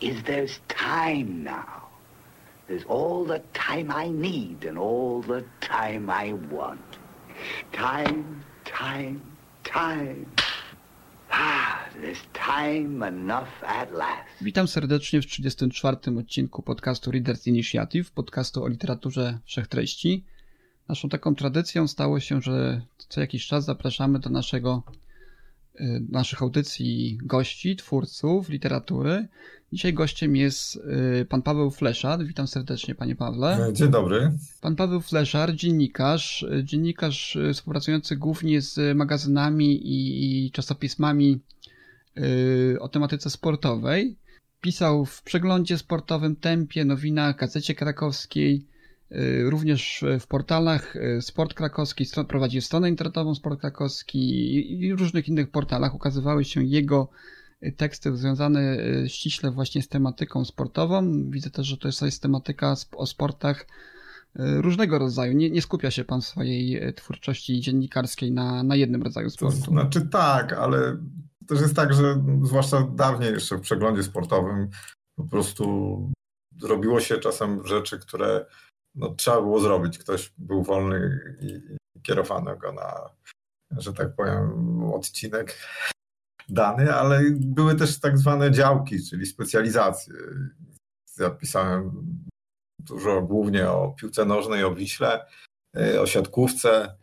is 0.00 0.22
there's 0.22 0.60
time 0.68 1.44
now. 1.44 1.88
There's 2.68 2.84
all 2.84 3.24
the 3.24 3.40
time 3.54 3.90
I 3.90 4.08
need 4.08 4.64
and 4.64 4.78
all 4.78 5.22
the 5.22 5.44
time 5.60 6.10
I 6.10 6.34
want. 6.52 6.80
Time, 7.72 8.44
time, 8.64 9.20
time. 9.64 10.26
Ah, 11.30 11.88
there's 12.00 12.22
time 12.32 13.02
enough 13.08 13.62
at 13.62 13.92
last. 13.92 14.28
Witam 14.40 14.68
serdecznie 14.68 15.22
w 15.22 15.26
34. 15.26 15.96
odcinku 16.18 16.62
podcastu 16.62 17.10
Readers 17.10 17.46
Initiative, 17.46 18.10
podcastu 18.10 18.64
o 18.64 18.68
literaturze 18.68 19.38
wszechtreści. 19.44 20.24
Naszą 20.88 21.08
taką 21.08 21.34
tradycją 21.34 21.88
stało 21.88 22.20
się, 22.20 22.42
że 22.42 22.80
co 23.08 23.20
jakiś 23.20 23.46
czas 23.46 23.64
zapraszamy 23.64 24.18
do 24.18 24.30
naszego, 24.30 24.82
y, 25.80 26.02
naszych 26.10 26.42
audycji 26.42 27.18
gości, 27.22 27.76
twórców 27.76 28.48
literatury. 28.48 29.28
Dzisiaj 29.72 29.94
gościem 29.94 30.36
jest 30.36 30.76
y, 31.20 31.24
pan 31.24 31.42
Paweł 31.42 31.70
Fleszar. 31.70 32.24
Witam 32.24 32.46
serdecznie, 32.46 32.94
panie 32.94 33.16
Pawle. 33.16 33.70
Dzień 33.72 33.90
dobry. 33.90 34.32
Pan 34.60 34.76
Paweł 34.76 35.00
Fleszar, 35.00 35.54
dziennikarz, 35.54 36.42
y, 36.42 36.64
dziennikarz 36.64 37.36
y, 37.36 37.54
współpracujący 37.54 38.16
głównie 38.16 38.60
z 38.62 38.96
magazynami 38.96 39.86
i, 39.86 40.46
i 40.46 40.50
czasopismami 40.50 41.40
o 42.80 42.88
tematyce 42.88 43.30
sportowej. 43.30 44.16
Pisał 44.60 45.04
w 45.04 45.22
przeglądzie 45.22 45.78
sportowym 45.78 46.36
Tempie, 46.36 46.84
Nowinach, 46.84 47.36
Gazecie 47.36 47.74
Krakowskiej, 47.74 48.66
również 49.44 50.04
w 50.20 50.26
portalach 50.26 50.94
Sport 51.20 51.54
Krakowski, 51.54 52.04
prowadził 52.28 52.60
stronę 52.60 52.88
internetową 52.88 53.34
Sport 53.34 53.60
Krakowski 53.60 54.18
i, 54.18 54.80
i 54.80 54.94
różnych 54.94 55.28
innych 55.28 55.50
portalach 55.50 55.94
ukazywały 55.94 56.44
się 56.44 56.64
jego 56.64 57.08
teksty 57.76 58.16
związane 58.16 58.60
y, 59.04 59.08
ściśle 59.08 59.50
właśnie 59.50 59.82
z 59.82 59.88
tematyką 59.88 60.44
sportową. 60.44 61.30
Widzę 61.30 61.50
też, 61.50 61.66
że 61.66 61.76
to 61.76 61.88
jest, 61.88 62.00
to 62.00 62.06
tematyka 62.22 62.74
o 62.96 63.06
sportach 63.06 63.62
y, 63.62 63.66
różnego 64.36 64.98
rodzaju. 64.98 65.32
Nie, 65.32 65.50
nie 65.50 65.62
skupia 65.62 65.90
się 65.90 66.04
pan 66.04 66.20
w 66.20 66.26
swojej 66.26 66.88
y, 66.88 66.92
twórczości 66.92 67.60
dziennikarskiej 67.60 68.32
na, 68.32 68.62
na 68.62 68.76
jednym 68.76 69.02
rodzaju 69.02 69.28
To 69.28 69.32
sportu. 69.32 69.70
znaczy 69.70 70.08
tak, 70.08 70.52
ale 70.52 70.96
też 71.46 71.60
jest 71.60 71.76
tak, 71.76 71.94
że 71.94 72.22
zwłaszcza 72.42 72.80
dawniej 72.82 73.32
jeszcze 73.32 73.56
w 73.56 73.60
przeglądzie 73.60 74.02
sportowym 74.02 74.68
po 75.16 75.24
prostu 75.24 75.96
robiło 76.62 77.00
się 77.00 77.18
czasem 77.18 77.66
rzeczy, 77.66 77.98
które 77.98 78.46
no, 78.94 79.14
trzeba 79.14 79.40
było 79.42 79.60
zrobić. 79.60 79.98
Ktoś 79.98 80.32
był 80.38 80.62
wolny 80.62 81.20
i, 81.40 81.46
i 81.96 82.02
kierowano 82.02 82.56
go 82.56 82.72
na, 82.72 83.10
że 83.70 83.92
tak 83.92 84.14
powiem, 84.14 84.82
odcinek 84.92 85.58
dany, 86.48 86.94
ale 86.94 87.20
były 87.30 87.74
też 87.74 88.00
tak 88.00 88.18
zwane 88.18 88.50
działki, 88.50 89.04
czyli 89.10 89.26
specjalizacje. 89.26 90.14
Ja 91.18 91.30
pisałem 91.30 91.92
dużo 92.78 93.22
głównie 93.22 93.70
o 93.70 93.94
piłce 94.00 94.24
nożnej, 94.24 94.64
o 94.64 94.74
Wiśle, 94.74 95.26
y, 95.76 96.00
o 96.00 96.06
siatkówce. 96.06 96.96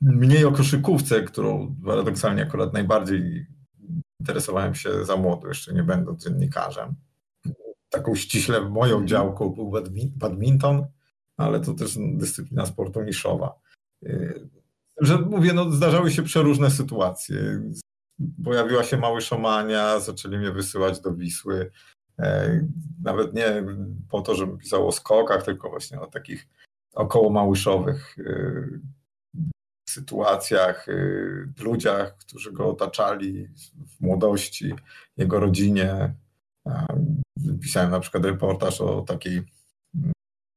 Mniej 0.00 0.44
o 0.44 0.52
koszykówce, 0.52 1.22
którą 1.22 1.76
paradoksalnie 1.84 2.42
akurat 2.42 2.72
najbardziej 2.72 3.46
interesowałem 4.20 4.74
się 4.74 5.04
za 5.04 5.16
młodu, 5.16 5.48
jeszcze 5.48 5.74
nie 5.74 5.82
będąc 5.82 6.24
dziennikarzem. 6.24 6.94
Taką 7.88 8.14
ściśle 8.14 8.60
moją 8.60 9.06
działką 9.06 9.50
był 9.50 9.70
badmi- 9.70 10.12
badminton, 10.16 10.86
ale 11.36 11.60
to 11.60 11.74
też 11.74 11.98
dyscyplina 11.98 12.66
sportu 12.66 13.02
niszowa. 13.02 13.54
Yy, 14.02 14.48
Że 15.00 15.18
mówię, 15.18 15.52
no, 15.52 15.70
zdarzały 15.70 16.10
się 16.10 16.22
przeróżne 16.22 16.70
sytuacje. 16.70 17.62
Pojawiła 18.44 18.84
się 18.84 18.96
mały 18.96 19.20
szomania, 19.20 20.00
zaczęli 20.00 20.38
mnie 20.38 20.50
wysyłać 20.52 21.00
do 21.00 21.14
Wisły. 21.14 21.70
E, 22.18 22.60
Nawet 23.02 23.34
nie 23.34 23.64
po 24.10 24.22
to, 24.22 24.34
żebym 24.34 24.58
pisał 24.58 24.88
o 24.88 24.92
skokach, 24.92 25.42
tylko 25.42 25.70
właśnie 25.70 26.00
o 26.00 26.06
takich 26.06 26.48
około 26.94 27.30
małyszowych 27.30 28.16
yy, 28.18 28.80
sytuacjach, 29.88 30.86
yy, 30.86 31.52
ludziach, 31.60 32.16
którzy 32.16 32.52
go 32.52 32.68
otaczali 32.68 33.48
w 33.86 34.00
młodości, 34.00 34.74
jego 35.16 35.40
rodzinie. 35.40 36.14
Pisałem 37.60 37.90
na 37.90 38.00
przykład 38.00 38.24
reportaż 38.24 38.80
o 38.80 39.02
takiej 39.02 39.42
mm, 39.94 40.12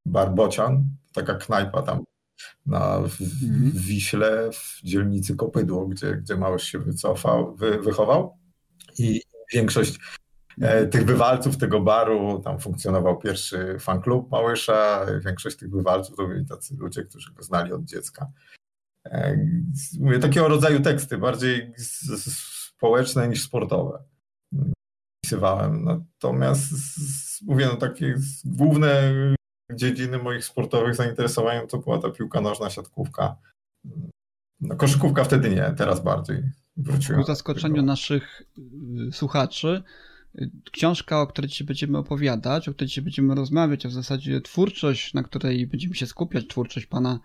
Barbocian, 0.08 0.84
taka 1.14 1.36
knajpa 1.36 1.82
tam 1.82 2.04
na, 2.66 3.00
w, 3.00 3.22
Mhm. 3.22 3.72
w 3.72 3.82
Wiśle, 3.82 4.50
w 4.54 4.80
dzielnicy 4.84 5.36
Kopydło, 5.36 5.88
gdzie, 5.88 6.16
gdzie 6.16 6.36
Małysz 6.36 6.64
się 6.64 6.80
wycofał, 6.80 7.56
wy, 7.56 7.80
wychował. 7.80 8.38
I 9.00 9.22
większość 9.54 10.00
e, 10.62 10.88
tych 10.88 11.06
bywalców 11.06 11.58
tego 11.58 11.80
baru, 11.82 12.42
tam 12.44 12.60
funkcjonował 12.60 13.20
pierwszy 13.20 13.76
fanklub 13.80 14.32
Małysza, 14.32 15.06
większość 15.26 15.58
tych 15.58 15.70
bywalców 15.70 16.16
to 16.18 16.28
byli 16.28 16.46
tacy 16.46 16.76
ludzie, 16.78 17.04
którzy 17.04 17.34
go 17.34 17.44
znali 17.44 17.74
od 17.74 17.84
dziecka. 17.86 18.28
E, 19.06 19.38
Mówię, 20.00 20.20
takiego 20.20 20.48
rodzaju 20.48 20.80
teksty, 20.80 21.18
bardziej 21.18 21.74
s- 21.78 22.36
społeczne 22.76 23.28
niż 23.28 23.44
sportowe. 23.44 24.04
Pisywałem. 25.24 25.84
Natomiast 25.84 26.64
mówię, 27.42 27.66
no 27.66 27.76
takie 27.76 28.16
główne 28.46 29.14
dziedziny 29.74 30.18
moich 30.18 30.46
sportowych 30.46 30.96
zainteresowań 30.96 31.68
to 31.68 31.78
była 31.78 32.00
ta 32.00 32.10
piłka 32.10 32.42
nożna, 32.42 32.70
siatkówka. 32.70 33.36
No, 34.62 34.76
koszykówka 34.76 35.24
wtedy 35.24 35.50
nie, 35.50 35.74
teraz 35.78 36.04
bardziej 36.04 36.44
wróciłem. 36.78 37.22
Ku 37.22 37.28
zaskoczeniu 37.28 37.82
naszych 37.82 38.42
y, 39.08 39.12
słuchaczy, 39.12 39.84
y, 40.36 40.52
książka, 40.72 41.22
o 41.22 41.28
której 41.28 41.50
dzisiaj 41.50 41.68
będziemy 41.68 41.98
opowiadać, 41.98 42.70
o 42.70 42.74
której 42.74 42.88
dzisiaj 42.88 43.04
będziemy 43.04 43.36
rozmawiać, 43.36 43.86
a 43.86 43.90
w 43.90 43.94
zasadzie 43.94 44.42
twórczość, 44.42 45.14
na 45.14 45.24
której 45.24 45.68
będziemy 45.68 45.96
się 45.96 46.06
skupiać, 46.06 46.48
twórczość 46.48 46.86
pana 46.86 47.20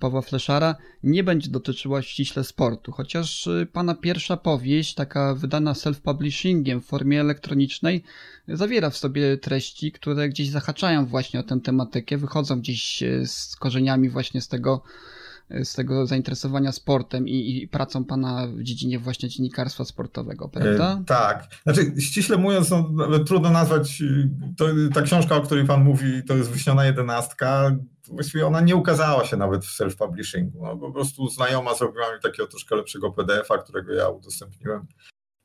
Pawła 0.00 0.22
Fleszara, 0.22 0.76
nie 1.02 1.24
będzie 1.24 1.50
dotyczyła 1.50 2.02
ściśle 2.02 2.44
sportu, 2.44 2.92
chociaż 2.92 3.46
y, 3.46 3.68
pana 3.72 3.94
pierwsza 3.94 4.36
powieść, 4.36 4.94
taka 4.94 5.34
wydana 5.34 5.72
self-publishingiem 5.72 6.80
w 6.80 6.86
formie 6.86 7.20
elektronicznej, 7.20 8.02
zawiera 8.48 8.90
w 8.90 8.96
sobie 8.96 9.36
treści, 9.36 9.92
które 9.92 10.28
gdzieś 10.28 10.50
zahaczają 10.50 11.06
właśnie 11.06 11.40
o 11.40 11.42
tę 11.42 11.60
tematykę, 11.60 12.16
wychodzą 12.18 12.60
gdzieś 12.60 13.02
y, 13.02 13.26
z 13.26 13.56
korzeniami 13.56 14.08
właśnie 14.08 14.40
z 14.40 14.48
tego 14.48 14.82
z 15.64 15.74
tego 15.74 16.06
zainteresowania 16.06 16.72
sportem 16.72 17.28
i, 17.28 17.62
i 17.62 17.68
pracą 17.68 18.04
pana 18.04 18.46
w 18.46 18.62
dziedzinie 18.62 18.98
właśnie 18.98 19.28
dziennikarstwa 19.28 19.84
sportowego, 19.84 20.48
prawda? 20.48 20.98
E, 21.00 21.04
Tak. 21.04 21.48
Znaczy, 21.62 22.00
ściśle 22.00 22.36
mówiąc, 22.36 22.70
no, 22.70 22.90
nawet 22.92 23.26
trudno 23.28 23.50
nazwać, 23.50 24.02
y, 24.02 24.30
to, 24.56 24.66
ta 24.94 25.02
książka, 25.02 25.36
o 25.36 25.40
której 25.40 25.66
pan 25.66 25.84
mówi, 25.84 26.22
to 26.24 26.36
jest 26.36 26.50
Wyśniona 26.50 26.84
Jedenastka. 26.84 27.76
Właściwie 28.10 28.46
ona 28.46 28.60
nie 28.60 28.76
ukazała 28.76 29.24
się 29.24 29.36
nawet 29.36 29.64
w 29.64 29.78
self-publishingu. 29.78 30.62
No, 30.62 30.76
po 30.76 30.92
prostu 30.92 31.28
znajoma 31.28 31.74
zrobiła 31.74 32.14
mi 32.14 32.20
takiego 32.22 32.46
troszkę 32.48 32.76
lepszego 32.76 33.12
PDF-a, 33.12 33.58
którego 33.58 33.92
ja 33.92 34.08
udostępniłem 34.08 34.86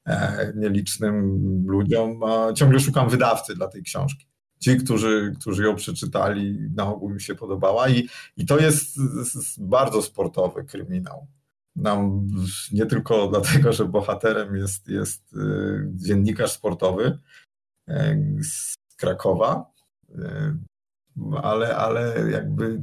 e, 0.06 0.54
nielicznym 0.56 1.40
ludziom. 1.68 2.20
Ciągle 2.56 2.80
szukam 2.80 3.10
wydawcy 3.10 3.56
dla 3.56 3.68
tej 3.68 3.84
książki. 3.84 4.31
Ci, 4.64 4.78
którzy, 4.78 5.34
którzy 5.40 5.64
ją 5.64 5.76
przeczytali, 5.76 6.58
na 6.76 6.88
ogół 6.88 7.10
im 7.10 7.20
się 7.20 7.36
podobała 7.36 7.90
i, 7.90 8.10
i 8.38 8.46
to 8.46 8.60
jest 8.60 8.98
bardzo 9.58 10.02
sportowy 10.02 10.64
kryminał. 10.64 11.28
Nam 11.76 12.28
nie 12.72 12.86
tylko 12.86 13.28
dlatego, 13.32 13.74
że 13.74 13.86
bohaterem 13.86 14.56
jest, 14.56 14.88
jest 14.88 15.34
y, 15.34 15.90
dziennikarz 15.94 16.52
sportowy 16.52 17.20
y, 17.90 17.94
z 18.44 18.76
Krakowa, 18.98 19.72
y, 20.10 20.16
ale, 21.44 21.76
ale 21.78 22.32
jakby 22.32 22.82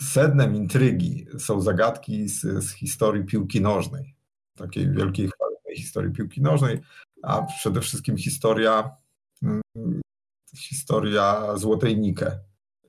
sednem 0.00 0.54
intrygi 0.54 1.26
są 1.38 1.60
zagadki 1.60 2.28
z, 2.28 2.40
z 2.40 2.72
historii 2.72 3.24
piłki 3.24 3.60
nożnej, 3.60 4.14
takiej 4.56 4.90
wielkiej, 4.90 5.30
historii 5.76 6.12
piłki 6.12 6.42
nożnej, 6.42 6.80
a 7.22 7.42
przede 7.42 7.80
wszystkim 7.80 8.16
historia, 8.16 8.96
mm, 9.42 10.01
historia 10.56 11.56
Złotej 11.56 11.98
Nike, 11.98 12.40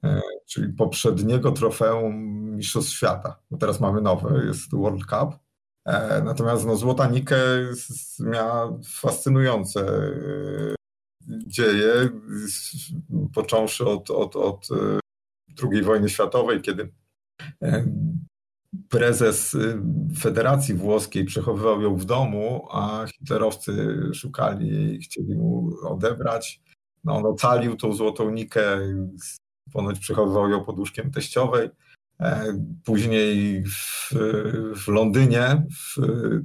y, 0.05 0.21
czyli 0.45 0.73
poprzedniego 0.73 1.51
trofeum 1.51 2.15
Mistrzostw 2.55 2.91
Świata. 2.91 3.39
Bo 3.51 3.57
teraz 3.57 3.79
mamy 3.79 4.01
nowe, 4.01 4.45
jest 4.45 4.71
World 4.71 5.05
Cup. 5.05 5.39
E, 5.85 6.21
Natomiast 6.23 6.65
no, 6.65 6.75
Złota 6.75 7.07
Nike 7.07 7.37
miała 8.19 8.79
fascynujące 8.85 9.81
e, 9.81 10.75
dzieje, 11.47 12.09
począwszy 13.33 13.85
od, 13.85 14.09
od, 14.09 14.35
od 14.35 14.67
II 15.71 15.83
wojny 15.83 16.09
światowej, 16.09 16.61
kiedy 16.61 16.93
prezes 18.89 19.57
Federacji 20.19 20.73
Włoskiej 20.73 21.25
przechowywał 21.25 21.81
ją 21.81 21.95
w 21.95 22.05
domu, 22.05 22.67
a 22.71 23.05
hitlerowcy 23.07 23.97
szukali 24.13 24.67
jej, 24.69 25.01
chcieli 25.01 25.35
mu 25.35 25.69
odebrać. 25.83 26.61
No, 27.03 27.15
on 27.15 27.25
ocalił 27.25 27.75
tą 27.75 27.93
złotą 27.93 28.29
nikę, 28.29 28.79
ponoć 29.73 29.99
przechowywał 29.99 30.49
ją 30.49 30.63
pod 30.63 30.79
łóżkiem 30.79 31.11
teściowej. 31.11 31.69
E, 32.19 32.59
później 32.85 33.63
w, 33.63 34.09
w 34.75 34.87
Londynie 34.87 35.63
w 35.71 35.95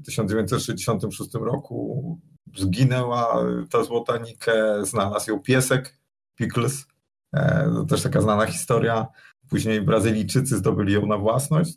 1966 0.05 1.35
roku 1.35 2.19
zginęła 2.57 3.45
ta 3.71 3.85
złota 3.85 4.19
nikę, 4.19 4.85
znalazł 4.87 5.31
ją 5.31 5.41
piesek, 5.41 5.99
Pickles. 6.35 6.87
E, 7.35 7.71
to 7.75 7.85
też 7.85 8.03
taka 8.03 8.21
znana 8.21 8.47
historia. 8.47 9.07
Później 9.51 9.83
Brazylijczycy 9.83 10.57
zdobyli 10.57 10.93
ją 10.93 11.07
na 11.07 11.19
własność, 11.19 11.77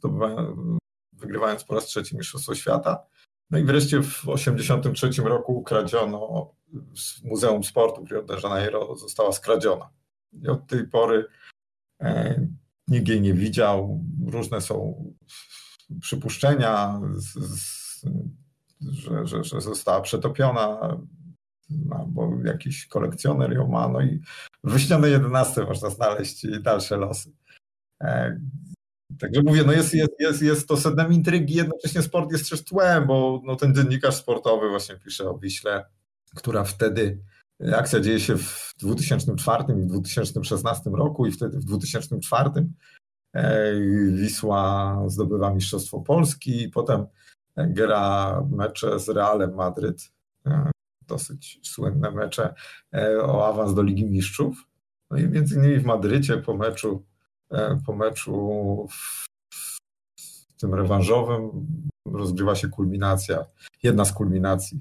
wygrywając 1.13 1.63
po 1.63 1.75
raz 1.75 1.85
trzeci 1.85 2.17
Mistrzostwo 2.17 2.55
Świata. 2.55 3.03
No 3.49 3.57
i 3.57 3.63
wreszcie 3.63 4.01
w 4.01 4.09
1983 4.09 5.21
roku 5.21 5.57
ukradziono 5.57 6.51
Muzeum 7.23 7.63
Sportu 7.63 8.05
Rio 8.05 8.23
de 8.23 8.35
Janeiro 8.43 8.95
została 8.95 9.31
skradziona. 9.31 9.89
I 10.33 10.47
od 10.47 10.67
tej 10.67 10.87
pory 10.87 11.25
e, 12.01 12.41
nikt 12.87 13.07
jej 13.07 13.21
nie 13.21 13.33
widział. 13.33 14.03
Różne 14.27 14.61
są 14.61 15.05
przypuszczenia, 16.01 17.01
z, 17.15 17.33
z, 17.33 18.05
że, 18.81 19.27
że, 19.27 19.43
że 19.43 19.61
została 19.61 20.01
przetopiona, 20.01 20.97
albo 21.91 22.37
jakiś 22.43 22.87
kolekcjoner 22.87 23.53
ją 23.53 23.67
ma. 23.67 23.87
No 23.87 24.01
i 24.01 24.21
w 24.63 24.71
wyśnionej 24.71 25.11
11 25.11 25.63
można 25.63 25.89
znaleźć 25.89 26.47
dalsze 26.61 26.97
losy. 26.97 27.31
E, 28.01 28.39
także 29.19 29.41
mówię, 29.43 29.63
no 29.63 29.71
jest, 29.71 29.93
jest, 29.93 30.11
jest, 30.19 30.41
jest 30.41 30.67
to 30.67 30.77
sednem 30.77 31.13
intrygi, 31.13 31.53
jednocześnie 31.53 32.01
sport 32.01 32.31
jest 32.31 32.49
też 32.49 32.63
tłem, 32.63 33.07
bo 33.07 33.41
no 33.43 33.55
ten 33.55 33.75
dziennikarz 33.75 34.15
sportowy 34.15 34.69
właśnie 34.69 34.95
pisze 34.95 35.29
o 35.29 35.37
Wiśle, 35.37 35.85
która 36.35 36.63
wtedy 36.63 37.19
Akcja 37.75 37.99
dzieje 37.99 38.19
się 38.19 38.37
w 38.37 38.73
2004 38.79 39.63
i 39.69 39.81
w 39.81 39.85
2016 39.85 40.89
roku 40.89 41.25
i 41.25 41.31
wtedy 41.31 41.59
w 41.59 41.65
2004 41.65 42.49
e, 43.33 43.73
Wisła 44.11 44.97
zdobywa 45.07 45.53
Mistrzostwo 45.53 45.99
Polski 45.99 46.63
i 46.63 46.69
potem 46.69 47.05
gra 47.57 48.41
mecze 48.51 48.99
z 48.99 49.09
Realem 49.09 49.55
Madryt, 49.55 50.11
e, 50.45 50.71
dosyć 51.07 51.59
słynne 51.63 52.11
mecze 52.11 52.53
e, 52.93 53.23
o 53.23 53.47
awans 53.47 53.73
do 53.73 53.83
Ligi 53.83 54.05
Mistrzów. 54.05 54.67
No 55.11 55.17
i 55.17 55.27
między 55.27 55.55
innymi 55.55 55.79
w 55.79 55.85
Madrycie 55.85 56.37
po 56.37 56.57
meczu, 56.57 57.05
po 57.85 57.95
meczu 57.95 58.87
w 58.89 59.27
tym 60.57 60.73
rewanżowym 60.73 61.67
rozgrywa 62.05 62.55
się 62.55 62.67
kulminacja, 62.67 63.45
jedna 63.83 64.05
z 64.05 64.13
kulminacji 64.13 64.79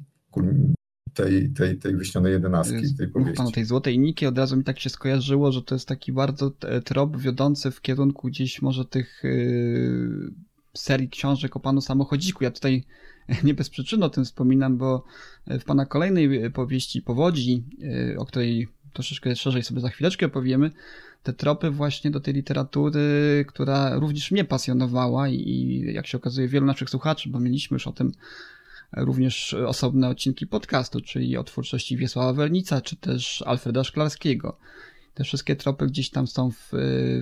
tej, 1.14 1.50
tej, 1.50 1.78
tej 1.78 1.96
wyśnionej 1.96 2.32
jedenastki, 2.32 2.94
tej 2.98 3.08
powieści. 3.08 3.52
Tej 3.52 3.64
złotej 3.64 3.98
niki 3.98 4.26
od 4.26 4.38
razu 4.38 4.56
mi 4.56 4.64
tak 4.64 4.80
się 4.80 4.90
skojarzyło, 4.90 5.52
że 5.52 5.62
to 5.62 5.74
jest 5.74 5.88
taki 5.88 6.12
bardzo 6.12 6.52
trop 6.84 7.16
wiodący 7.16 7.70
w 7.70 7.80
kierunku 7.80 8.28
gdzieś 8.28 8.62
może 8.62 8.84
tych 8.84 9.20
yy, 9.24 10.30
serii 10.74 11.08
książek 11.08 11.56
o 11.56 11.60
panu 11.60 11.80
samochodziku. 11.80 12.44
Ja 12.44 12.50
tutaj 12.50 12.84
nie 13.44 13.54
bez 13.54 13.70
przyczyny 13.70 14.04
o 14.04 14.10
tym 14.10 14.24
wspominam, 14.24 14.78
bo 14.78 15.04
w 15.46 15.64
pana 15.64 15.86
kolejnej 15.86 16.50
powieści 16.50 17.02
Powodzi, 17.02 17.64
yy, 17.78 18.18
o 18.18 18.26
której 18.26 18.68
troszeczkę 18.92 19.36
szerzej 19.36 19.62
sobie 19.62 19.80
za 19.80 19.88
chwileczkę 19.88 20.28
powiemy, 20.28 20.70
te 21.22 21.32
tropy 21.32 21.70
właśnie 21.70 22.10
do 22.10 22.20
tej 22.20 22.34
literatury, 22.34 23.44
która 23.48 23.94
również 23.94 24.30
mnie 24.30 24.44
pasjonowała 24.44 25.28
i 25.28 25.82
jak 25.94 26.06
się 26.06 26.18
okazuje 26.18 26.48
wielu 26.48 26.66
naszych 26.66 26.90
słuchaczy, 26.90 27.28
bo 27.28 27.40
mieliśmy 27.40 27.74
już 27.74 27.86
o 27.86 27.92
tym 27.92 28.12
również 28.96 29.54
osobne 29.54 30.08
odcinki 30.08 30.46
podcastu, 30.46 31.00
czyli 31.00 31.36
o 31.36 31.44
twórczości 31.44 31.96
Wiesława 31.96 32.32
Wernica, 32.32 32.80
czy 32.80 32.96
też 32.96 33.42
Alfreda 33.46 33.84
Szklarskiego. 33.84 34.56
Te 35.14 35.24
wszystkie 35.24 35.56
tropy 35.56 35.86
gdzieś 35.86 36.10
tam 36.10 36.26
są 36.26 36.50
w, 36.50 36.70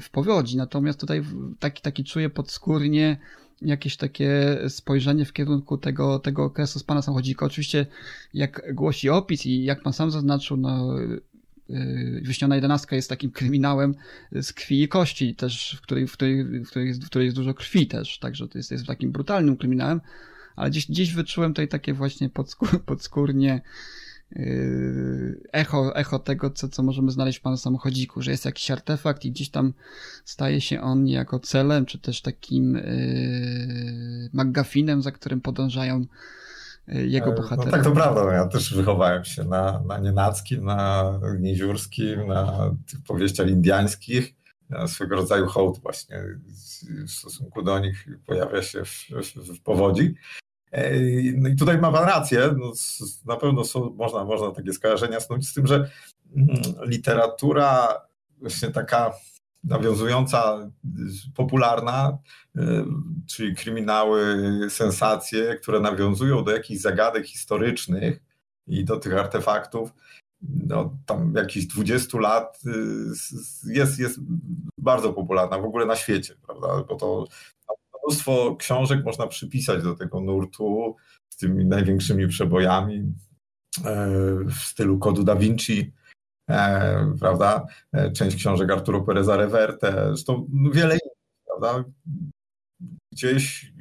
w 0.02 0.10
powodzi, 0.10 0.56
natomiast 0.56 1.00
tutaj 1.00 1.22
taki, 1.58 1.82
taki 1.82 2.04
czuję 2.04 2.30
podskórnie 2.30 3.16
jakieś 3.62 3.96
takie 3.96 4.58
spojrzenie 4.68 5.24
w 5.24 5.32
kierunku 5.32 5.78
tego, 5.78 6.18
tego 6.18 6.44
okresu 6.44 6.78
z 6.78 6.82
pana 6.82 7.02
samochodzika. 7.02 7.46
Oczywiście, 7.46 7.86
jak 8.34 8.74
głosi 8.74 9.10
opis 9.10 9.46
i 9.46 9.64
jak 9.64 9.82
pan 9.82 9.92
sam 9.92 10.10
zaznaczył, 10.10 10.56
no, 10.56 10.98
yy, 10.98 11.22
Wyśniona 12.24 12.54
jedenastka 12.54 12.96
jest 12.96 13.08
takim 13.08 13.30
kryminałem 13.30 13.94
z 14.32 14.52
krwi 14.52 14.82
i 14.82 14.88
kości 14.88 15.34
też, 15.34 15.76
w 15.78 15.80
której, 15.80 16.06
w 16.06 16.12
której, 16.12 16.44
w 16.44 16.68
której, 16.68 16.88
jest, 16.88 17.04
w 17.04 17.06
której 17.06 17.26
jest 17.26 17.36
dużo 17.36 17.54
krwi 17.54 17.86
też, 17.86 18.18
także 18.18 18.48
to 18.48 18.58
jest, 18.58 18.70
jest 18.70 18.86
takim 18.86 19.12
brutalnym 19.12 19.56
kryminałem, 19.56 20.00
ale 20.58 20.70
gdzieś, 20.70 20.86
gdzieś 20.86 21.14
wyczułem 21.14 21.52
tutaj 21.52 21.68
takie 21.68 21.94
właśnie 21.94 22.30
podskór, 22.30 22.84
podskórnie 22.86 23.60
yy, 24.32 25.40
echo, 25.52 25.96
echo 25.96 26.18
tego, 26.18 26.50
co, 26.50 26.68
co 26.68 26.82
możemy 26.82 27.10
znaleźć 27.10 27.38
w 27.38 27.42
panu 27.42 27.56
samochodziku, 27.56 28.22
że 28.22 28.30
jest 28.30 28.44
jakiś 28.44 28.70
artefakt 28.70 29.24
i 29.24 29.30
gdzieś 29.30 29.50
tam 29.50 29.72
staje 30.24 30.60
się 30.60 30.80
on 30.80 31.06
jako 31.06 31.40
celem, 31.40 31.86
czy 31.86 31.98
też 31.98 32.22
takim 32.22 32.74
yy, 32.74 34.30
McGuffinem, 34.32 35.02
za 35.02 35.12
którym 35.12 35.40
podążają 35.40 36.06
yy, 36.88 37.06
jego 37.06 37.32
bohaterowie. 37.32 37.70
No 37.70 37.76
tak, 37.76 37.84
to 37.84 37.92
prawda. 37.92 38.24
No, 38.24 38.30
ja 38.30 38.46
też 38.46 38.74
wychowałem 38.74 39.24
się 39.24 39.44
na, 39.44 39.82
na 39.86 39.98
Nienackim, 39.98 40.64
na 40.64 41.12
Nieziórskim, 41.40 42.26
na 42.26 42.74
tych 42.90 43.02
powieściach 43.02 43.48
indiańskich. 43.48 44.34
Swego 44.86 45.16
rodzaju 45.16 45.46
hołd 45.46 45.78
właśnie 45.78 46.22
w 47.06 47.10
stosunku 47.10 47.62
do 47.62 47.78
nich 47.78 48.08
pojawia 48.26 48.62
się 48.62 48.84
w, 48.84 49.06
w, 49.10 49.56
w 49.56 49.62
powodzi. 49.62 50.14
No 51.36 51.48
i 51.48 51.56
tutaj 51.56 51.78
ma 51.78 51.92
pan 51.92 52.04
rację, 52.04 52.54
no, 52.58 52.72
na 53.26 53.36
pewno 53.36 53.64
są, 53.64 53.94
można, 53.98 54.24
można 54.24 54.50
takie 54.50 54.72
skojarzenia 54.72 55.20
snuć 55.20 55.48
z 55.48 55.54
tym, 55.54 55.66
że 55.66 55.90
mm, 56.36 56.48
literatura 56.86 57.88
właśnie 58.40 58.70
taka 58.70 59.12
nawiązująca, 59.64 60.70
popularna, 61.34 62.18
y, 62.56 62.60
czyli 63.26 63.56
kryminały, 63.56 64.36
sensacje, 64.68 65.54
które 65.54 65.80
nawiązują 65.80 66.44
do 66.44 66.50
jakichś 66.50 66.80
zagadek 66.80 67.26
historycznych 67.26 68.20
i 68.66 68.84
do 68.84 68.96
tych 68.96 69.14
artefaktów, 69.14 69.90
no, 70.42 70.96
tam 71.06 71.32
jakichś 71.36 71.66
20 71.66 72.18
lat 72.18 72.60
y, 72.66 73.72
jest, 73.72 73.98
jest 73.98 74.18
bardzo 74.78 75.12
popularna 75.12 75.58
w 75.58 75.64
ogóle 75.64 75.86
na 75.86 75.96
świecie, 75.96 76.34
prawda? 76.46 76.84
Bo 76.88 76.96
to 76.96 77.26
mnóstwo 78.08 78.56
książek 78.56 79.04
można 79.04 79.26
przypisać 79.26 79.82
do 79.82 79.94
tego 79.94 80.20
nurtu 80.20 80.96
z 81.28 81.36
tymi 81.36 81.66
największymi 81.66 82.28
przebojami 82.28 83.14
e, 83.84 84.08
w 84.44 84.54
stylu 84.54 84.98
kodu 84.98 85.24
Da 85.24 85.36
Vinci, 85.36 85.92
e, 86.50 87.14
prawda? 87.20 87.66
E, 87.92 88.12
część 88.12 88.36
książek 88.36 88.70
Arturo 88.70 89.00
Pereza 89.00 89.36
Reverte, 89.36 89.92
zresztą 90.08 90.46
wiele 90.72 90.94
innych, 90.94 91.16
prawda? 91.46 91.84
Gdzieś 93.12 93.72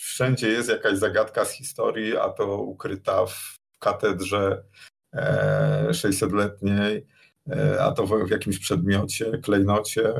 wszędzie 0.00 0.48
jest 0.48 0.68
jakaś 0.68 0.98
zagadka 0.98 1.44
z 1.44 1.52
historii, 1.52 2.16
a 2.16 2.28
to 2.28 2.56
ukryta 2.56 3.26
w 3.26 3.56
katedrze 3.78 4.64
600-letniej, 5.90 7.06
a 7.80 7.92
to 7.92 8.06
w 8.06 8.30
jakimś 8.30 8.58
przedmiocie, 8.58 9.38
klejnocie. 9.38 10.14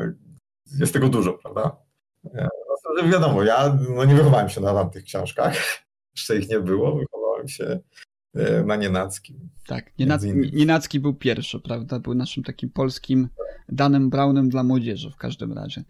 Jest 0.79 0.93
tego 0.93 1.09
dużo, 1.09 1.33
prawda? 1.33 1.77
Wiadomo, 3.11 3.43
ja 3.43 3.79
no 3.97 4.05
nie 4.05 4.15
wychowałem 4.15 4.49
się 4.49 4.61
na 4.61 4.75
tamtych 4.75 5.05
książkach. 5.05 5.57
Jeszcze 6.17 6.39
ich 6.39 6.49
nie 6.49 6.61
było, 6.61 6.97
wychowałem 6.97 7.49
się 7.49 7.81
e, 8.35 8.63
na 8.63 8.77
Nienackim. 8.77 9.51
Tak, 9.67 9.99
Nienac, 9.99 10.23
Nienacki 10.53 11.01
był 11.01 11.15
pierwszy, 11.15 11.61
prawda? 11.61 11.99
Był 12.01 12.15
naszym 12.15 12.43
takim 12.43 12.71
polskim 12.71 13.29
Danem 13.69 14.11
Brownem 14.11 14.49
dla 14.49 14.63
młodzieży 14.63 15.11
w 15.11 15.17
każdym 15.17 15.53
razie. 15.53 15.85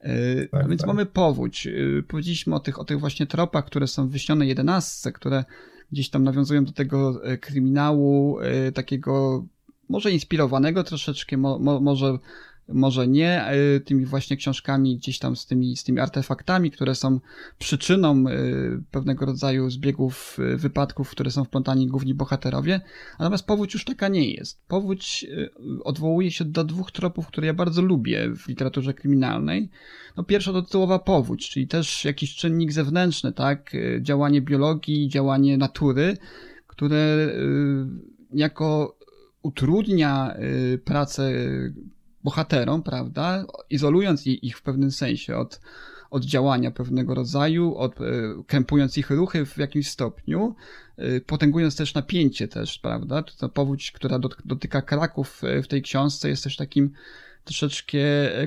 E, 0.00 0.46
tak, 0.46 0.68
więc 0.68 0.80
tak. 0.80 0.88
mamy 0.88 1.06
powódź. 1.06 1.66
E, 1.66 1.72
powiedzieliśmy 2.08 2.54
o 2.54 2.60
tych, 2.60 2.78
o 2.78 2.84
tych 2.84 3.00
właśnie 3.00 3.26
tropach, 3.26 3.64
które 3.64 3.86
są 3.86 4.08
w 4.08 4.10
wyśnionej 4.10 4.48
jedenastce, 4.48 5.12
które 5.12 5.44
gdzieś 5.92 6.10
tam 6.10 6.24
nawiązują 6.24 6.64
do 6.64 6.72
tego 6.72 7.20
kryminału, 7.40 8.38
takiego 8.74 9.44
może 9.88 10.10
inspirowanego 10.10 10.84
troszeczkę, 10.84 11.36
mo, 11.36 11.58
mo, 11.58 11.80
może 11.80 12.18
może 12.68 13.08
nie, 13.08 13.44
e, 13.44 13.80
tymi 13.80 14.04
właśnie 14.04 14.36
książkami, 14.36 14.96
gdzieś 14.96 15.18
tam 15.18 15.36
z 15.36 15.46
tymi, 15.46 15.76
z 15.76 15.84
tymi 15.84 16.00
artefaktami, 16.00 16.70
które 16.70 16.94
są 16.94 17.20
przyczyną 17.58 18.24
e, 18.28 18.32
pewnego 18.90 19.26
rodzaju 19.26 19.70
zbiegów 19.70 20.38
e, 20.38 20.56
wypadków, 20.56 21.10
które 21.10 21.30
są 21.30 21.44
wplątani 21.44 21.86
główni 21.86 22.14
bohaterowie. 22.14 22.80
Natomiast 23.18 23.46
powódź 23.46 23.74
już 23.74 23.84
taka 23.84 24.08
nie 24.08 24.30
jest. 24.30 24.60
Powódź 24.68 25.26
odwołuje 25.84 26.30
się 26.30 26.44
do 26.44 26.64
dwóch 26.64 26.92
tropów, 26.92 27.26
które 27.26 27.46
ja 27.46 27.54
bardzo 27.54 27.82
lubię 27.82 28.30
w 28.36 28.48
literaturze 28.48 28.94
kryminalnej. 28.94 29.70
No 30.16 30.24
pierwsza 30.24 30.52
to 30.52 30.62
tytułowa 30.62 30.98
powódź, 30.98 31.50
czyli 31.50 31.68
też 31.68 32.04
jakiś 32.04 32.34
czynnik 32.36 32.72
zewnętrzny, 32.72 33.32
tak? 33.32 33.72
Działanie 34.00 34.40
biologii, 34.42 35.08
działanie 35.08 35.58
natury, 35.58 36.16
które 36.66 37.32
jako 38.32 38.98
utrudnia 39.42 40.36
pracę 40.84 41.32
bohaterom, 42.24 42.82
prawda, 42.82 43.44
izolując 43.70 44.26
ich 44.26 44.58
w 44.58 44.62
pewnym 44.62 44.90
sensie 44.90 45.36
od, 45.36 45.60
od 46.10 46.24
działania 46.24 46.70
pewnego 46.70 47.14
rodzaju, 47.14 47.76
od, 47.76 47.94
krępując 48.46 48.98
ich 48.98 49.10
ruchy 49.10 49.46
w 49.46 49.58
jakimś 49.58 49.88
stopniu, 49.88 50.54
potęgując 51.26 51.76
też 51.76 51.94
napięcie 51.94 52.48
też, 52.48 52.78
prawda, 52.78 53.22
to 53.22 53.48
powódź, 53.48 53.92
która 53.92 54.18
dotyka 54.44 54.82
Kraków 54.82 55.42
w 55.62 55.66
tej 55.66 55.82
książce 55.82 56.28
jest 56.28 56.44
też 56.44 56.56
takim 56.56 56.90
troszeczkę 57.44 57.98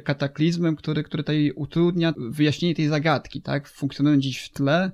kataklizmem, 0.04 0.76
który, 0.76 1.04
który 1.04 1.24
tutaj 1.24 1.52
utrudnia 1.56 2.14
wyjaśnienie 2.18 2.76
tej 2.76 2.88
zagadki, 2.88 3.42
tak? 3.42 3.68
Funkcjonując 3.68 4.24
dziś 4.24 4.40
w 4.40 4.50
tle, 4.50 4.92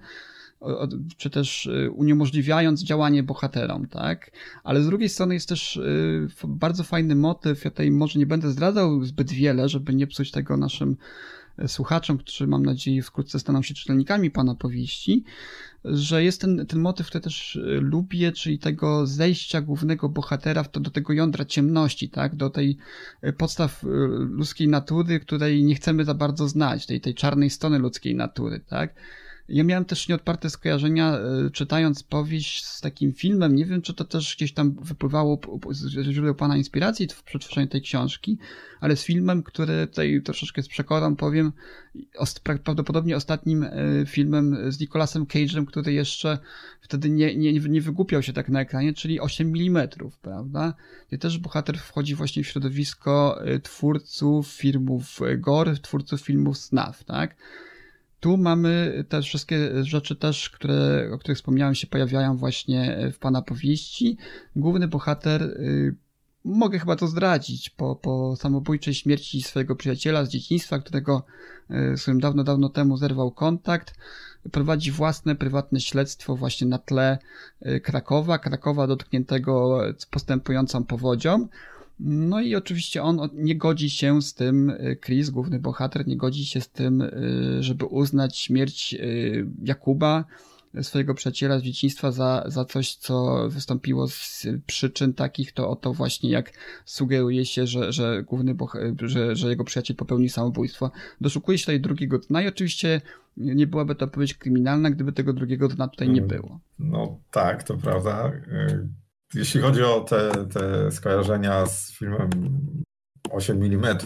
czy 1.17 1.29
też 1.29 1.65
y, 1.65 1.91
uniemożliwiając 1.91 2.83
działanie 2.83 3.23
bohaterom, 3.23 3.87
tak? 3.87 4.31
Ale 4.63 4.81
z 4.81 4.85
drugiej 4.85 5.09
strony 5.09 5.33
jest 5.33 5.49
też 5.49 5.75
y, 5.75 6.27
bardzo 6.47 6.83
fajny 6.83 7.15
motyw, 7.15 7.65
ja 7.65 7.71
tutaj 7.71 7.91
może 7.91 8.19
nie 8.19 8.25
będę 8.25 8.51
zdradzał 8.51 9.03
zbyt 9.03 9.31
wiele, 9.31 9.69
żeby 9.69 9.93
nie 9.93 10.07
psuć 10.07 10.31
tego 10.31 10.57
naszym 10.57 10.97
y, 11.63 11.67
słuchaczom, 11.67 12.17
którzy 12.17 12.47
mam 12.47 12.65
nadzieję 12.65 13.01
wkrótce 13.01 13.39
staną 13.39 13.61
się 13.61 13.73
czytelnikami 13.73 14.31
pana 14.31 14.55
powieści, 14.55 15.23
że 15.85 16.23
jest 16.23 16.41
ten, 16.41 16.65
ten 16.65 16.79
motyw, 16.79 17.07
który 17.07 17.21
też 17.21 17.59
lubię, 17.81 18.31
czyli 18.31 18.59
tego 18.59 19.07
zejścia 19.07 19.61
głównego 19.61 20.09
bohatera 20.09 20.63
do 20.63 20.91
tego 20.91 21.13
jądra 21.13 21.45
ciemności, 21.45 22.09
tak? 22.09 22.35
Do 22.35 22.49
tej 22.49 22.77
podstaw 23.37 23.83
ludzkiej 24.17 24.67
natury, 24.67 25.19
której 25.19 25.63
nie 25.63 25.75
chcemy 25.75 26.05
za 26.05 26.13
bardzo 26.13 26.47
znać, 26.47 26.85
tej, 26.85 27.01
tej 27.01 27.15
czarnej 27.15 27.49
strony 27.49 27.79
ludzkiej 27.79 28.15
natury, 28.15 28.59
tak? 28.59 28.95
Ja 29.49 29.63
miałem 29.63 29.85
też 29.85 30.07
nieodparte 30.07 30.49
skojarzenia, 30.49 31.17
e, 31.17 31.49
czytając 31.49 32.03
powieść 32.03 32.65
z 32.65 32.81
takim 32.81 33.13
filmem. 33.13 33.55
Nie 33.55 33.65
wiem, 33.65 33.81
czy 33.81 33.93
to 33.93 34.03
też 34.03 34.35
gdzieś 34.35 34.53
tam 34.53 34.75
wypływało 34.81 35.39
z 35.71 35.87
źródeł 35.87 36.35
pana 36.35 36.57
inspiracji 36.57 37.07
w 37.07 37.23
przetworzeniu 37.23 37.67
tej 37.67 37.81
książki, 37.81 38.37
ale 38.79 38.95
z 38.95 39.03
filmem, 39.03 39.43
który 39.43 39.87
tutaj 39.87 40.21
troszeczkę 40.21 40.63
z 40.63 40.67
przekorą 40.67 41.15
powiem, 41.15 41.51
prawdopodobnie 42.63 43.15
ostatnim 43.17 43.63
e, 43.63 43.71
filmem 44.05 44.71
z 44.71 44.79
Nicolasem 44.79 45.25
Cage'em, 45.25 45.65
który 45.65 45.93
jeszcze 45.93 46.37
wtedy 46.81 47.09
nie, 47.09 47.35
nie, 47.35 47.53
nie 47.53 47.81
wygłupiał 47.81 48.21
się 48.21 48.33
tak 48.33 48.49
na 48.49 48.61
ekranie, 48.61 48.93
czyli 48.93 49.19
8 49.19 49.53
mm, 49.55 49.87
prawda? 50.21 50.73
Gdzie 51.07 51.17
też 51.17 51.37
bohater 51.37 51.77
wchodzi 51.77 52.15
właśnie 52.15 52.43
w 52.43 52.47
środowisko 52.47 53.45
e, 53.45 53.59
twórców 53.59 54.47
filmów 54.47 55.19
gore, 55.37 55.77
twórców 55.77 56.21
filmów 56.21 56.57
SNAF, 56.57 57.03
tak? 57.03 57.35
Tu 58.23 58.37
mamy 58.37 59.03
te 59.09 59.21
wszystkie 59.21 59.83
rzeczy 59.83 60.15
też, 60.15 60.49
które, 60.49 61.09
o 61.13 61.17
których 61.17 61.37
wspomniałem, 61.37 61.75
się 61.75 61.87
pojawiają 61.87 62.37
właśnie 62.37 62.97
w 63.13 63.19
pana 63.19 63.41
powieści. 63.41 64.17
Główny 64.55 64.87
bohater, 64.87 65.41
y, 65.43 65.95
mogę 66.45 66.79
chyba 66.79 66.95
to 66.95 67.07
zdradzić, 67.07 67.69
po, 67.69 67.95
po 67.95 68.35
samobójczej 68.35 68.93
śmierci 68.93 69.41
swojego 69.41 69.75
przyjaciela 69.75 70.25
z 70.25 70.29
dzieciństwa, 70.29 70.79
którego, 70.79 71.25
y, 71.71 71.97
z 71.97 72.01
którym 72.01 72.19
dawno, 72.19 72.43
dawno 72.43 72.69
temu 72.69 72.97
zerwał 72.97 73.31
kontakt, 73.31 73.95
prowadzi 74.51 74.91
własne 74.91 75.35
prywatne 75.35 75.79
śledztwo 75.79 76.35
właśnie 76.35 76.67
na 76.67 76.77
tle 76.77 77.17
y, 77.65 77.79
Krakowa, 77.79 78.39
Krakowa 78.39 78.87
dotkniętego 78.87 79.81
postępującą 80.11 80.83
powodzią. 80.83 81.47
No 81.99 82.41
i 82.41 82.55
oczywiście 82.55 83.03
on 83.03 83.29
nie 83.33 83.57
godzi 83.57 83.89
się 83.89 84.21
z 84.21 84.33
tym, 84.33 84.69
y, 84.69 84.97
Chris, 85.05 85.29
główny 85.29 85.59
bohater, 85.59 86.07
nie 86.07 86.17
godzi 86.17 86.45
się 86.45 86.61
z 86.61 86.69
tym, 86.69 87.01
y, 87.01 87.57
żeby 87.63 87.85
uznać 87.85 88.37
śmierć 88.37 88.93
y, 88.93 89.47
Jakuba, 89.63 90.25
swojego 90.81 91.13
przyjaciela 91.13 91.59
z 91.59 91.63
dzieciństwa 91.63 92.11
za, 92.11 92.43
za 92.47 92.65
coś, 92.65 92.95
co 92.95 93.45
wystąpiło 93.49 94.07
z 94.07 94.47
przyczyn 94.65 95.13
takich, 95.13 95.51
to 95.51 95.69
oto 95.69 95.93
właśnie 95.93 96.29
jak 96.29 96.53
sugeruje 96.85 97.45
się, 97.45 97.67
że, 97.67 97.91
że 97.91 98.23
główny 98.23 98.55
że, 99.01 99.35
że 99.35 99.49
jego 99.49 99.63
przyjaciel 99.63 99.95
popełnił 99.95 100.29
samobójstwo. 100.29 100.91
Doszukuje 101.21 101.57
się 101.57 101.63
tutaj 101.63 101.81
drugiego 101.81 102.19
dna 102.19 102.41
i 102.41 102.47
oczywiście 102.47 103.01
nie 103.37 103.67
byłaby 103.67 103.95
to 103.95 104.05
odpowiedź 104.05 104.33
kryminalna, 104.33 104.91
gdyby 104.91 105.11
tego 105.11 105.33
drugiego 105.33 105.67
dna 105.67 105.87
tutaj 105.87 106.09
nie 106.09 106.21
mm. 106.21 106.27
było. 106.27 106.59
No 106.79 107.19
tak, 107.31 107.63
to 107.63 107.77
prawda 107.77 108.31
jeśli 109.35 109.61
chodzi 109.61 109.83
o 109.83 110.01
te, 110.01 110.31
te 110.53 110.91
skojarzenia 110.91 111.65
z 111.65 111.91
filmem 111.91 112.29
8 113.31 113.63
mm, 113.63 113.97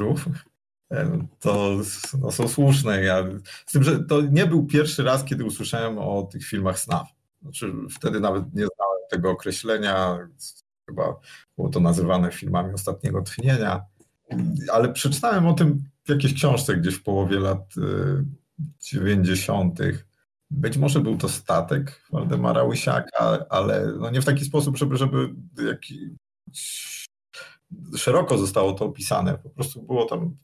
to 1.39 1.77
no, 2.19 2.31
są 2.31 2.47
słuszne. 2.47 3.03
Ja, 3.03 3.23
z 3.65 3.71
tym, 3.71 3.83
że 3.83 3.99
to 3.99 4.21
nie 4.21 4.45
był 4.45 4.65
pierwszy 4.65 5.03
raz, 5.03 5.23
kiedy 5.23 5.45
usłyszałem 5.45 5.97
o 5.97 6.23
tych 6.23 6.45
filmach 6.45 6.79
SNAF. 6.79 7.07
Znaczy, 7.41 7.73
wtedy 7.91 8.19
nawet 8.19 8.43
nie 8.43 8.67
znałem 8.75 9.01
tego 9.09 9.31
określenia. 9.31 10.17
Chyba 10.85 11.15
było 11.57 11.69
to 11.69 11.79
nazywane 11.79 12.31
filmami 12.31 12.73
ostatniego 12.73 13.21
tchnienia. 13.21 13.81
Ale 14.73 14.93
przeczytałem 14.93 15.47
o 15.47 15.53
tym 15.53 15.83
w 16.03 16.09
jakiejś 16.09 16.33
książce 16.33 16.77
gdzieś 16.77 16.95
w 16.95 17.03
połowie 17.03 17.39
lat 17.39 17.73
90. 18.81 19.79
Być 20.51 20.77
może 20.77 20.99
był 20.99 21.17
to 21.17 21.29
statek 21.29 22.01
Waldemara 22.11 22.63
Łysiaka, 22.63 23.45
ale 23.49 23.93
no 23.99 24.09
nie 24.09 24.21
w 24.21 24.25
taki 24.25 24.45
sposób, 24.45 24.77
żeby, 24.77 24.97
żeby 24.97 25.35
szeroko 27.97 28.37
zostało 28.37 28.73
to 28.73 28.85
opisane. 28.85 29.37
Po 29.37 29.49
prostu 29.49 29.81
było 29.81 30.05
tam 30.05 30.37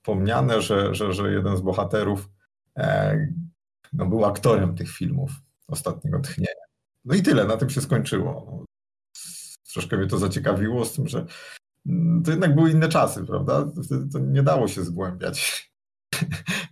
wspomniane, 0.00 0.62
że, 0.62 0.94
że, 0.94 1.12
że 1.12 1.32
jeden 1.32 1.56
z 1.56 1.60
bohaterów 1.60 2.28
e, 2.76 3.18
no, 3.92 4.06
był 4.06 4.24
aktorem 4.24 4.74
tych 4.74 4.90
filmów 4.90 5.30
ostatniego 5.68 6.20
tchnienia. 6.20 6.50
No 7.04 7.14
i 7.14 7.22
tyle, 7.22 7.44
na 7.44 7.56
tym 7.56 7.70
się 7.70 7.80
skończyło. 7.80 8.46
No, 8.46 8.64
troszkę 9.72 9.96
mnie 9.96 10.06
to 10.06 10.18
zaciekawiło 10.18 10.84
z 10.84 10.92
tym, 10.92 11.08
że 11.08 11.26
mm, 11.86 12.22
to 12.22 12.30
jednak 12.30 12.54
były 12.54 12.70
inne 12.70 12.88
czasy, 12.88 13.24
prawda? 13.24 13.66
Wtedy 13.84 14.08
to 14.12 14.18
nie 14.18 14.42
dało 14.42 14.68
się 14.68 14.84
zgłębiać 14.84 15.70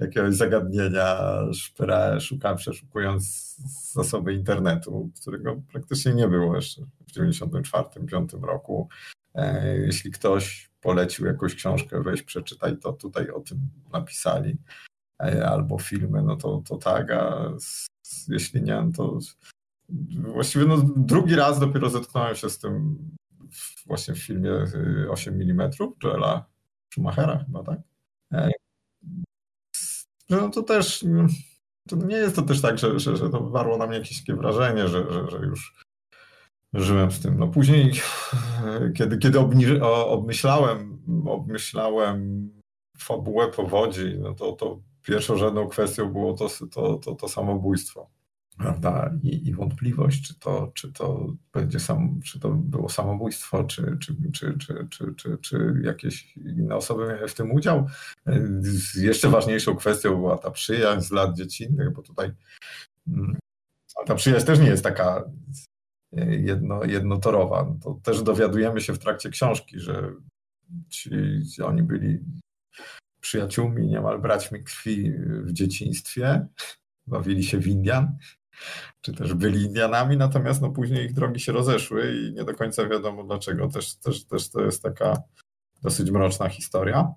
jakiegoś 0.00 0.34
zagadnienia 0.34 1.18
szpera, 1.52 2.20
szukam, 2.20 2.56
przeszukując 2.56 3.56
zasoby 3.92 4.34
internetu, 4.34 5.10
którego 5.20 5.62
praktycznie 5.72 6.14
nie 6.14 6.28
było 6.28 6.56
jeszcze 6.56 6.82
w 6.82 7.12
1994-1995 7.12 8.44
roku. 8.44 8.88
E, 9.34 9.76
jeśli 9.78 10.10
ktoś 10.10 10.70
polecił 10.80 11.26
jakąś 11.26 11.54
książkę, 11.54 12.02
weź 12.02 12.22
przeczytaj, 12.22 12.78
to 12.78 12.92
tutaj 12.92 13.30
o 13.30 13.40
tym 13.40 13.58
napisali. 13.92 14.56
E, 15.22 15.48
albo 15.48 15.78
filmy, 15.78 16.22
no 16.22 16.36
to, 16.36 16.62
to 16.68 16.76
tak, 16.76 17.10
a 17.10 17.52
jeśli 18.28 18.62
nie, 18.62 18.90
to 18.96 19.18
właściwie 20.12 20.64
no, 20.64 20.76
drugi 20.96 21.34
raz 21.34 21.60
dopiero 21.60 21.90
zetknąłem 21.90 22.34
się 22.34 22.50
z 22.50 22.58
tym 22.58 22.98
właśnie 23.86 24.14
w 24.14 24.18
filmie 24.18 24.50
8 25.10 25.34
mm 25.42 25.70
Joela 26.02 26.44
Schumachera 26.92 27.44
chyba, 27.44 27.62
tak? 27.62 27.78
No 30.30 30.48
to 30.48 30.62
też 30.62 31.04
to 31.88 31.96
nie 31.96 32.16
jest 32.16 32.36
to 32.36 32.42
też 32.42 32.60
tak, 32.60 32.78
że, 32.78 33.00
że, 33.00 33.16
że 33.16 33.30
to 33.30 33.40
wywarło 33.40 33.78
na 33.78 33.86
mnie 33.86 33.98
jakieś 33.98 34.20
takie 34.20 34.34
wrażenie, 34.34 34.88
że, 34.88 35.12
że, 35.12 35.30
że 35.30 35.38
już 35.46 35.84
żyłem 36.74 37.10
z 37.10 37.20
tym. 37.20 37.38
No 37.38 37.48
później, 37.48 37.92
kiedy, 38.96 39.18
kiedy 39.18 39.38
obni- 39.38 39.82
obmyślałem, 40.06 41.02
obmyślałem 41.26 42.50
fabułę 42.98 43.48
powodzi, 43.48 44.18
no 44.18 44.34
to, 44.34 44.52
to 44.52 44.80
pierwszorzędną 45.02 45.68
kwestią 45.68 46.12
było 46.12 46.34
to, 46.34 46.48
to, 46.70 46.94
to, 46.94 47.14
to 47.14 47.28
samobójstwo 47.28 48.17
prawda? 48.58 49.14
I, 49.22 49.48
I, 49.48 49.54
wątpliwość, 49.54 50.28
czy 50.28 50.38
to, 50.38 50.72
czy 50.74 50.92
to 50.92 51.32
będzie 51.52 51.80
sam, 51.80 52.20
czy 52.24 52.40
to 52.40 52.50
było 52.50 52.88
samobójstwo, 52.88 53.64
czy, 53.64 53.96
czy, 54.00 54.16
czy, 54.32 54.58
czy, 54.58 54.88
czy, 54.90 55.14
czy, 55.14 55.38
czy 55.38 55.80
jakieś 55.82 56.36
inne 56.36 56.76
osoby 56.76 57.06
miały 57.06 57.28
w 57.28 57.34
tym 57.34 57.52
udział. 57.52 57.86
Jeszcze 58.94 59.28
ważniejszą 59.28 59.76
kwestią 59.76 60.14
była 60.14 60.38
ta 60.38 60.50
przyjaźń 60.50 61.00
z 61.00 61.10
lat 61.10 61.36
dziecinnych, 61.36 61.92
bo 61.92 62.02
tutaj 62.02 62.30
mm, 63.08 63.38
ta 64.06 64.14
przyjaźń 64.14 64.46
też 64.46 64.58
nie 64.58 64.68
jest 64.68 64.84
taka 64.84 65.24
jedno, 66.28 66.84
jednotorowa. 66.84 67.74
To 67.82 68.00
też 68.02 68.22
dowiadujemy 68.22 68.80
się 68.80 68.92
w 68.92 68.98
trakcie 68.98 69.30
książki, 69.30 69.80
że 69.80 70.12
ci, 70.88 71.10
oni 71.64 71.82
byli 71.82 72.20
przyjaciółmi, 73.20 73.86
niemal 73.86 74.20
braćmi 74.20 74.64
krwi 74.64 75.12
w 75.20 75.52
dzieciństwie, 75.52 76.46
bawili 77.06 77.44
się 77.44 77.58
w 77.58 77.66
Indian 77.66 78.18
czy 79.00 79.12
też 79.12 79.34
byli 79.34 79.62
Indianami, 79.62 80.16
natomiast 80.16 80.62
no 80.62 80.70
później 80.70 81.04
ich 81.04 81.12
drogi 81.12 81.40
się 81.40 81.52
rozeszły 81.52 82.16
i 82.16 82.32
nie 82.32 82.44
do 82.44 82.54
końca 82.54 82.88
wiadomo 82.88 83.24
dlaczego. 83.24 83.68
Też, 83.68 83.94
też, 83.94 84.24
też 84.24 84.50
to 84.50 84.60
jest 84.60 84.82
taka 84.82 85.22
dosyć 85.82 86.10
mroczna 86.10 86.48
historia. 86.48 87.14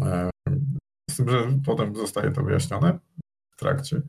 E, 0.00 0.30
z 1.10 1.16
tym, 1.16 1.30
że 1.30 1.44
potem 1.66 1.96
zostaje 1.96 2.30
to 2.30 2.42
wyjaśnione 2.42 2.98
w 3.50 3.56
trakcie 3.56 4.02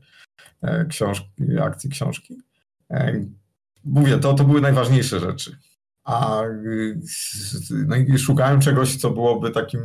e, 0.62 0.84
książki, 0.84 1.58
akcji 1.62 1.90
książki. 1.90 2.42
E, 2.90 3.24
mówię, 3.84 4.18
to, 4.18 4.34
to 4.34 4.44
były 4.44 4.60
najważniejsze 4.60 5.20
rzeczy. 5.20 5.56
A 6.04 6.42
no 7.86 7.96
i 7.96 8.18
szukałem 8.18 8.60
czegoś, 8.60 8.96
co 8.96 9.10
byłoby 9.10 9.50
takim 9.50 9.80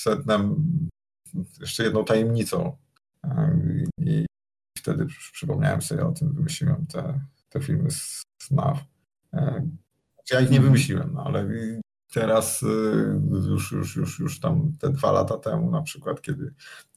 setnem, 0.00 0.66
jeszcze 1.60 1.84
jedną 1.84 2.04
tajemnicą. 2.04 2.76
I 3.98 4.26
wtedy 4.82 5.06
przypomniałem 5.32 5.82
sobie 5.82 6.06
o 6.06 6.12
tym, 6.12 6.32
wymyśliłem 6.32 6.86
te, 6.86 7.20
te 7.48 7.60
filmy 7.60 7.90
z 7.90 8.22
SNAF. 8.42 8.78
E, 9.32 9.66
Ja 10.32 10.40
ich 10.40 10.50
nie 10.50 10.56
mhm. 10.56 10.62
wymyśliłem, 10.62 11.12
no, 11.14 11.24
ale 11.24 11.48
teraz 12.12 12.62
y, 12.62 12.66
już, 13.48 13.72
już, 13.72 13.96
już, 13.96 14.18
już 14.18 14.40
tam 14.40 14.72
te 14.78 14.90
dwa 14.90 15.12
lata 15.12 15.38
temu 15.38 15.70
na 15.70 15.82
przykład, 15.82 16.22
kiedy 16.22 16.54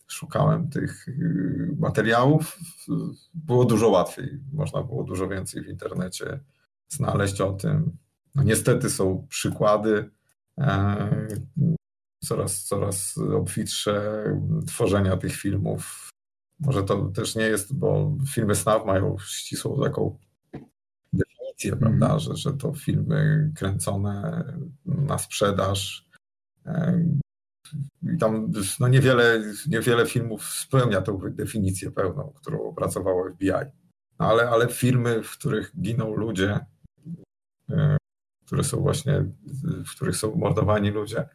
szukałem 0.07 0.69
tych 0.69 1.07
y, 1.07 1.75
materiałów, 1.79 2.59
było 3.33 3.65
dużo 3.65 3.89
łatwiej. 3.89 4.39
Można 4.53 4.83
było 4.83 5.03
dużo 5.03 5.27
więcej 5.27 5.63
w 5.63 5.67
internecie 5.67 6.39
znaleźć 6.89 7.41
o 7.41 7.53
tym. 7.53 7.97
No 8.35 8.43
niestety 8.43 8.89
są 8.89 9.27
przykłady 9.29 10.09
e, 10.57 11.09
coraz, 12.23 12.63
coraz 12.63 13.17
obfitsze 13.17 14.23
tworzenia 14.67 15.17
tych 15.17 15.35
filmów. 15.35 16.09
Może 16.59 16.83
to 16.83 17.05
też 17.05 17.35
nie 17.35 17.43
jest, 17.43 17.75
bo 17.75 18.17
filmy 18.33 18.55
snaf 18.55 18.85
mają 18.85 19.17
ścisłą 19.19 19.81
taką 19.83 20.17
definicję, 21.13 21.71
mm. 21.71 21.79
prawda, 21.79 22.19
że, 22.19 22.35
że 22.35 22.53
to 22.53 22.73
filmy 22.73 23.51
kręcone 23.55 24.43
na 24.85 25.17
sprzedaż. 25.17 26.09
E, 26.65 27.03
I 28.03 28.17
tam 28.17 28.51
no 28.79 28.87
niewiele, 28.87 29.41
niewiele 29.67 30.05
filmów 30.05 30.43
spełnia 30.43 31.01
tą 31.01 31.19
definicję 31.29 31.91
pełną, 31.91 32.33
którą 32.35 32.61
opracowało 32.61 33.29
FBI. 33.29 33.51
No 34.19 34.25
ale, 34.25 34.49
ale 34.49 34.67
filmy, 34.67 35.23
w 35.23 35.31
których 35.31 35.71
giną 35.81 36.15
ludzie, 36.15 36.59
e, 37.69 37.97
które 38.45 38.63
są 38.63 38.81
właśnie, 38.81 39.25
w 39.85 39.95
których 39.95 40.15
są 40.15 40.35
mordowani 40.35 40.91
ludzie, 40.91 41.29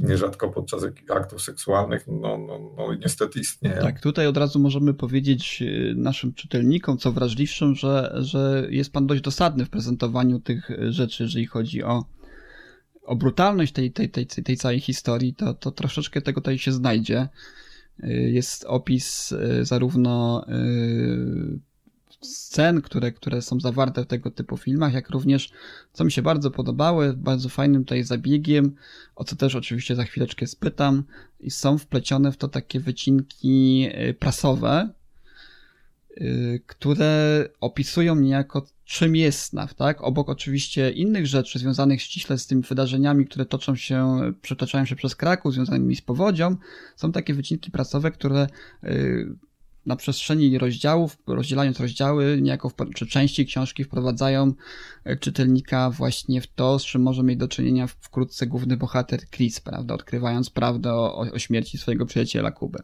nierzadko 0.00 0.48
podczas 0.48 0.82
aktów 1.10 1.42
seksualnych, 1.42 2.06
no, 2.06 2.38
no, 2.38 2.58
no 2.76 2.94
niestety 2.94 3.40
istnieje. 3.40 3.76
Tak, 3.76 4.00
tutaj 4.00 4.26
od 4.26 4.36
razu 4.36 4.58
możemy 4.58 4.94
powiedzieć 4.94 5.62
e, 5.62 5.94
naszym 5.94 6.34
czytelnikom, 6.34 6.98
co 6.98 7.12
wrażliwszym, 7.12 7.74
że, 7.74 8.14
że 8.18 8.66
jest 8.70 8.92
pan 8.92 9.06
dość 9.06 9.22
dosadny 9.22 9.64
w 9.64 9.70
prezentowaniu 9.70 10.40
tych 10.40 10.70
rzeczy, 10.88 11.22
jeżeli 11.22 11.46
chodzi 11.46 11.82
o, 11.82 12.04
o 13.02 13.16
brutalność 13.16 13.72
tej, 13.72 13.92
tej, 13.92 14.10
tej, 14.10 14.26
tej 14.26 14.56
całej 14.56 14.80
historii, 14.80 15.34
to, 15.34 15.54
to 15.54 15.70
troszeczkę 15.70 16.22
tego 16.22 16.40
tutaj 16.40 16.58
się 16.58 16.72
znajdzie. 16.72 17.28
E, 18.02 18.12
jest 18.12 18.64
opis 18.64 19.34
zarówno 19.62 20.46
scen, 22.20 22.82
które, 22.82 23.12
które 23.12 23.42
są 23.42 23.60
zawarte 23.60 24.04
w 24.04 24.06
tego 24.06 24.30
typu 24.30 24.56
filmach, 24.56 24.92
jak 24.92 25.10
również, 25.10 25.50
co 25.92 26.04
mi 26.04 26.12
się 26.12 26.22
bardzo 26.22 26.50
podobało, 26.50 27.02
bardzo 27.16 27.48
fajnym 27.48 27.84
tutaj 27.84 28.04
zabiegiem, 28.04 28.74
o 29.16 29.24
co 29.24 29.36
też 29.36 29.54
oczywiście 29.54 29.94
za 29.94 30.04
chwileczkę 30.04 30.46
spytam, 30.46 31.04
i 31.40 31.50
są 31.50 31.78
wplecione 31.78 32.32
w 32.32 32.36
to 32.36 32.48
takie 32.48 32.80
wycinki 32.80 33.88
y, 34.08 34.14
prasowe, 34.14 34.90
y, 36.20 36.62
które 36.66 37.48
opisują 37.60 38.16
niejako 38.16 38.66
czym 38.88 39.16
jest 39.16 39.40
SNAF, 39.40 39.74
tak? 39.74 40.02
Obok 40.02 40.28
oczywiście 40.28 40.90
innych 40.90 41.26
rzeczy 41.26 41.58
związanych 41.58 42.02
ściśle 42.02 42.38
z 42.38 42.46
tymi 42.46 42.62
wydarzeniami, 42.62 43.26
które 43.26 43.46
toczą 43.46 43.76
się, 43.76 44.20
przetaczają 44.42 44.84
się 44.84 44.96
przez 44.96 45.16
Kraków, 45.16 45.54
związanymi 45.54 45.96
z 45.96 46.02
powodzią, 46.02 46.56
są 46.96 47.12
takie 47.12 47.34
wycinki 47.34 47.70
prasowe, 47.70 48.10
które 48.10 48.46
y, 48.84 49.28
na 49.86 49.96
przestrzeni 49.96 50.58
rozdziałów, 50.58 51.18
rozdzielając 51.26 51.80
rozdziały, 51.80 52.38
niejako 52.42 52.68
w, 52.68 52.74
czy 52.94 53.06
części 53.06 53.46
książki 53.46 53.84
wprowadzają 53.84 54.52
e, 55.04 55.16
czytelnika 55.16 55.90
właśnie 55.90 56.40
w 56.40 56.46
to, 56.46 56.78
z 56.78 56.84
czym 56.84 57.02
może 57.02 57.22
mieć 57.22 57.38
do 57.38 57.48
czynienia 57.48 57.86
wkrótce 57.86 58.46
główny 58.46 58.76
bohater 58.76 59.20
Chris, 59.30 59.60
prawda, 59.60 59.94
odkrywając 59.94 60.50
prawdę 60.50 60.94
o, 60.94 61.18
o 61.18 61.38
śmierci 61.38 61.78
swojego 61.78 62.06
przyjaciela 62.06 62.50
Kuby. 62.50 62.78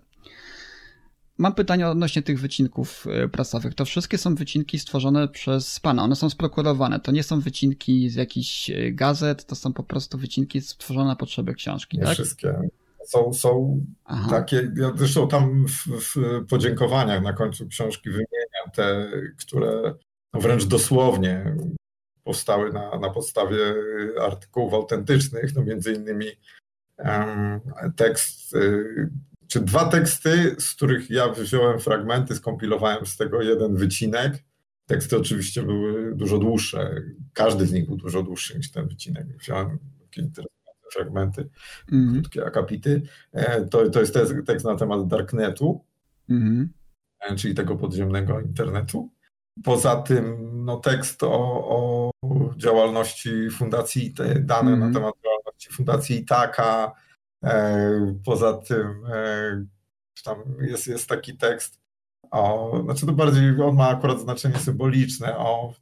Mam 1.38 1.54
pytanie 1.54 1.88
odnośnie 1.88 2.22
tych 2.22 2.40
wycinków 2.40 3.06
e, 3.06 3.28
prasowych. 3.28 3.74
To 3.74 3.84
wszystkie 3.84 4.18
są 4.18 4.34
wycinki 4.34 4.78
stworzone 4.78 5.28
przez 5.28 5.80
pana. 5.80 6.02
One 6.02 6.16
są 6.16 6.30
sprokurowane. 6.30 7.00
To 7.00 7.12
nie 7.12 7.22
są 7.22 7.40
wycinki 7.40 8.10
z 8.10 8.14
jakichś 8.14 8.70
e, 8.70 8.92
gazet, 8.92 9.46
to 9.46 9.54
są 9.54 9.72
po 9.72 9.82
prostu 9.82 10.18
wycinki 10.18 10.60
stworzone 10.60 11.06
na 11.06 11.16
potrzeby 11.16 11.54
książki. 11.54 11.98
Nie 11.98 12.04
tak? 12.04 12.14
wszystkie. 12.14 12.54
Są, 13.04 13.32
są 13.32 13.80
takie, 14.30 14.72
ja 14.76 14.92
zresztą 14.96 15.28
tam 15.28 15.66
w, 15.68 15.86
w, 15.86 16.46
podziękowaniach 16.48 17.22
na 17.22 17.32
końcu 17.32 17.68
książki 17.68 18.10
wymieniam 18.10 18.70
te, 18.74 19.10
które 19.38 19.94
no 20.34 20.40
wręcz 20.40 20.64
dosłownie 20.64 21.56
powstały 22.24 22.72
na, 22.72 22.98
na 22.98 23.10
podstawie 23.10 23.58
artykułów 24.20 24.74
autentycznych, 24.74 25.54
no 25.56 25.62
między 25.62 25.92
innymi 25.92 26.26
um, 26.98 27.60
tekst, 27.96 28.56
y, 28.56 29.10
czy 29.48 29.60
dwa 29.60 29.88
teksty, 29.88 30.56
z 30.58 30.74
których 30.74 31.10
ja 31.10 31.28
wziąłem 31.28 31.80
fragmenty, 31.80 32.34
skompilowałem 32.34 33.06
z 33.06 33.16
tego 33.16 33.42
jeden 33.42 33.76
wycinek. 33.76 34.44
Teksty 34.86 35.16
oczywiście 35.16 35.62
były 35.62 36.14
dużo 36.14 36.38
dłuższe, 36.38 37.02
każdy 37.32 37.66
z 37.66 37.72
nich 37.72 37.86
był 37.86 37.96
dużo 37.96 38.22
dłuższy 38.22 38.58
niż 38.58 38.70
ten 38.70 38.88
wycinek. 38.88 39.26
Wziąłem 39.26 39.78
fragmenty, 40.94 41.48
mm. 41.92 42.12
krótkie 42.12 42.46
akapity. 42.46 43.02
E, 43.32 43.64
to, 43.64 43.90
to 43.90 44.00
jest 44.00 44.18
tekst 44.46 44.66
na 44.66 44.76
temat 44.76 45.06
Darknetu, 45.06 45.84
mm. 46.28 46.68
czyli 47.36 47.54
tego 47.54 47.76
podziemnego 47.76 48.40
internetu. 48.40 49.10
Poza 49.64 49.96
tym 49.96 50.36
no, 50.64 50.76
tekst 50.76 51.22
o, 51.22 51.28
o 51.68 52.10
działalności 52.56 53.50
fundacji, 53.50 54.14
te 54.14 54.40
dane 54.40 54.70
mm. 54.70 54.80
na 54.80 54.86
mhm. 54.86 54.94
temat 54.94 55.14
działalności 55.24 55.70
fundacji 55.72 56.18
Itaka. 56.18 56.92
E, 57.44 58.14
poza 58.24 58.52
tym 58.52 59.02
tam 60.24 60.38
jest, 60.60 60.86
jest 60.86 61.08
taki 61.08 61.36
tekst 61.36 61.84
o, 62.34 62.80
znaczy 62.84 63.06
to 63.06 63.12
bardziej, 63.12 63.60
on 63.62 63.76
ma 63.76 63.88
akurat 63.88 64.20
znaczenie 64.20 64.58
symboliczne, 64.58 65.38
o 65.38 65.74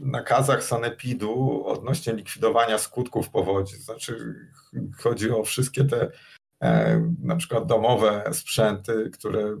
nakazach 0.00 0.64
sanepidu 0.64 1.64
odnośnie 1.66 2.12
likwidowania 2.12 2.78
skutków 2.78 3.30
powodzi. 3.30 3.76
Znaczy 3.76 4.34
chodzi 4.98 5.30
o 5.30 5.44
wszystkie 5.44 5.84
te 5.84 6.10
e, 6.62 7.00
na 7.22 7.36
przykład 7.36 7.66
domowe 7.66 8.30
sprzęty, 8.32 9.10
które 9.12 9.56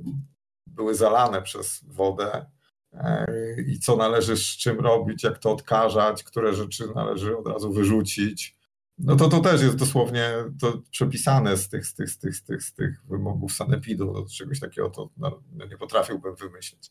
były 0.66 0.94
zalane 0.94 1.42
przez 1.42 1.84
wodę 1.88 2.46
e, 2.92 3.26
i 3.66 3.78
co 3.78 3.96
należy 3.96 4.36
z 4.36 4.56
czym 4.56 4.80
robić, 4.80 5.24
jak 5.24 5.38
to 5.38 5.52
odkażać, 5.52 6.24
które 6.24 6.54
rzeczy 6.54 6.84
należy 6.94 7.36
od 7.38 7.46
razu 7.46 7.72
wyrzucić. 7.72 8.60
No 8.98 9.16
to 9.16 9.28
to 9.28 9.40
też 9.40 9.62
jest 9.62 9.76
dosłownie 9.76 10.30
to 10.60 10.82
przepisane 10.90 11.56
z 11.56 11.68
tych, 11.68 11.86
z 11.86 11.94
tych, 11.94 12.10
z 12.10 12.18
tych, 12.18 12.36
z 12.36 12.44
tych, 12.44 12.62
z 12.62 12.74
tych 12.74 13.04
wymogów 13.04 13.52
sanepidu. 13.52 14.12
Do 14.12 14.26
czegoś 14.26 14.60
takiego 14.60 14.90
to 14.90 15.10
no, 15.16 15.42
nie 15.70 15.78
potrafiłbym 15.78 16.34
wymyślić 16.34 16.90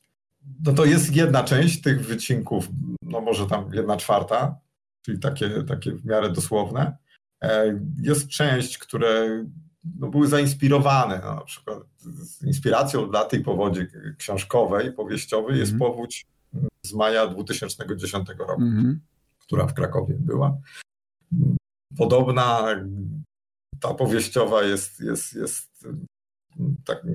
no 0.65 0.73
to 0.73 0.85
jest 0.85 1.15
jedna 1.15 1.43
część 1.43 1.81
tych 1.81 2.05
wycinków, 2.05 2.69
no 3.01 3.21
może 3.21 3.47
tam 3.47 3.73
jedna 3.73 3.97
czwarta, 3.97 4.59
czyli 5.01 5.19
takie, 5.19 5.63
takie 5.63 5.91
w 5.91 6.05
miarę 6.05 6.29
dosłowne. 6.29 6.97
E, 7.43 7.79
jest 8.01 8.27
część, 8.27 8.77
które 8.77 9.45
no, 9.99 10.07
były 10.07 10.27
zainspirowane, 10.27 11.21
no, 11.23 11.35
na 11.35 11.41
przykład 11.41 11.79
z 11.97 12.43
inspiracją 12.43 13.09
dla 13.09 13.25
tej 13.25 13.43
powodzi 13.43 13.87
książkowej, 14.17 14.93
powieściowej 14.93 15.59
jest 15.59 15.71
mm 15.71 15.79
powódź 15.79 16.27
z 16.85 16.93
maja 16.93 17.27
2010 17.27 18.29
roku, 18.29 18.61
mm 18.61 18.99
która 19.39 19.67
w 19.67 19.73
Krakowie 19.73 20.15
była. 20.19 20.57
Podobna 21.97 22.65
ta 23.79 23.93
powieściowa 23.93 24.63
jest, 24.63 24.99
jest, 24.99 25.33
jest 25.33 25.87
tak, 26.85 27.05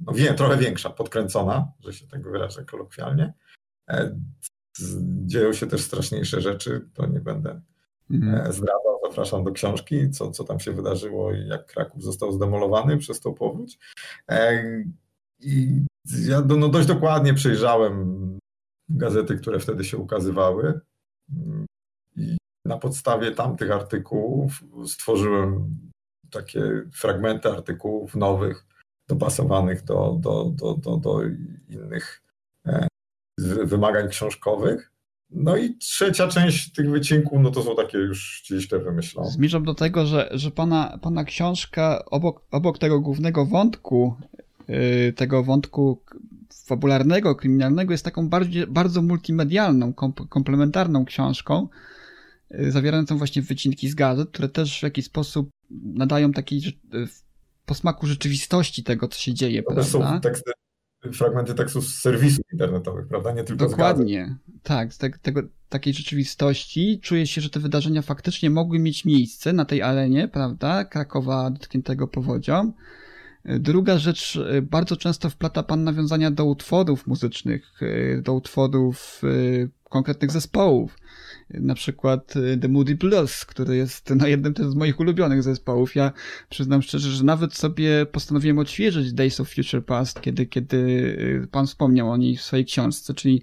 no 0.00 0.12
wiem, 0.12 0.36
trochę 0.36 0.56
większa, 0.56 0.90
podkręcona, 0.90 1.72
że 1.80 1.92
się 1.92 2.06
tak 2.06 2.22
wyrażę 2.22 2.64
kolokwialnie. 2.64 3.32
E, 3.88 4.16
dzieją 5.26 5.52
się 5.52 5.66
też 5.66 5.80
straszniejsze 5.80 6.40
rzeczy, 6.40 6.88
to 6.94 7.06
nie 7.06 7.20
będę 7.20 7.60
mhm. 8.10 8.52
zdradzał, 8.52 9.00
zapraszam 9.08 9.44
do 9.44 9.52
książki, 9.52 10.10
co, 10.10 10.30
co 10.30 10.44
tam 10.44 10.60
się 10.60 10.72
wydarzyło 10.72 11.32
i 11.32 11.46
jak 11.46 11.66
Kraków 11.66 12.02
został 12.02 12.32
zdemolowany 12.32 12.98
przez 12.98 13.20
tą 13.20 13.34
powódź. 13.34 13.78
E, 14.30 14.64
I 15.40 15.84
ja 16.28 16.40
no, 16.40 16.68
dość 16.68 16.88
dokładnie 16.88 17.34
przejrzałem 17.34 18.38
gazety, 18.88 19.36
które 19.36 19.60
wtedy 19.60 19.84
się 19.84 19.98
ukazywały 19.98 20.80
i 22.16 22.36
na 22.64 22.78
podstawie 22.78 23.30
tamtych 23.30 23.70
artykułów 23.70 24.64
stworzyłem 24.86 25.76
takie 26.30 26.60
fragmenty 26.92 27.48
artykułów 27.48 28.16
nowych, 28.16 28.66
dopasowanych 29.08 29.84
do, 29.84 30.18
do, 30.20 30.44
do, 30.44 30.74
do, 30.74 30.96
do 30.96 31.20
innych 31.68 32.22
e, 32.66 32.88
wymagań 33.64 34.08
książkowych. 34.08 34.92
No 35.30 35.56
i 35.56 35.76
trzecia 35.76 36.28
część 36.28 36.72
tych 36.72 36.90
wycinków, 36.90 37.38
no 37.42 37.50
to 37.50 37.62
są 37.62 37.76
takie 37.76 37.98
już 37.98 38.30
ściśle 38.30 38.78
wymyślone. 38.78 39.30
Zmierzam 39.30 39.64
do 39.64 39.74
tego, 39.74 40.06
że, 40.06 40.28
że 40.32 40.50
pana, 40.50 40.98
pana 41.02 41.24
książka 41.24 42.04
obok, 42.06 42.42
obok 42.50 42.78
tego 42.78 43.00
głównego 43.00 43.46
wątku, 43.46 44.14
yy, 44.68 45.12
tego 45.12 45.44
wątku 45.44 46.02
fabularnego, 46.66 47.34
kryminalnego, 47.34 47.92
jest 47.92 48.04
taką 48.04 48.28
bardziej, 48.28 48.66
bardzo 48.66 49.02
multimedialną, 49.02 49.92
komplementarną 50.28 51.04
książką, 51.04 51.68
yy, 52.50 52.70
zawierającą 52.70 53.18
właśnie 53.18 53.42
wycinki 53.42 53.88
z 53.88 53.94
gazet, 53.94 54.30
które 54.30 54.48
też 54.48 54.80
w 54.80 54.82
jakiś 54.82 55.04
sposób 55.04 55.50
nadają 55.70 56.32
takiej 56.32 56.80
posmaku 57.66 58.06
rzeczywistości 58.06 58.84
tego, 58.84 59.08
co 59.08 59.18
się 59.18 59.34
dzieje. 59.34 59.62
To 59.62 59.72
prawda? 59.72 59.90
są 59.90 60.20
teksty, 60.20 60.52
fragmenty 61.12 61.54
tekstów 61.54 61.86
z 61.86 62.00
serwisów 62.00 62.44
internetowych, 62.52 63.08
prawda? 63.08 63.32
Nie 63.32 63.44
tylko 63.44 63.68
Dokładnie, 63.68 64.36
tak. 64.62 64.94
Z 64.94 64.98
te, 64.98 65.10
tego, 65.10 65.42
takiej 65.68 65.94
rzeczywistości. 65.94 67.00
Czuje 67.02 67.26
się, 67.26 67.40
że 67.40 67.50
te 67.50 67.60
wydarzenia 67.60 68.02
faktycznie 68.02 68.50
mogły 68.50 68.78
mieć 68.78 69.04
miejsce 69.04 69.52
na 69.52 69.64
tej 69.64 69.82
arenie, 69.82 70.28
prawda? 70.28 70.84
Krakowa 70.84 71.50
dotkniętego 71.50 72.08
powodzią. 72.08 72.72
Druga 73.44 73.98
rzecz, 73.98 74.38
bardzo 74.62 74.96
często 74.96 75.30
wplata 75.30 75.62
pan 75.62 75.84
nawiązania 75.84 76.30
do 76.30 76.44
utworów 76.44 77.06
muzycznych, 77.06 77.80
do 78.22 78.34
utworów 78.34 79.22
konkretnych 79.90 80.30
zespołów 80.30 80.96
na 81.54 81.74
przykład 81.74 82.36
y, 82.36 82.58
The 82.60 82.68
Moody 82.68 82.94
Blues, 82.94 83.44
który 83.44 83.76
jest 83.76 84.10
no, 84.16 84.26
jednym 84.26 84.54
z 84.70 84.74
moich 84.74 85.00
ulubionych 85.00 85.42
zespołów. 85.42 85.94
Ja 85.94 86.12
przyznam 86.48 86.82
szczerze, 86.82 87.10
że 87.10 87.24
nawet 87.24 87.54
sobie 87.54 88.06
postanowiłem 88.06 88.58
odświeżyć 88.58 89.12
Days 89.12 89.40
of 89.40 89.48
Future 89.48 89.84
Past, 89.84 90.20
kiedy, 90.20 90.46
kiedy 90.46 90.76
y, 90.76 91.48
pan 91.50 91.66
wspomniał 91.66 92.10
o 92.10 92.16
niej 92.16 92.36
w 92.36 92.42
swojej 92.42 92.64
książce, 92.64 93.14
czyli 93.14 93.42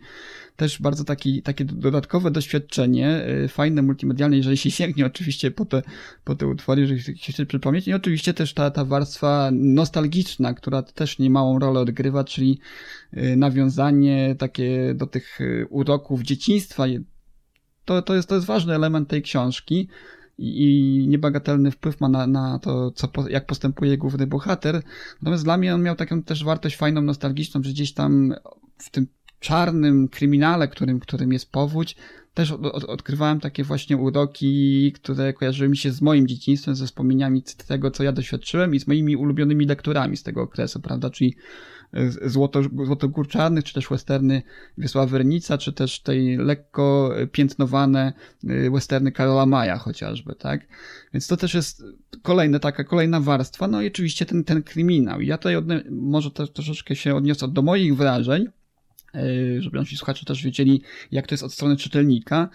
też 0.56 0.82
bardzo 0.82 1.04
taki, 1.04 1.42
takie 1.42 1.66
dodatkowe 1.66 2.32
doświadczenie, 2.32 3.26
y, 3.46 3.48
fajne, 3.48 3.82
multimedialne, 3.82 4.38
jeżeli 4.38 4.58
się 4.58 4.72
sięgnie 4.72 5.06
oczywiście 5.06 5.52
po 5.52 5.66
te, 5.66 5.82
po 6.24 6.36
te 6.36 6.48
utwory, 6.48 6.82
jeżeli 6.82 7.18
się 7.18 7.34
chce 7.34 7.46
przypomnieć. 7.46 7.88
I 7.88 7.94
oczywiście 7.94 8.34
też 8.34 8.54
ta, 8.54 8.72
ta 8.72 8.86
warstwa 8.86 9.50
nostalgiczna, 9.54 10.54
która 10.54 10.82
też 10.82 11.20
niemałą 11.20 11.60
rolę 11.60 11.80
odgrywa, 11.80 12.24
czyli 12.24 12.60
nawiązanie 13.38 14.36
takie 14.40 14.94
do 14.94 15.08
tych 15.08 15.40
uroków 15.70 16.22
dzieciństwa, 16.22 16.88
to, 17.88 18.02
to, 18.02 18.16
jest, 18.16 18.30
to 18.30 18.36
jest 18.36 18.48
ważny 18.48 18.76
element 18.76 19.10
tej 19.10 19.22
książki 19.22 19.88
i 20.38 21.06
niebagatelny 21.08 21.72
wpływ 21.72 22.02
ma 22.02 22.10
na, 22.10 22.28
na 22.28 22.60
to, 22.60 22.92
co, 22.92 23.10
jak 23.30 23.46
postępuje 23.46 23.98
główny 23.98 24.28
bohater. 24.28 24.82
Natomiast 25.22 25.44
dla 25.44 25.58
mnie 25.58 25.76
on 25.76 25.84
miał 25.84 25.96
taką 25.96 26.24
też 26.24 26.44
wartość 26.44 26.76
fajną, 26.76 27.02
nostalgiczną, 27.02 27.64
że 27.64 27.70
gdzieś 27.70 27.94
tam 27.94 28.34
w 28.78 28.90
tym 28.90 29.08
czarnym 29.40 30.08
kryminale, 30.08 30.68
którym, 30.68 31.00
którym 31.00 31.34
jest 31.34 31.52
powódź, 31.52 31.96
też 32.34 32.52
od, 32.52 32.66
od, 32.66 32.84
odkrywałem 32.84 33.40
takie 33.40 33.64
właśnie 33.64 33.98
uroki, 33.98 34.92
które 34.92 35.34
kojarzyły 35.34 35.70
mi 35.70 35.78
się 35.78 35.92
z 35.92 36.02
moim 36.02 36.28
dzieciństwem, 36.28 36.76
ze 36.76 36.86
wspomnieniami 36.86 37.44
tego, 37.68 37.92
co 37.92 38.04
ja 38.04 38.12
doświadczyłem 38.12 38.76
i 38.76 38.80
z 38.80 38.88
moimi 38.88 39.16
ulubionymi 39.16 39.66
lekturami 39.66 40.18
z 40.18 40.24
tego 40.24 40.42
okresu, 40.42 40.80
prawda? 40.80 41.10
Czyli 41.10 41.36
złoto, 42.26 42.62
złotogórczarnych, 42.64 43.64
czy 43.64 43.74
też 43.74 43.88
westerny 43.90 44.42
Wiesława 44.78 45.08
Wernica, 45.08 45.58
czy 45.58 45.74
też 45.74 46.00
tej 46.00 46.38
lekko 46.38 47.12
piętnowane 47.32 48.14
y, 48.44 48.72
westerny 48.72 49.12
Karola 49.12 49.46
Maja 49.46 49.78
chociażby, 49.78 50.36
tak? 50.36 50.68
Więc 51.14 51.28
to 51.28 51.38
też 51.38 51.54
jest 51.54 51.84
kolejna 52.22 52.60
taka, 52.60 52.84
kolejna 52.84 53.20
warstwa, 53.20 53.68
no 53.68 53.82
i 53.82 53.88
oczywiście 53.88 54.26
ten, 54.26 54.44
ten 54.44 54.64
kryminał. 54.64 55.22
Ja 55.22 55.38
tutaj 55.38 55.56
odne- 55.56 55.84
może 55.92 56.32
to, 56.32 56.48
troszeczkę 56.48 56.96
się 56.96 57.16
odniosę 57.16 57.48
do 57.48 57.62
moich 57.62 57.96
wrażeń, 57.96 58.48
y, 59.16 59.62
żeby 59.62 59.78
nasi 59.78 59.98
słuchacze 59.98 60.26
też 60.26 60.44
wiedzieli, 60.44 60.82
jak 61.12 61.28
to 61.28 61.34
jest 61.34 61.44
od 61.44 61.54
strony 61.54 61.78
czytelnika 61.78 62.50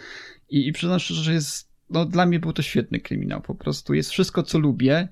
i, 0.51 0.69
i 0.69 0.73
przyznam 0.73 0.99
szczerze, 0.99 1.23
że 1.23 1.33
jest 1.33 1.73
no, 1.91 2.05
dla 2.05 2.27
mnie 2.27 2.41
był 2.41 2.53
to 2.53 2.63
świetny 2.63 3.01
kryminał, 3.01 3.41
po 3.41 3.55
prostu 3.55 3.95
jest 3.95 4.11
wszystko, 4.11 4.43
co 4.43 4.59
lubię 4.59 5.09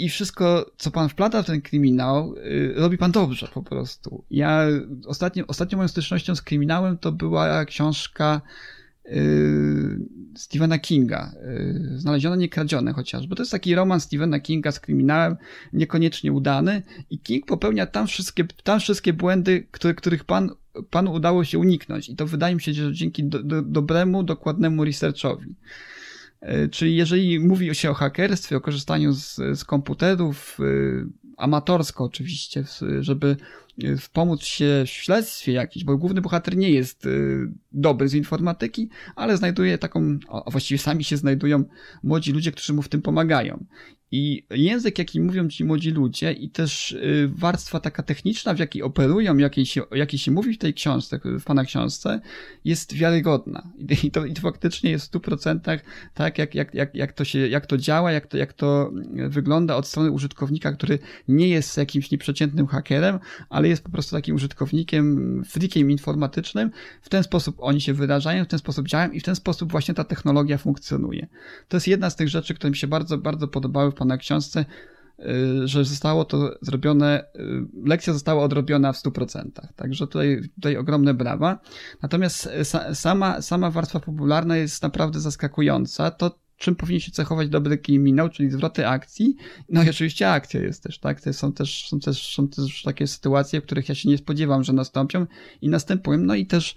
i 0.00 0.08
wszystko, 0.08 0.70
co 0.76 0.90
pan 0.90 1.08
wplata 1.08 1.42
w 1.42 1.46
ten 1.46 1.62
kryminał, 1.62 2.34
yy, 2.34 2.74
robi 2.76 2.98
pan 2.98 3.12
dobrze 3.12 3.48
po 3.54 3.62
prostu. 3.62 4.24
Ja 4.30 4.66
ostatnio, 5.06 5.44
ostatnią 5.46 5.76
moją 5.76 5.88
stycznością 5.88 6.34
z 6.34 6.42
kryminałem 6.42 6.98
to 6.98 7.12
była 7.12 7.64
książka 7.64 8.40
yy, 9.04 10.00
Stephena 10.36 10.78
Kinga, 10.78 11.32
yy, 11.42 11.98
Znalezione, 11.98 12.36
niekradzione 12.36 12.92
chociażby. 12.92 13.36
To 13.36 13.42
jest 13.42 13.52
taki 13.52 13.74
roman 13.74 14.00
Stephena 14.00 14.40
Kinga 14.40 14.72
z 14.72 14.80
kryminałem, 14.80 15.36
niekoniecznie 15.72 16.32
udany 16.32 16.82
i 17.10 17.18
King 17.18 17.46
popełnia 17.46 17.86
tam 17.86 18.06
wszystkie, 18.06 18.44
tam 18.44 18.80
wszystkie 18.80 19.12
błędy, 19.12 19.66
które, 19.70 19.94
których 19.94 20.24
pan, 20.24 20.50
panu 20.90 21.12
udało 21.12 21.44
się 21.44 21.58
uniknąć 21.58 22.08
i 22.08 22.16
to 22.16 22.26
wydaje 22.26 22.54
mi 22.54 22.60
się, 22.60 22.72
że 22.72 22.94
dzięki 22.94 23.24
do, 23.24 23.42
do, 23.42 23.62
dobremu, 23.62 24.22
dokładnemu 24.22 24.84
researchowi. 24.84 25.54
E, 26.40 26.68
czyli 26.68 26.96
jeżeli 26.96 27.40
mówi 27.40 27.74
się 27.74 27.90
o 27.90 27.94
hakerstwie, 27.94 28.56
o 28.56 28.60
korzystaniu 28.60 29.12
z, 29.12 29.36
z 29.36 29.64
komputerów, 29.64 30.58
y, 30.60 31.06
amatorsko 31.36 32.04
oczywiście, 32.04 32.64
żeby 33.00 33.36
pomóc 34.12 34.42
się 34.42 34.82
w 34.86 34.90
śledztwie 34.90 35.52
jakimś, 35.52 35.84
bo 35.84 35.96
główny 35.96 36.20
bohater 36.20 36.56
nie 36.56 36.70
jest 36.70 37.06
y, 37.06 37.52
dobry 37.72 38.08
z 38.08 38.14
informatyki, 38.14 38.88
ale 39.16 39.36
znajduje 39.36 39.78
taką, 39.78 40.18
a 40.46 40.50
właściwie 40.50 40.78
sami 40.78 41.04
się 41.04 41.16
znajdują 41.16 41.64
młodzi 42.02 42.32
ludzie, 42.32 42.52
którzy 42.52 42.72
mu 42.72 42.82
w 42.82 42.88
tym 42.88 43.02
pomagają. 43.02 43.66
I 44.12 44.46
język, 44.50 44.98
jaki 44.98 45.20
mówią 45.20 45.48
ci 45.48 45.64
młodzi 45.64 45.90
ludzie, 45.90 46.32
i 46.32 46.50
też 46.50 46.92
y, 46.92 47.30
warstwa 47.34 47.80
taka 47.80 48.02
techniczna, 48.02 48.54
w 48.54 48.58
jakiej 48.58 48.82
operują, 48.82 49.36
jakiej 49.36 49.66
się, 49.66 49.82
jakiej 49.92 50.18
się 50.18 50.30
mówi 50.30 50.54
w 50.54 50.58
tej 50.58 50.74
książce, 50.74 51.20
w 51.24 51.44
pana 51.44 51.64
książce, 51.64 52.20
jest 52.64 52.94
wiarygodna. 52.94 53.72
I 54.04 54.10
to, 54.10 54.24
i 54.24 54.34
to 54.34 54.40
faktycznie 54.40 54.90
jest 54.90 55.06
w 55.06 55.10
100% 55.10 55.80
tak, 56.14 56.38
jak, 56.38 56.54
jak, 56.54 56.74
jak, 56.74 56.94
jak, 56.94 57.12
to 57.12 57.24
się, 57.24 57.38
jak 57.48 57.66
to 57.66 57.78
działa, 57.78 58.12
jak 58.12 58.26
to, 58.26 58.36
jak 58.36 58.52
to 58.52 58.92
wygląda 59.28 59.76
od 59.76 59.86
strony 59.86 60.10
użytkownika, 60.10 60.72
który 60.72 60.98
nie 61.28 61.48
jest 61.48 61.76
jakimś 61.76 62.10
nieprzeciętnym 62.10 62.66
hakerem, 62.66 63.18
ale 63.48 63.59
jest 63.68 63.84
po 63.84 63.90
prostu 63.90 64.16
takim 64.16 64.34
użytkownikiem, 64.34 65.42
freakiem 65.44 65.90
informatycznym. 65.90 66.70
W 67.02 67.08
ten 67.08 67.22
sposób 67.22 67.56
oni 67.58 67.80
się 67.80 67.94
wyrażają, 67.94 68.44
w 68.44 68.48
ten 68.48 68.58
sposób 68.58 68.88
działają 68.88 69.10
i 69.10 69.20
w 69.20 69.22
ten 69.22 69.36
sposób 69.36 69.70
właśnie 69.70 69.94
ta 69.94 70.04
technologia 70.04 70.58
funkcjonuje. 70.58 71.26
To 71.68 71.76
jest 71.76 71.88
jedna 71.88 72.10
z 72.10 72.16
tych 72.16 72.28
rzeczy, 72.28 72.54
które 72.54 72.70
mi 72.70 72.76
się 72.76 72.86
bardzo, 72.86 73.18
bardzo 73.18 73.48
podobały 73.48 73.90
w 73.90 73.94
Pana 73.94 74.16
książce, 74.16 74.64
y, 75.18 75.68
że 75.68 75.84
zostało 75.84 76.24
to 76.24 76.54
zrobione, 76.62 77.24
y, 77.36 77.40
lekcja 77.84 78.12
została 78.12 78.44
odrobiona 78.44 78.92
w 78.92 78.96
100%. 78.96 79.68
Także 79.76 80.06
tutaj, 80.06 80.40
tutaj 80.54 80.76
ogromne 80.76 81.14
brawa. 81.14 81.58
Natomiast 82.02 82.48
sama, 82.94 83.42
sama 83.42 83.70
warstwa 83.70 84.00
popularna 84.00 84.56
jest 84.56 84.82
naprawdę 84.82 85.20
zaskakująca. 85.20 86.10
To, 86.10 86.39
czym 86.60 86.76
powinien 86.76 87.00
się 87.00 87.10
cechować 87.10 87.48
dobry 87.48 87.78
kryminał, 87.78 88.28
czyli 88.28 88.50
zwroty 88.50 88.88
akcji. 88.88 89.36
No 89.68 89.82
i 89.82 89.90
oczywiście 89.90 90.30
akcja 90.30 90.60
jest 90.60 90.82
też, 90.82 90.98
tak? 90.98 91.20
To 91.20 91.32
są 91.32 91.52
też, 91.52 91.88
są 91.88 92.00
też, 92.00 92.34
są 92.34 92.48
też 92.48 92.82
takie 92.82 93.06
sytuacje, 93.06 93.60
w 93.60 93.64
których 93.64 93.88
ja 93.88 93.94
się 93.94 94.08
nie 94.08 94.18
spodziewam, 94.18 94.64
że 94.64 94.72
nastąpią 94.72 95.26
i 95.60 95.68
następują. 95.68 96.18
No 96.18 96.34
i 96.34 96.46
też 96.46 96.74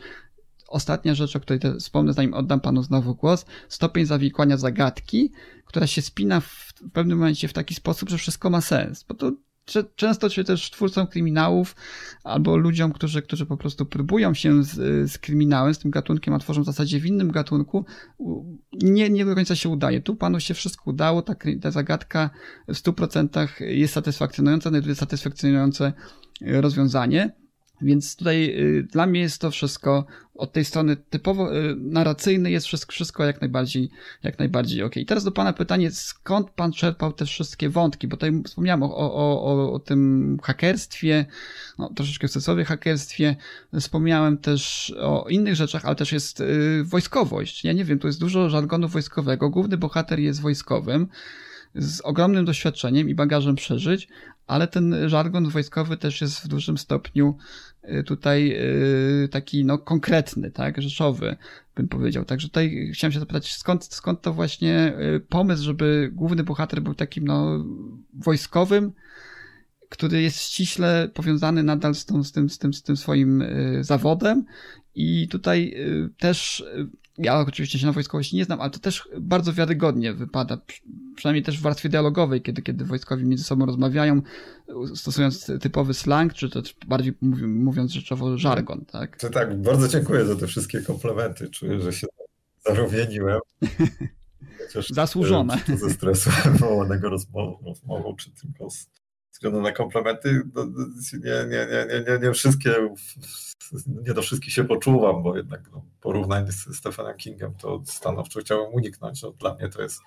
ostatnia 0.68 1.16
rzecz, 1.16 1.36
o 1.36 1.40
której 1.40 1.60
wspomnę, 1.80 2.14
zanim 2.14 2.34
oddam 2.34 2.62
panu 2.62 2.84
znowu 2.84 3.16
głos, 3.16 3.46
stopień 3.70 4.06
zawikłania 4.06 4.58
zagadki, 4.58 5.32
która 5.66 5.88
się 5.88 6.02
spina 6.02 6.40
w 6.40 6.74
pewnym 6.94 7.18
momencie 7.18 7.48
w 7.48 7.54
taki 7.54 7.76
sposób, 7.76 8.10
że 8.10 8.18
wszystko 8.18 8.50
ma 8.50 8.62
sens. 8.62 9.04
Bo 9.04 9.16
to 9.16 9.32
często 9.96 10.30
się 10.30 10.44
też 10.44 10.72
twórcom 10.72 11.08
kryminałów 11.08 11.76
albo 12.24 12.58
ludziom, 12.58 12.92
którzy, 12.92 13.22
którzy 13.22 13.46
po 13.46 13.58
prostu 13.58 13.86
próbują 13.86 14.34
się 14.34 14.64
z, 14.64 14.72
z 15.12 15.18
kryminałem, 15.18 15.74
z 15.74 15.80
tym 15.80 15.92
gatunkiem, 15.92 16.34
a 16.34 16.40
tworzą 16.40 16.62
w 16.62 16.66
zasadzie 16.66 17.00
w 17.00 17.06
innym 17.06 17.32
gatunku, 17.32 17.86
nie, 18.74 19.10
nie 19.10 19.26
do 19.26 19.36
końca 19.36 19.56
się 19.56 19.70
udaje. 19.70 20.02
Tu 20.02 20.16
panu 20.16 20.40
się 20.40 20.54
wszystko 20.54 20.92
udało, 20.92 21.22
ta, 21.22 21.36
ta 21.62 21.72
zagadka 21.72 22.30
w 22.68 22.74
100% 22.74 23.48
jest 23.60 23.94
satysfakcjonująca, 23.94 24.70
znajduje 24.70 24.96
satysfakcjonujące 24.96 25.94
rozwiązanie. 26.42 27.43
Więc 27.84 28.16
tutaj 28.16 28.60
y, 28.60 28.88
dla 28.92 29.06
mnie 29.06 29.20
jest 29.20 29.42
to 29.42 29.52
wszystko 29.52 30.06
od 30.36 30.54
tej 30.54 30.66
strony 30.66 30.96
typowo 30.96 31.58
y, 31.58 31.76
narracyjnej 31.76 32.54
jest 32.54 32.68
wszystko, 32.90 33.26
jak 33.26 33.42
najbardziej, 33.42 33.90
jak 34.24 34.40
najbardziej 34.40 34.84
ok. 34.84 34.98
I 34.98 35.06
teraz 35.06 35.24
do 35.24 35.32
Pana 35.32 35.54
pytanie, 35.54 35.92
skąd 35.92 36.50
Pan 36.50 36.72
czerpał 36.72 37.14
te 37.14 37.26
wszystkie 37.26 37.70
wątki? 37.70 38.08
Bo 38.08 38.18
tutaj 38.18 38.42
wspomniałem 38.46 38.84
o, 38.84 38.98
o, 38.98 39.44
o, 39.44 39.74
o 39.74 39.80
tym 39.80 40.38
hakerstwie, 40.44 41.26
no, 41.80 41.90
troszeczkę 41.96 42.28
w 42.28 42.32
cudzysłowie 42.32 42.66
hakerstwie, 42.66 43.36
wspomniałem 43.80 44.38
też 44.38 44.94
o 45.00 45.26
innych 45.30 45.56
rzeczach, 45.56 45.86
ale 45.86 45.96
też 45.96 46.12
jest 46.12 46.40
y, 46.40 46.84
wojskowość. 46.84 47.64
Ja 47.64 47.74
nie 47.74 47.86
wiem, 47.86 48.00
tu 48.00 48.08
jest 48.08 48.20
dużo 48.20 48.50
żargonu 48.50 48.88
wojskowego. 48.88 49.50
Główny 49.50 49.78
bohater 49.78 50.20
jest 50.20 50.42
wojskowym 50.42 51.08
z 51.76 52.02
ogromnym 52.02 52.46
doświadczeniem 52.46 53.10
i 53.10 53.16
bagażem 53.16 53.56
przeżyć, 53.56 54.08
ale 54.48 54.68
ten 54.68 55.10
żargon 55.10 55.50
wojskowy 55.50 55.98
też 55.98 56.22
jest 56.22 56.40
w 56.40 56.48
dużym 56.48 56.78
stopniu 56.78 57.38
y, 57.84 58.04
tutaj 58.04 58.52
y, 59.24 59.28
taki 59.32 59.66
no 59.66 59.78
konkretny, 59.78 60.52
tak, 60.52 60.82
rzeczowy, 60.82 61.36
bym 61.76 61.88
powiedział. 61.88 62.26
Także 62.26 62.48
tutaj 62.48 62.92
chciałem 62.94 63.12
się 63.12 63.20
zapytać, 63.20 63.54
skąd, 63.54 63.86
skąd 63.86 64.22
to 64.22 64.34
właśnie 64.34 64.94
y, 65.16 65.20
pomysł, 65.20 65.64
żeby 65.64 66.10
główny 66.14 66.44
bohater 66.44 66.82
był 66.82 66.96
takim 66.96 67.28
no 67.28 67.66
wojskowym, 68.14 68.92
który 69.90 70.22
jest 70.22 70.42
ściśle 70.42 71.10
powiązany 71.14 71.64
nadal 71.64 71.96
z, 71.96 72.06
tą, 72.06 72.24
z, 72.24 72.32
tym, 72.32 72.50
z, 72.50 72.58
tym, 72.58 72.74
z 72.74 72.84
tym 72.84 72.98
swoim 72.98 73.44
zawodem 73.82 74.46
i 74.96 75.28
tutaj 75.28 75.76
też 76.18 76.66
ja 77.18 77.40
oczywiście 77.40 77.80
się 77.80 77.86
na 77.86 77.92
wojskowości 77.92 78.36
nie 78.36 78.46
znam, 78.46 78.62
ale 78.62 78.70
to 78.70 78.80
też 78.80 79.10
bardzo 79.20 79.54
wiarygodnie 79.54 80.14
wypada, 80.14 80.58
przynajmniej 81.16 81.44
też 81.44 81.60
w 81.60 81.62
warstwie 81.62 81.90
dialogowej, 81.90 82.42
kiedy, 82.42 82.62
kiedy 82.62 82.86
wojskowi 82.86 83.26
między 83.26 83.44
sobą 83.44 83.66
rozmawiają, 83.66 84.22
stosując 84.96 85.52
typowy 85.62 85.94
slang, 85.94 86.34
czy 86.34 86.50
też 86.50 86.76
bardziej 86.88 87.14
mówiąc 87.48 87.92
rzeczowo 87.92 88.38
żargon, 88.38 88.86
tak? 88.86 89.18
To 89.18 89.30
tak, 89.30 89.62
bardzo 89.62 89.88
dziękuję 89.88 90.26
za 90.26 90.36
te 90.36 90.48
wszystkie 90.48 90.82
komplementy. 90.82 91.50
Czuję, 91.50 91.80
że 91.80 91.94
się 91.94 92.08
zarumieniłem. 92.66 93.40
Chociaż 94.68 94.90
Zasłużone. 94.90 95.58
Czy 95.66 95.72
to 95.72 95.78
ze 95.78 95.90
stresu 95.90 96.30
wywołanego 96.52 97.10
rozmową, 97.10 97.58
rozmową, 97.66 98.16
czy 98.16 98.32
tylko 98.32 98.70
z 98.70 98.90
względu 99.34 99.62
na 99.62 99.72
komplementy, 99.72 100.42
no, 100.56 100.66
nie, 101.14 101.46
nie, 101.50 101.68
nie, 101.72 102.04
nie, 102.08 102.20
nie 102.28 102.34
wszystkie, 102.34 102.76
nie 103.88 104.14
do 104.14 104.22
wszystkich 104.22 104.54
się 104.54 104.64
poczuwam, 104.64 105.24
bo 105.24 105.38
jednak 105.38 105.72
no, 105.72 105.86
porównań 106.02 106.52
z 106.52 106.78
Stephenem 106.78 107.18
Kingem 107.18 107.56
to 107.56 107.84
stanowczo 107.86 108.40
chciałem 108.40 108.74
uniknąć. 108.74 109.22
No, 109.22 109.32
dla 109.32 109.56
mnie 109.56 109.70
to 109.70 109.82
jest 109.82 110.02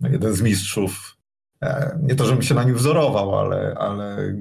no, 0.00 0.08
jeden 0.08 0.34
z 0.34 0.42
mistrzów. 0.42 1.16
E, 1.62 1.98
nie 2.02 2.14
to, 2.14 2.26
żebym 2.26 2.42
się 2.42 2.54
na 2.54 2.64
nim 2.64 2.74
wzorował, 2.74 3.38
ale, 3.38 3.74
ale 3.78 4.34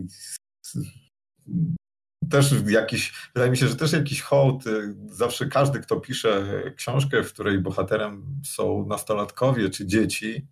też 2.30 2.54
jakiś, 2.68 3.14
wydaje 3.36 3.52
mi 3.52 3.58
się, 3.58 3.68
że 3.68 3.76
też 3.76 3.94
jakiś 3.94 4.22
hołd, 4.22 4.68
y, 4.68 4.96
zawsze 5.08 5.48
każdy, 5.48 5.80
kto 5.80 6.00
pisze 6.00 6.44
książkę, 6.76 7.24
w 7.24 7.34
której 7.34 7.60
bohaterem 7.60 8.42
są 8.44 8.86
nastolatkowie 8.86 9.70
czy 9.70 9.86
dzieci, 9.86 10.48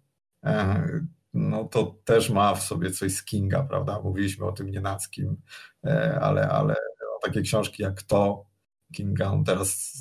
e, 0.46 0.84
no 1.34 1.66
to 1.66 1.96
też 2.06 2.30
ma 2.30 2.56
w 2.56 2.64
sobie 2.64 2.92
coś 2.92 3.14
z 3.14 3.24
Kinga, 3.24 3.64
prawda? 3.64 4.02
Mówiliśmy 4.04 4.46
o 4.46 4.52
tym 4.52 4.70
nienackim, 4.70 5.38
e, 5.86 6.20
ale, 6.22 6.50
ale 6.50 6.76
takie 7.22 7.42
książki 7.42 7.84
jak 7.84 8.04
to 8.04 8.46
Kinga, 8.94 9.32
on 9.32 9.44
teraz 9.44 9.92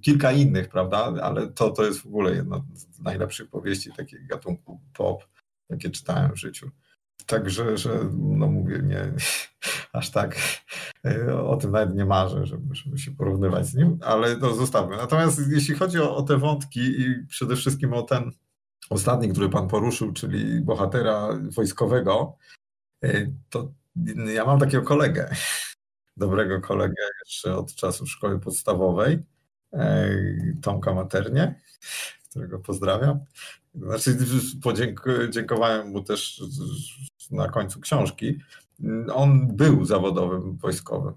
kilka 0.00 0.32
innych, 0.32 0.68
prawda? 0.68 1.14
Ale 1.22 1.48
to, 1.48 1.70
to 1.70 1.84
jest 1.84 2.00
w 2.00 2.06
ogóle 2.06 2.34
jedna 2.34 2.64
z 2.72 2.98
najlepszych 2.98 3.50
powieści 3.50 3.92
takiego 3.96 4.24
gatunku 4.28 4.80
pop, 4.94 5.28
jakie 5.70 5.90
czytałem 5.90 6.32
w 6.32 6.38
życiu. 6.38 6.70
Także, 7.26 7.78
że 7.78 7.90
no 8.18 8.46
mówię, 8.46 8.80
nie, 8.82 9.12
aż 9.92 10.10
tak 10.10 10.36
e, 11.06 11.38
o 11.44 11.56
tym 11.56 11.70
nawet 11.70 11.94
nie 11.94 12.04
marzę, 12.04 12.46
żeby, 12.46 12.74
żeby 12.74 12.98
się 12.98 13.10
porównywać 13.10 13.66
z 13.66 13.74
nim, 13.74 13.98
ale 14.02 14.36
to 14.36 14.54
zostawmy. 14.54 14.96
Natomiast 14.96 15.40
jeśli 15.50 15.74
chodzi 15.74 15.98
o, 15.98 16.16
o 16.16 16.22
te 16.22 16.38
wątki 16.38 16.80
i 16.80 17.26
przede 17.28 17.56
wszystkim 17.56 17.92
o 17.92 18.02
ten 18.02 18.30
ostatni, 18.90 19.28
który 19.28 19.48
pan 19.48 19.68
poruszył, 19.68 20.12
czyli 20.12 20.60
bohatera 20.60 21.28
wojskowego, 21.50 22.36
e, 23.04 23.32
to 23.50 23.72
ja 24.34 24.44
mam 24.44 24.60
takiego 24.60 24.82
kolegę, 24.82 25.34
dobrego 26.16 26.60
kolegę 26.60 27.02
jeszcze 27.24 27.56
od 27.56 27.74
czasów 27.74 28.10
szkoły 28.10 28.40
podstawowej, 28.40 29.18
e, 29.72 30.10
Tomka 30.62 30.94
Maternie, 30.94 31.60
którego 32.30 32.58
pozdrawiam. 32.58 33.20
Znaczy, 33.74 34.16
podziękowałem 34.62 35.88
mu 35.88 36.02
też 36.02 36.42
na 37.30 37.48
końcu 37.48 37.80
książki. 37.80 38.38
On 39.14 39.56
był 39.56 39.84
zawodowym 39.84 40.56
wojskowym, 40.56 41.14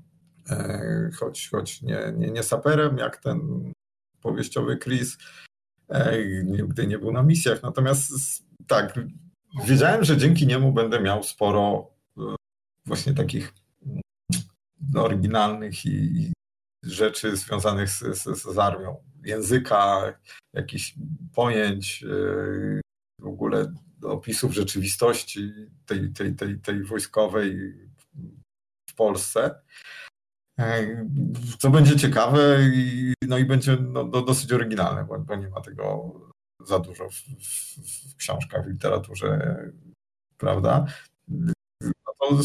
e, 0.49 1.10
choć, 1.19 1.49
choć 1.49 1.82
nie, 1.82 2.13
nie, 2.17 2.32
nie 2.32 2.43
saperem, 2.43 2.97
jak 2.97 3.17
ten 3.17 3.71
powieściowy 4.21 4.78
Chris, 4.78 5.17
e, 5.89 6.43
nigdy 6.43 6.87
nie 6.87 6.99
był 6.99 7.11
na 7.11 7.23
misjach. 7.23 7.63
Natomiast 7.63 8.11
tak, 8.67 8.99
wiedziałem, 9.65 10.03
że 10.03 10.17
dzięki 10.17 10.47
niemu 10.47 10.71
będę 10.71 11.01
miał 11.01 11.23
sporo 11.23 11.91
e, 12.17 12.35
właśnie 12.85 13.13
takich 13.13 13.53
oryginalnych 14.95 15.85
i 15.85 16.33
rzeczy 16.83 17.37
związanych 17.37 17.89
z, 17.89 17.99
z, 17.99 18.41
z 18.41 18.57
armią. 18.57 19.03
Języka, 19.23 20.13
jakichś 20.53 20.95
pojęć, 21.33 22.05
w 23.19 23.27
ogóle 23.27 23.73
opisów 24.03 24.53
rzeczywistości 24.53 25.53
tej, 25.85 26.13
tej, 26.13 26.35
tej, 26.35 26.59
tej 26.59 26.83
wojskowej 26.83 27.73
w 28.89 28.95
Polsce. 28.95 29.55
Co 31.57 31.69
będzie 31.69 31.95
ciekawe 31.95 32.59
i, 32.73 33.13
no 33.27 33.37
i 33.37 33.45
będzie 33.45 33.77
no, 33.81 34.03
dosyć 34.03 34.53
oryginalne, 34.53 35.05
bo, 35.05 35.19
bo, 35.19 35.35
nie 35.35 35.49
ma 35.49 35.61
tego 35.61 36.13
za 36.65 36.79
dużo 36.79 37.09
w, 37.09 37.13
w, 37.13 38.13
w 38.13 38.15
książkach, 38.15 38.65
w 38.65 38.69
literaturze, 38.69 39.59
prawda? 40.37 40.85
No 41.27 42.39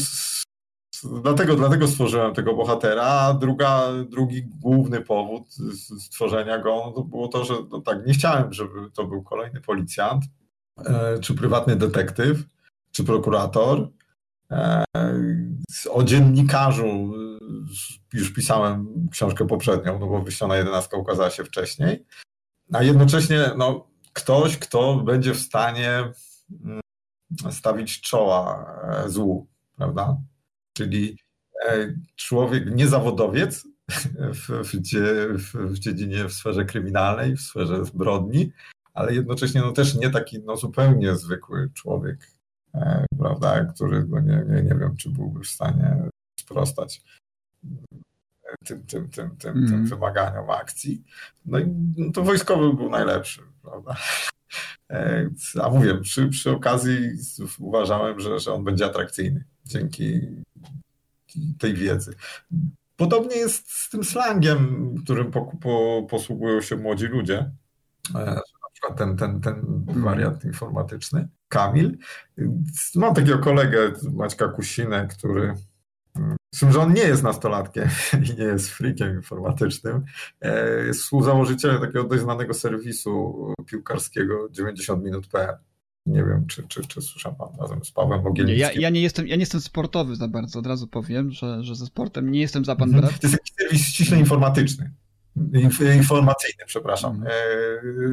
dlatego, 1.23 1.55
dlatego 1.55 1.87
stworzyłem 1.87 2.33
tego 2.33 2.55
bohatera, 2.55 3.33
druga, 3.33 3.87
drugi 4.09 4.43
główny 4.43 5.01
powód 5.01 5.53
stworzenia 5.99 6.59
go 6.59 6.83
no 6.85 6.91
to 6.91 7.03
było 7.03 7.27
to, 7.27 7.45
że 7.45 7.53
no 7.71 7.81
tak, 7.81 8.07
nie 8.07 8.13
chciałem, 8.13 8.53
żeby 8.53 8.91
to 8.91 9.03
był 9.05 9.23
kolejny 9.23 9.61
policjant, 9.61 10.23
E, 10.85 11.19
czy 11.19 11.33
prywatny 11.33 11.75
detektyw, 11.75 12.43
czy 12.91 13.03
prokurator. 13.03 13.89
E, 14.51 14.83
o 15.89 16.03
dziennikarzu 16.03 17.13
już 18.13 18.33
pisałem 18.33 19.07
książkę 19.11 19.47
poprzednią, 19.47 19.99
no 19.99 20.07
bo 20.07 20.21
wyślona 20.21 20.57
jedenastka 20.57 20.97
ukazała 20.97 21.29
się 21.29 21.43
wcześniej. 21.43 22.05
A 22.73 22.83
jednocześnie 22.83 23.51
no, 23.57 23.87
ktoś, 24.13 24.57
kto 24.57 24.95
będzie 24.95 25.33
w 25.33 25.39
stanie 25.39 26.11
mm, 26.63 26.81
stawić 27.51 28.01
czoła 28.01 28.65
e, 28.83 29.09
złu, 29.09 29.47
prawda? 29.77 30.17
Czyli 30.73 31.17
człowiek, 32.15 32.75
niezawodowiec 32.75 33.67
w, 34.33 34.49
w, 34.49 35.53
w 35.53 35.79
dziedzinie, 35.79 36.29
w 36.29 36.33
sferze 36.33 36.65
kryminalnej, 36.65 37.35
w 37.35 37.41
sferze 37.41 37.85
zbrodni, 37.85 38.51
ale 38.93 39.13
jednocześnie 39.13 39.61
no, 39.61 39.71
też 39.71 39.95
nie 39.95 40.09
taki 40.09 40.39
no, 40.39 40.57
zupełnie 40.57 41.15
zwykły 41.15 41.69
człowiek, 41.73 42.31
e, 42.75 43.05
prawda, 43.19 43.65
który 43.65 44.05
no, 44.09 44.19
nie, 44.19 44.45
nie, 44.49 44.63
nie 44.63 44.75
wiem, 44.75 44.95
czy 44.97 45.09
byłby 45.09 45.39
w 45.39 45.47
stanie 45.47 46.09
sprostać 46.39 47.01
tym, 48.63 48.83
tym, 48.85 49.09
tym, 49.09 49.35
tym, 49.37 49.57
mm. 49.57 49.69
tym 49.69 49.85
wymaganiom 49.85 50.49
akcji. 50.49 51.03
No 51.45 51.59
i 51.59 51.65
no, 51.97 52.11
to 52.11 52.23
wojskowy 52.23 52.73
był 52.73 52.89
najlepszy, 52.89 53.41
prawda. 53.61 53.95
E, 54.89 55.29
a 55.61 55.69
mówię, 55.69 55.97
przy, 55.97 56.27
przy 56.27 56.51
okazji 56.51 57.09
uważałem, 57.59 58.19
że, 58.19 58.39
że 58.39 58.53
on 58.53 58.63
będzie 58.63 58.85
atrakcyjny 58.85 59.43
dzięki 59.65 60.21
tej 61.59 61.73
wiedzy. 61.73 62.15
Podobnie 62.95 63.35
jest 63.35 63.71
z 63.71 63.89
tym 63.89 64.03
slangiem, 64.03 64.95
którym 65.03 65.31
po, 65.31 65.41
po, 65.61 66.07
posługują 66.09 66.61
się 66.61 66.75
młodzi 66.75 67.05
ludzie. 67.05 67.51
E, 68.15 68.41
przykład 68.81 68.97
ten, 68.97 69.17
ten, 69.17 69.41
ten 69.41 69.53
mhm. 69.53 70.01
wariant 70.01 70.45
informatyczny, 70.45 71.27
Kamil. 71.47 71.97
Mam 72.95 73.15
takiego 73.15 73.39
kolegę, 73.39 73.91
Maćka 74.13 74.47
Kusinę, 74.47 75.07
który 75.07 75.53
z 76.55 76.59
tym, 76.59 76.71
że 76.71 76.79
on 76.79 76.93
nie 76.93 77.01
jest 77.01 77.23
nastolatkiem 77.23 77.89
i 78.29 78.39
nie 78.39 78.43
jest 78.43 78.69
freakiem 78.69 79.15
informatycznym, 79.15 80.05
e, 80.41 80.85
jest 80.85 81.01
współzałożycielem 81.01 81.81
takiego 81.81 82.03
dość 82.03 82.21
znanego 82.21 82.53
serwisu 82.53 83.53
piłkarskiego 83.65 84.49
90 84.51 85.03
minut.pl. 85.03 85.57
Nie 86.05 86.23
wiem, 86.23 86.47
czy, 86.47 86.67
czy, 86.67 86.81
czy 86.87 87.01
słyszał 87.01 87.35
pan 87.35 87.49
razem 87.59 87.85
z 87.85 87.91
Pawłem 87.91 88.23
Mogielnickim. 88.23 88.61
Ja, 88.61 88.81
ja, 88.81 88.89
nie 88.89 89.01
jestem, 89.01 89.27
ja 89.27 89.35
nie 89.35 89.41
jestem 89.41 89.61
sportowy 89.61 90.15
za 90.15 90.27
bardzo, 90.27 90.59
od 90.59 90.67
razu 90.67 90.87
powiem, 90.87 91.31
że, 91.31 91.63
że 91.63 91.75
ze 91.75 91.85
sportem 91.85 92.31
nie 92.31 92.41
jestem 92.41 92.65
za 92.65 92.75
pan 92.75 92.89
mhm. 92.89 93.05
brat. 93.05 93.19
To 93.21 93.27
jest 93.27 93.33
jakiś 93.33 93.53
serwis 93.57 93.87
ściśle 93.87 94.19
informatyczny 94.19 94.91
informacyjny, 95.95 96.63
przepraszam. 96.65 97.15
Mhm. 97.15 97.31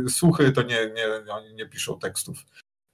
E, 0.06 0.10
słuchy 0.10 0.52
to 0.52 0.62
nie, 0.62 0.90
nie, 0.96 1.32
oni 1.32 1.54
nie 1.54 1.66
piszą 1.66 1.98
tekstów 1.98 2.46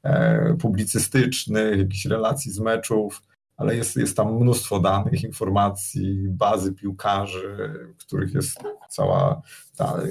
e, 0.03 0.57
publicystycznych, 0.61 1.79
jakichś 1.79 2.07
relacji 2.07 2.53
z 2.53 2.59
meczów, 2.59 3.23
ale 3.57 3.77
jest, 3.77 3.97
jest 3.97 4.17
tam 4.17 4.37
mnóstwo 4.37 4.81
danych, 4.81 5.25
informacji, 5.25 6.29
bazy 6.29 6.73
piłkarzy, 6.73 7.75
których 7.99 8.35
jest 8.35 8.59
cała 8.89 9.43
ta 9.77 9.99
e, 9.99 10.07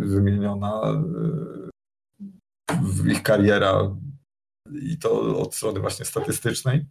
wymieniona 0.00 1.02
w 2.82 3.06
ich 3.08 3.22
kariera 3.22 3.96
i 4.72 4.98
to 4.98 5.38
od 5.38 5.54
strony 5.54 5.80
właśnie 5.80 6.04
statystycznej. 6.04 6.86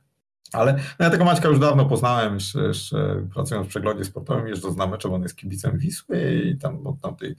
Ale 0.53 0.73
no 0.73 1.05
ja 1.05 1.09
tego 1.09 1.25
Maćka 1.25 1.49
już 1.49 1.59
dawno 1.59 1.85
poznałem, 1.85 2.33
jeszcze, 2.33 2.59
jeszcze 2.59 3.27
pracując 3.33 3.67
w 3.67 3.69
przeglądzie 3.69 4.05
sportowym, 4.05 4.47
jeżdżę 4.47 4.67
na 4.77 4.87
mecze, 4.87 5.09
bo 5.09 5.15
on 5.15 5.23
jest 5.23 5.35
kibicem 5.35 5.77
Wisły 5.77 6.33
i 6.45 6.57
tam 6.57 6.87
od 6.87 7.01
tamtej 7.01 7.35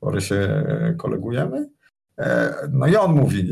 pory 0.00 0.20
się 0.20 0.64
kolegujemy. 0.96 1.68
E, 2.18 2.54
no 2.72 2.86
i 2.86 2.96
on 2.96 3.12
mówi 3.12 3.50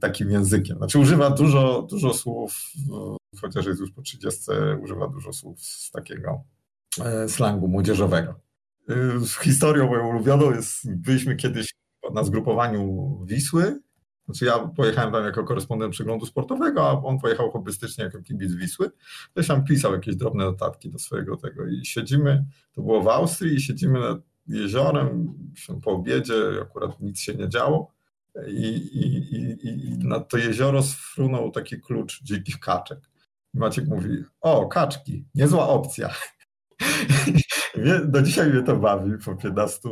takim 0.00 0.30
językiem. 0.30 0.76
Znaczy 0.76 0.98
używa 0.98 1.30
dużo, 1.30 1.86
dużo 1.90 2.14
słów, 2.14 2.52
chociaż 3.40 3.66
jest 3.66 3.80
już 3.80 3.92
po 3.92 4.02
30, 4.02 4.40
używa 4.82 5.08
dużo 5.08 5.32
słów 5.32 5.60
z 5.60 5.90
takiego 5.90 6.44
e, 7.04 7.28
slangu 7.28 7.68
młodzieżowego. 7.68 8.40
Historią 9.42 9.86
moją 9.86 10.08
ulubioną 10.08 10.54
jest, 10.54 10.90
byliśmy 10.92 11.36
kiedyś 11.36 11.74
na 12.14 12.24
zgrupowaniu 12.24 13.18
Wisły 13.24 13.80
znaczy 14.28 14.44
ja 14.44 14.58
pojechałem 14.58 15.12
tam 15.12 15.24
jako 15.24 15.44
korespondent 15.44 15.92
przeglądu 15.92 16.26
sportowego, 16.26 16.88
a 16.88 17.02
on 17.02 17.18
pojechał 17.18 17.50
hobbystycznie 17.50 18.04
jako 18.04 18.22
kibic 18.22 18.52
Wisły. 18.52 18.90
Ktoś 19.32 19.46
tam 19.46 19.64
pisał 19.64 19.92
jakieś 19.92 20.16
drobne 20.16 20.44
notatki 20.44 20.90
do 20.90 20.98
swojego 20.98 21.36
tego 21.36 21.66
i 21.66 21.86
siedzimy, 21.86 22.44
to 22.72 22.82
było 22.82 23.02
w 23.02 23.08
Austrii 23.08 23.56
i 23.56 23.60
siedzimy 23.60 24.00
nad 24.00 24.18
jeziorem, 24.46 25.34
po 25.84 25.90
obiedzie, 25.90 26.34
akurat 26.62 27.00
nic 27.00 27.20
się 27.20 27.34
nie 27.34 27.48
działo 27.48 27.97
i, 28.46 28.66
i, 28.92 29.36
i, 29.36 29.68
i 29.68 29.98
na 29.98 30.20
to 30.20 30.38
jezioro 30.38 30.82
sfrunął 30.82 31.50
taki 31.50 31.80
klucz 31.80 32.22
dzikich 32.22 32.58
kaczek. 32.58 32.98
Maciek 33.54 33.88
mówi, 33.88 34.24
o 34.40 34.66
kaczki, 34.66 35.24
niezła 35.34 35.68
opcja. 35.68 36.10
Do 38.04 38.22
dzisiaj 38.22 38.50
mnie 38.50 38.62
to 38.62 38.76
bawi 38.76 39.12
po 39.24 39.36
15, 39.36 39.88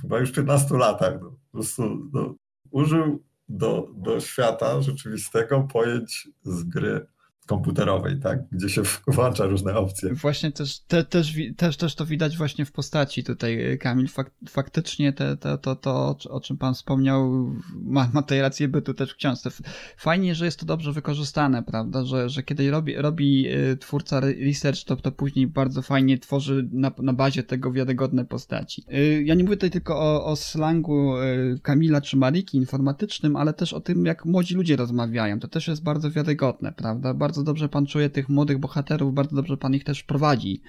chyba 0.00 0.18
już 0.18 0.32
15 0.32 0.76
latach. 0.76 1.14
No, 1.20 1.30
po 1.30 1.52
prostu 1.52 2.10
no, 2.12 2.34
użył 2.70 3.24
do, 3.48 3.88
do 3.96 4.20
świata 4.20 4.82
rzeczywistego 4.82 5.60
pojęć 5.72 6.28
z 6.42 6.64
gry 6.64 7.06
komputerowej, 7.46 8.20
tak, 8.20 8.48
gdzie 8.52 8.68
się 8.68 8.82
włącza 9.06 9.46
różne 9.46 9.74
opcje. 9.74 10.14
Właśnie 10.14 10.52
też, 10.52 10.80
te, 10.80 11.04
też, 11.04 11.34
też, 11.56 11.76
też 11.76 11.94
to 11.94 12.06
widać 12.06 12.36
właśnie 12.36 12.64
w 12.64 12.72
postaci 12.72 13.24
tutaj, 13.24 13.78
Kamil. 13.80 14.08
Fak, 14.08 14.30
faktycznie 14.48 15.12
te, 15.12 15.36
te, 15.36 15.58
to, 15.58 15.76
to, 15.76 16.16
o 16.30 16.40
czym 16.40 16.56
pan 16.56 16.74
wspomniał, 16.74 17.52
ma, 17.74 18.10
ma 18.12 18.22
tej 18.22 18.40
rację 18.40 18.68
bytu 18.68 18.94
też 18.94 19.12
w 19.12 19.16
książce. 19.16 19.50
Fajnie, 19.96 20.34
że 20.34 20.44
jest 20.44 20.60
to 20.60 20.66
dobrze 20.66 20.92
wykorzystane, 20.92 21.62
prawda, 21.62 22.04
że, 22.04 22.28
że 22.28 22.42
kiedy 22.42 22.70
robi, 22.70 22.96
robi 22.96 23.48
y, 23.48 23.76
twórca 23.76 24.20
research, 24.20 24.84
to, 24.84 24.96
to 24.96 25.12
później 25.12 25.46
bardzo 25.46 25.82
fajnie 25.82 26.18
tworzy 26.18 26.68
na, 26.72 26.92
na 26.98 27.12
bazie 27.12 27.42
tego 27.42 27.72
wiarygodne 27.72 28.24
postaci. 28.24 28.84
Y, 28.92 29.22
ja 29.24 29.34
nie 29.34 29.44
mówię 29.44 29.56
tutaj 29.56 29.70
tylko 29.70 30.00
o, 30.00 30.24
o 30.24 30.36
slangu 30.36 31.14
Kamila 31.62 32.00
czy 32.00 32.16
Mariki 32.16 32.58
informatycznym, 32.58 33.36
ale 33.36 33.52
też 33.52 33.72
o 33.72 33.80
tym, 33.80 34.04
jak 34.04 34.24
młodzi 34.24 34.54
ludzie 34.54 34.76
rozmawiają. 34.76 35.40
To 35.40 35.48
też 35.48 35.68
jest 35.68 35.82
bardzo 35.82 36.10
wiarygodne, 36.10 36.72
prawda? 36.72 37.14
Bardzo 37.14 37.39
bardzo 37.40 37.52
dobrze 37.52 37.68
pan 37.68 37.86
czuje 37.86 38.10
tych 38.10 38.28
młodych 38.28 38.58
bohaterów, 38.58 39.14
bardzo 39.14 39.36
dobrze 39.36 39.56
pan 39.56 39.74
ich 39.74 39.84
też 39.84 40.02
prowadzi. 40.02 40.62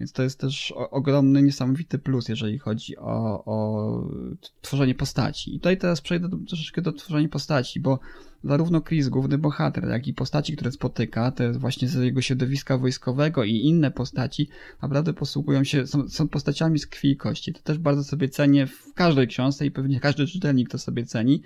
Więc 0.00 0.12
to 0.12 0.22
jest 0.22 0.40
też 0.40 0.74
ogromny, 0.76 1.42
niesamowity 1.42 1.98
plus, 1.98 2.28
jeżeli 2.28 2.58
chodzi 2.58 2.96
o, 2.96 3.44
o 3.44 4.10
tworzenie 4.60 4.94
postaci. 4.94 5.54
I 5.54 5.58
tutaj 5.58 5.78
teraz 5.78 6.00
przejdę 6.00 6.28
do, 6.28 6.36
troszeczkę 6.36 6.82
do 6.82 6.92
tworzenia 6.92 7.28
postaci, 7.28 7.80
bo 7.80 7.98
zarówno 8.44 8.80
Chris, 8.80 9.08
główny 9.08 9.38
bohater, 9.38 9.88
jak 9.88 10.06
i 10.06 10.14
postaci, 10.14 10.56
które 10.56 10.72
spotyka, 10.72 11.30
te 11.30 11.52
właśnie 11.52 11.88
z 11.88 11.94
jego 11.94 12.22
środowiska 12.22 12.78
wojskowego 12.78 13.44
i 13.44 13.54
inne 13.54 13.90
postaci, 13.90 14.48
naprawdę 14.82 15.12
posługują 15.12 15.64
się, 15.64 15.86
są, 15.86 16.08
są 16.08 16.28
postaciami 16.28 16.78
z 16.78 16.86
krwi 16.86 17.10
i 17.10 17.16
kości. 17.16 17.52
To 17.52 17.60
też 17.60 17.78
bardzo 17.78 18.04
sobie 18.04 18.28
cenię 18.28 18.66
w 18.66 18.94
każdej 18.94 19.28
książce 19.28 19.66
i 19.66 19.70
pewnie 19.70 20.00
każdy 20.00 20.26
czytelnik 20.26 20.68
to 20.70 20.78
sobie 20.78 21.06
ceni. 21.06 21.42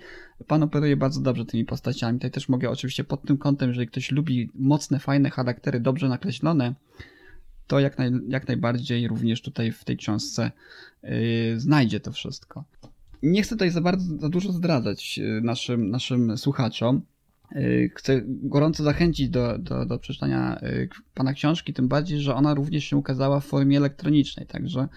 Pan 0.47 0.63
operuje 0.63 0.97
bardzo 0.97 1.21
dobrze 1.21 1.45
tymi 1.45 1.65
postaciami. 1.65 2.19
Tutaj 2.19 2.31
też 2.31 2.49
mogę 2.49 2.69
oczywiście 2.69 3.03
pod 3.03 3.21
tym 3.21 3.37
kątem, 3.37 3.69
jeżeli 3.69 3.87
ktoś 3.87 4.11
lubi 4.11 4.49
mocne, 4.55 4.99
fajne 4.99 5.29
charaktery, 5.29 5.79
dobrze 5.79 6.09
nakreślone, 6.09 6.73
to 7.67 7.79
jak, 7.79 7.97
naj, 7.97 8.11
jak 8.27 8.47
najbardziej 8.47 9.07
również 9.07 9.41
tutaj 9.41 9.71
w 9.71 9.83
tej 9.83 9.97
książce 9.97 10.51
yy, 11.03 11.09
znajdzie 11.59 11.99
to 11.99 12.11
wszystko. 12.11 12.63
Nie 13.23 13.43
chcę 13.43 13.55
tutaj 13.55 13.69
za 13.69 13.81
bardzo, 13.81 14.17
za 14.17 14.29
dużo 14.29 14.51
zdradzać 14.51 15.19
y, 15.19 15.41
naszym, 15.41 15.89
naszym 15.89 16.37
słuchaczom. 16.37 17.01
Yy, 17.55 17.89
chcę 17.95 18.21
gorąco 18.25 18.83
zachęcić 18.83 19.29
do, 19.29 19.57
do, 19.57 19.85
do 19.85 19.99
przeczytania 19.99 20.59
pana 21.13 21.33
książki, 21.33 21.73
tym 21.73 21.87
bardziej, 21.87 22.19
że 22.19 22.35
ona 22.35 22.53
również 22.53 22.83
się 22.83 22.97
ukazała 22.97 23.39
w 23.39 23.45
formie 23.45 23.77
elektronicznej, 23.77 24.45
także 24.45 24.87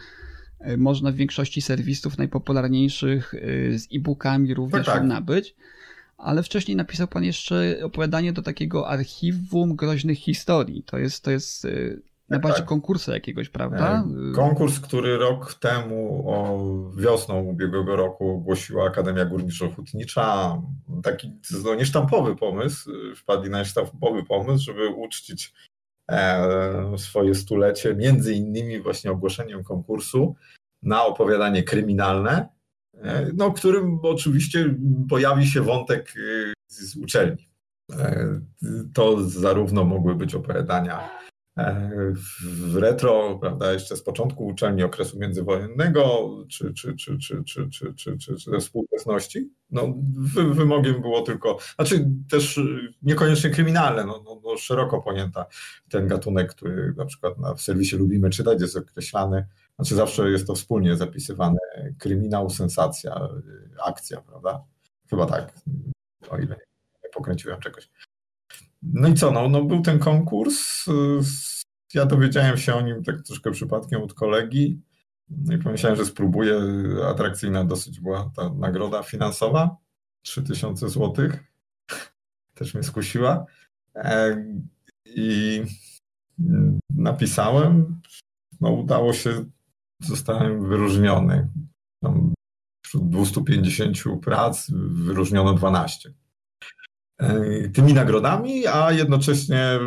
y, 0.69 0.77
można 0.77 1.13
w 1.13 1.15
większości 1.15 1.63
serwisów 1.63 2.19
najpopularniejszych 2.19 3.35
y, 3.35 3.79
z 3.79 3.89
e-bookami 3.95 4.55
również 4.55 4.87
tak, 4.87 4.95
tak. 4.95 5.05
nabyć. 5.05 5.55
Ale 6.19 6.43
wcześniej 6.43 6.77
napisał 6.77 7.09
pan 7.09 7.25
jeszcze 7.25 7.79
opowiadanie 7.83 8.33
do 8.33 8.43
takiego 8.43 8.89
archiwum 8.89 9.77
groźnych 9.77 10.19
historii. 10.19 10.83
To 10.83 10.99
jest, 10.99 11.25
to 11.25 11.31
jest 11.31 11.67
na 12.29 12.39
bazie 12.39 12.57
tak. 12.57 12.65
konkursu 12.65 13.13
jakiegoś, 13.13 13.49
prawda? 13.49 14.05
E, 14.31 14.35
konkurs, 14.35 14.81
który 14.81 15.19
rok 15.19 15.55
temu, 15.55 16.25
o 16.31 16.61
wiosną 16.97 17.43
ubiegłego 17.43 17.97
roku 17.97 18.31
ogłosiła 18.31 18.87
Akademia 18.87 19.25
Górniczo-Hutnicza. 19.25 20.63
Taki 21.03 21.33
no, 21.65 21.75
niesztampowy 21.75 22.37
pomysł, 22.37 22.91
wpadli 23.17 23.51
na 23.51 23.59
niesztampowy 23.59 24.25
pomysł, 24.25 24.65
żeby 24.65 24.89
uczcić 24.89 25.55
e, 26.11 26.99
swoje 26.99 27.35
stulecie, 27.35 27.95
między 27.95 28.35
innymi 28.35 28.81
właśnie 28.81 29.11
ogłoszeniem 29.11 29.65
konkursu 29.65 30.35
na 30.83 31.05
opowiadanie 31.05 31.63
kryminalne, 31.63 32.49
e, 32.95 33.31
no, 33.35 33.53
którym 33.53 33.99
oczywiście 34.03 34.75
pojawi 35.09 35.47
się 35.47 35.61
wątek 35.61 36.15
z 36.67 36.97
uczelni. 36.97 37.49
To 38.95 39.23
zarówno 39.23 39.85
mogły 39.85 40.15
być 40.15 40.35
opowiadania 40.35 41.09
w 42.43 42.77
retro, 42.77 43.39
prawda, 43.41 43.73
jeszcze 43.73 43.97
z 43.97 44.03
początku 44.03 44.47
uczelni 44.47 44.83
okresu 44.83 45.19
międzywojennego, 45.19 46.31
czy, 46.49 46.75
czy, 46.75 46.97
czy, 46.97 47.19
czy, 47.19 47.45
czy, 47.45 47.69
czy, 47.71 47.95
czy, 47.95 48.19
czy, 48.19 48.37
czy 48.37 48.51
ze 48.51 48.59
współczesności. 48.59 49.51
No, 49.71 49.95
wymogiem 50.53 51.03
było 51.03 51.23
tylko, 51.23 51.59
znaczy 51.75 52.09
też 52.31 52.61
niekoniecznie 53.03 53.51
kryminalne, 53.51 54.05
no, 54.05 54.23
no, 54.25 54.41
no 54.45 54.57
szeroko 54.57 55.03
pojęta 55.03 55.47
ten 55.89 56.09
gatunek, 56.09 56.55
który 56.55 56.95
na 56.97 57.05
przykład 57.05 57.39
na, 57.39 57.55
w 57.55 57.61
serwisie 57.61 57.97
lubimy 57.97 58.31
czytać, 58.31 58.61
jest 58.61 58.77
określany, 58.77 59.47
znaczy 59.77 59.95
zawsze 59.95 60.31
jest 60.31 60.47
to 60.47 60.55
wspólnie 60.55 60.97
zapisywane, 60.97 61.59
kryminał, 61.99 62.51
sensacja, 62.51 63.29
akcja, 63.85 64.21
prawda? 64.21 64.65
Chyba 65.11 65.27
tak, 65.27 65.53
o 66.29 66.39
ile 66.39 66.57
nie 67.05 67.11
pokręciłem 67.15 67.61
czegoś. 67.61 67.89
No 68.83 69.09
i 69.09 69.15
co, 69.15 69.31
no, 69.31 69.49
no 69.49 69.65
był 69.65 69.83
ten 69.83 69.99
konkurs. 69.99 70.87
Ja 71.95 72.07
dowiedziałem 72.07 72.57
się 72.57 72.75
o 72.75 72.81
nim 72.81 73.05
tak 73.05 73.23
troszkę 73.23 73.51
przypadkiem 73.51 74.03
od 74.03 74.15
kolegi. 74.15 74.81
No 75.29 75.55
i 75.55 75.59
pomyślałem, 75.59 75.97
że 75.99 76.05
spróbuję. 76.05 76.61
Atrakcyjna 77.07 77.65
dosyć 77.65 78.01
była 78.01 78.31
ta 78.37 78.55
nagroda 78.55 79.03
finansowa. 79.03 79.77
3000 80.23 80.89
zł. 80.89 81.29
Też 82.55 82.75
mnie 82.75 82.83
skusiła. 82.83 83.47
E, 83.95 84.45
I 85.05 85.63
napisałem. 86.91 88.01
No 88.61 88.71
udało 88.71 89.13
się, 89.13 89.45
zostałem 90.03 90.69
wyróżniony. 90.69 91.49
wśród 92.85 93.09
250 93.09 93.99
prac 94.25 94.71
wyróżniono 94.91 95.55
12. 95.55 96.15
E, 97.19 97.69
tymi 97.69 97.95
nagrodami, 97.95 98.67
a 98.67 98.93
jednocześnie 98.93 99.79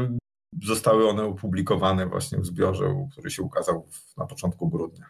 zostały 0.63 1.09
one 1.09 1.23
opublikowane 1.23 2.05
właśnie 2.05 2.37
w 2.37 2.45
zbiorze, 2.45 3.07
który 3.11 3.31
się 3.31 3.43
ukazał 3.43 3.87
na 4.17 4.25
początku 4.25 4.69
grudnia. 4.69 5.05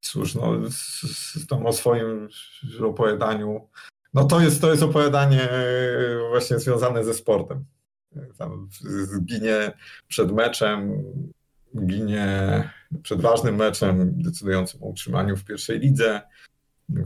Cóż, 0.00 0.34
no, 0.34 0.70
z, 0.70 1.46
o 1.64 1.72
swoim 1.72 2.28
opowiadaniu, 2.84 3.68
no 4.14 4.24
to 4.24 4.40
jest, 4.40 4.60
to 4.60 4.70
jest 4.70 4.82
opowiadanie 4.82 5.48
właśnie 6.30 6.58
związane 6.58 7.04
ze 7.04 7.14
sportem. 7.14 7.64
Tam 8.38 8.68
ginie 9.24 9.72
przed 10.08 10.32
meczem, 10.32 11.04
ginie 11.86 12.70
przed 13.02 13.20
ważnym 13.20 13.56
meczem 13.56 14.22
decydującym 14.22 14.82
o 14.82 14.86
utrzymaniu 14.86 15.36
w 15.36 15.44
pierwszej 15.44 15.78
lidze, 15.78 16.22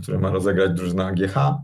które 0.02 0.18
ma 0.18 0.30
rozegrać 0.30 0.72
drużyna 0.72 1.06
AGH 1.06 1.36
E, 1.36 1.62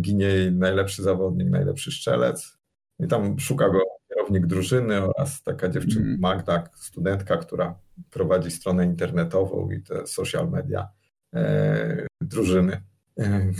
ginie 0.00 0.26
jej 0.26 0.52
najlepszy 0.52 1.02
zawodnik, 1.02 1.50
najlepszy 1.50 1.92
szczelec. 1.92 2.58
I 2.98 3.06
tam 3.06 3.38
szuka 3.38 3.68
go 3.68 3.80
kierownik 4.08 4.46
drużyny 4.46 5.02
oraz 5.02 5.42
taka 5.42 5.68
dziewczyna 5.68 6.06
mm. 6.06 6.20
Magda, 6.20 6.64
studentka, 6.74 7.36
która 7.36 7.78
prowadzi 8.10 8.50
stronę 8.50 8.84
internetową 8.84 9.70
i 9.70 9.82
te 9.82 10.06
social 10.06 10.50
media 10.50 10.88
e, 11.34 12.06
drużyny. 12.20 12.82
E, 13.18 13.52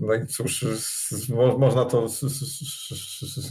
no 0.00 0.14
i 0.14 0.26
cóż, 0.26 0.66
można 1.58 1.84
to, 1.84 2.06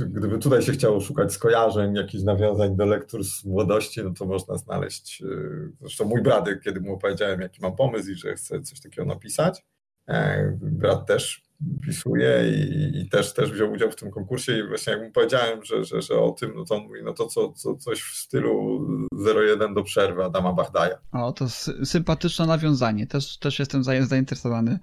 gdyby 0.08 0.40
tutaj 0.40 0.62
się 0.62 0.72
chciało 0.72 1.02
szukać 1.02 1.34
skojarzeń, 1.34 1.96
jakichś 1.96 2.24
nawiązań 2.24 2.76
do 2.76 2.86
lektur 2.86 3.24
z 3.24 3.46
młodości, 3.46 4.04
no 4.04 4.14
to 4.14 4.26
można 4.26 4.58
znaleźć. 4.58 5.24
Zresztą 5.82 6.06
mój 6.06 6.22
brat, 6.22 6.50
kiedy 6.64 6.82
mu 6.82 6.94
opowiedziałem, 6.94 7.42
jaki 7.42 7.62
mam 7.62 7.76
pomysł 7.76 8.12
i 8.12 8.16
że 8.16 8.34
chcę 8.34 8.62
coś 8.62 8.82
takiego 8.82 9.06
napisać, 9.06 9.66
brat 10.62 11.08
też 11.08 11.49
pisuje 11.86 12.52
i, 12.52 13.02
i, 13.02 13.10
też, 13.10 13.34
też 13.34 13.52
wziął 13.52 13.72
udział 13.72 13.92
w 13.92 13.96
tym 13.96 14.12
konkursie 14.12 14.58
i 14.58 14.68
właśnie 14.68 14.94
jak 14.94 15.02
mu 15.02 15.12
powiedziałem, 15.12 15.64
że, 15.64 15.84
że, 15.84 16.02
że 16.02 16.20
o 16.20 16.32
tym, 16.32 16.54
no 16.56 16.66
to 16.66 16.76
on 16.76 16.84
mówi, 16.84 17.00
no 17.04 17.14
to 17.14 17.28
co, 17.28 17.54
co, 17.54 17.76
coś 17.76 18.02
w 18.02 18.16
stylu 18.16 18.86
01 19.52 19.74
do 19.74 19.84
przerwy 19.84 20.24
Adama 20.24 20.54
Bachdaja. 20.54 20.98
O, 21.12 21.32
to 21.32 21.50
sympatyczne 21.84 22.46
nawiązanie, 22.46 23.08
też, 23.08 23.38
też 23.38 23.60
jestem 23.60 23.84
zainteresowany. 23.84 24.80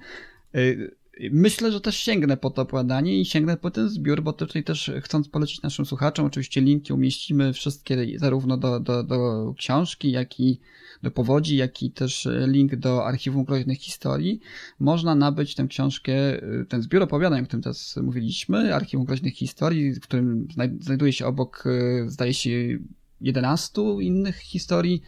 Myślę, 1.21 1.73
że 1.73 1.81
też 1.81 1.97
sięgnę 1.97 2.37
po 2.37 2.51
to 2.51 2.63
opowiadanie 2.63 3.21
i 3.21 3.25
sięgnę 3.25 3.57
po 3.57 3.71
ten 3.71 3.89
zbiór, 3.89 4.23
bo 4.23 4.33
tutaj 4.33 4.65
też 4.65 4.91
chcąc 5.03 5.29
polecić 5.29 5.63
naszym 5.63 5.87
słuchaczom, 5.87 6.27
oczywiście 6.27 6.61
linki 6.61 6.93
umieścimy 6.93 7.53
wszystkie 7.53 8.19
zarówno 8.19 8.57
do, 8.57 8.81
do, 8.81 9.03
do 9.03 9.55
książki, 9.59 10.11
jak 10.11 10.41
i 10.41 10.61
do 11.03 11.11
powodzi, 11.11 11.57
jak 11.57 11.83
i 11.83 11.91
też 11.91 12.27
e, 12.27 12.47
link 12.47 12.77
do 12.77 13.07
archiwum 13.07 13.45
groźnych 13.45 13.79
historii. 13.79 14.41
Można 14.79 15.15
nabyć 15.15 15.55
tę 15.55 15.67
książkę, 15.67 16.13
e, 16.13 16.65
ten 16.69 16.83
zbiór 16.83 17.03
opowiadań, 17.03 17.43
o 17.43 17.45
którym 17.45 17.63
teraz 17.63 17.97
mówiliśmy, 17.97 18.75
archiwum 18.75 19.07
groźnych 19.07 19.35
historii, 19.35 19.95
w 19.95 20.01
którym 20.01 20.49
znajduje 20.81 21.13
się 21.13 21.27
obok, 21.27 21.65
e, 21.67 22.11
zdaje 22.11 22.35
się, 22.35 22.79
11 23.21 23.83
innych 24.01 24.37
historii. 24.37 25.03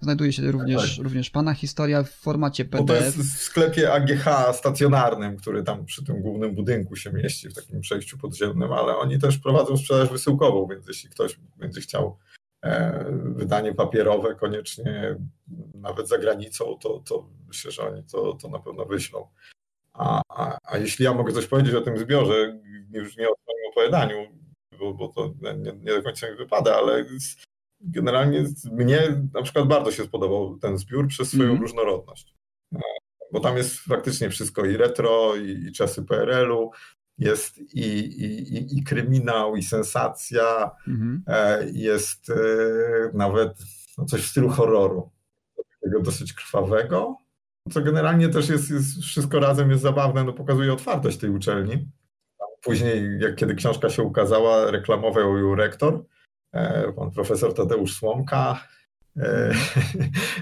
Znajduje 0.00 0.32
się 0.32 0.50
również, 0.50 0.96
tak. 0.96 1.04
również 1.04 1.30
pana 1.30 1.54
historia 1.54 2.02
w 2.02 2.10
formacie 2.10 2.64
PDF. 2.64 2.86
Bo 2.86 2.94
to 2.94 3.04
jest 3.04 3.18
w 3.18 3.42
sklepie 3.42 3.92
AGH 3.92 4.56
stacjonarnym, 4.56 5.36
który 5.36 5.62
tam 5.62 5.84
przy 5.84 6.04
tym 6.04 6.20
głównym 6.20 6.54
budynku 6.54 6.96
się 6.96 7.12
mieści, 7.12 7.48
w 7.48 7.54
takim 7.54 7.80
przejściu 7.80 8.18
podziemnym, 8.18 8.72
ale 8.72 8.96
oni 8.96 9.18
też 9.18 9.38
prowadzą 9.38 9.76
sprzedaż 9.76 10.08
wysyłkową, 10.08 10.66
więc 10.66 10.88
jeśli 10.88 11.10
ktoś 11.10 11.38
będzie 11.58 11.80
chciał 11.80 12.18
E, 12.64 13.04
wydanie 13.34 13.74
papierowe 13.74 14.34
koniecznie 14.34 15.16
nawet 15.74 16.08
za 16.08 16.18
granicą, 16.18 16.78
to, 16.80 17.02
to 17.08 17.28
myślę, 17.48 17.70
że 17.70 17.82
oni 17.82 18.02
to, 18.04 18.32
to 18.32 18.48
na 18.48 18.58
pewno 18.58 18.84
wyślą. 18.84 19.28
A, 19.92 20.22
a, 20.28 20.58
a 20.62 20.78
jeśli 20.78 21.04
ja 21.04 21.14
mogę 21.14 21.32
coś 21.32 21.46
powiedzieć 21.46 21.74
o 21.74 21.80
tym 21.80 21.98
zbiorze, 21.98 22.60
już 22.92 23.16
nie 23.16 23.28
o 23.28 23.34
swoim 23.42 23.70
opowiadaniu, 23.70 24.16
bo, 24.78 24.94
bo 24.94 25.08
to 25.08 25.34
nie, 25.42 25.72
nie 25.72 25.92
do 25.92 26.02
końca 26.02 26.30
mi 26.30 26.36
wypada, 26.36 26.76
ale 26.76 27.04
generalnie 27.82 28.44
mnie 28.72 29.22
na 29.34 29.42
przykład 29.42 29.68
bardzo 29.68 29.92
się 29.92 30.04
spodobał 30.04 30.58
ten 30.58 30.78
zbiór 30.78 31.08
przez 31.08 31.28
swoją 31.28 31.48
mm. 31.48 31.62
różnorodność. 31.62 32.34
Bo 33.32 33.40
tam 33.40 33.56
jest 33.56 33.74
faktycznie 33.74 34.30
wszystko 34.30 34.64
i 34.64 34.76
retro, 34.76 35.36
i, 35.36 35.50
i 35.50 35.72
czasy 35.72 36.02
PRL-u, 36.02 36.70
jest 37.18 37.58
i, 37.58 37.82
i, 37.84 38.78
i, 38.78 38.84
kryminał, 38.84 39.56
i 39.56 39.62
sensacja, 39.62 40.70
mm 40.88 41.24
-hmm. 41.28 41.62
jest 41.72 42.30
e, 42.30 42.34
nawet 43.14 43.58
no, 43.98 44.04
coś 44.04 44.22
w 44.22 44.30
stylu 44.30 44.48
horroru, 44.48 45.10
takiego 45.56 46.00
dosyć 46.00 46.32
krwawego, 46.32 47.16
co 47.70 47.80
generalnie 47.80 48.28
też 48.28 48.48
jest, 48.48 48.70
jest 48.70 49.02
wszystko 49.02 49.40
razem 49.40 49.70
jest 49.70 49.82
zabawne, 49.82 50.24
no 50.24 50.32
pokazuje 50.32 50.72
otwartość 50.72 51.18
tej 51.18 51.30
uczelni. 51.30 51.88
Później, 52.62 53.18
jak 53.20 53.36
kiedy 53.36 53.54
książka 53.54 53.90
się 53.90 54.02
ukazała, 54.02 54.70
reklamował 54.70 55.38
ją 55.38 55.54
rektor, 55.54 55.94
e, 55.94 56.11
pan 56.96 57.10
profesor 57.10 57.54
Tadeusz 57.54 57.96
Słomka, 57.96 58.60
e, 59.16 59.52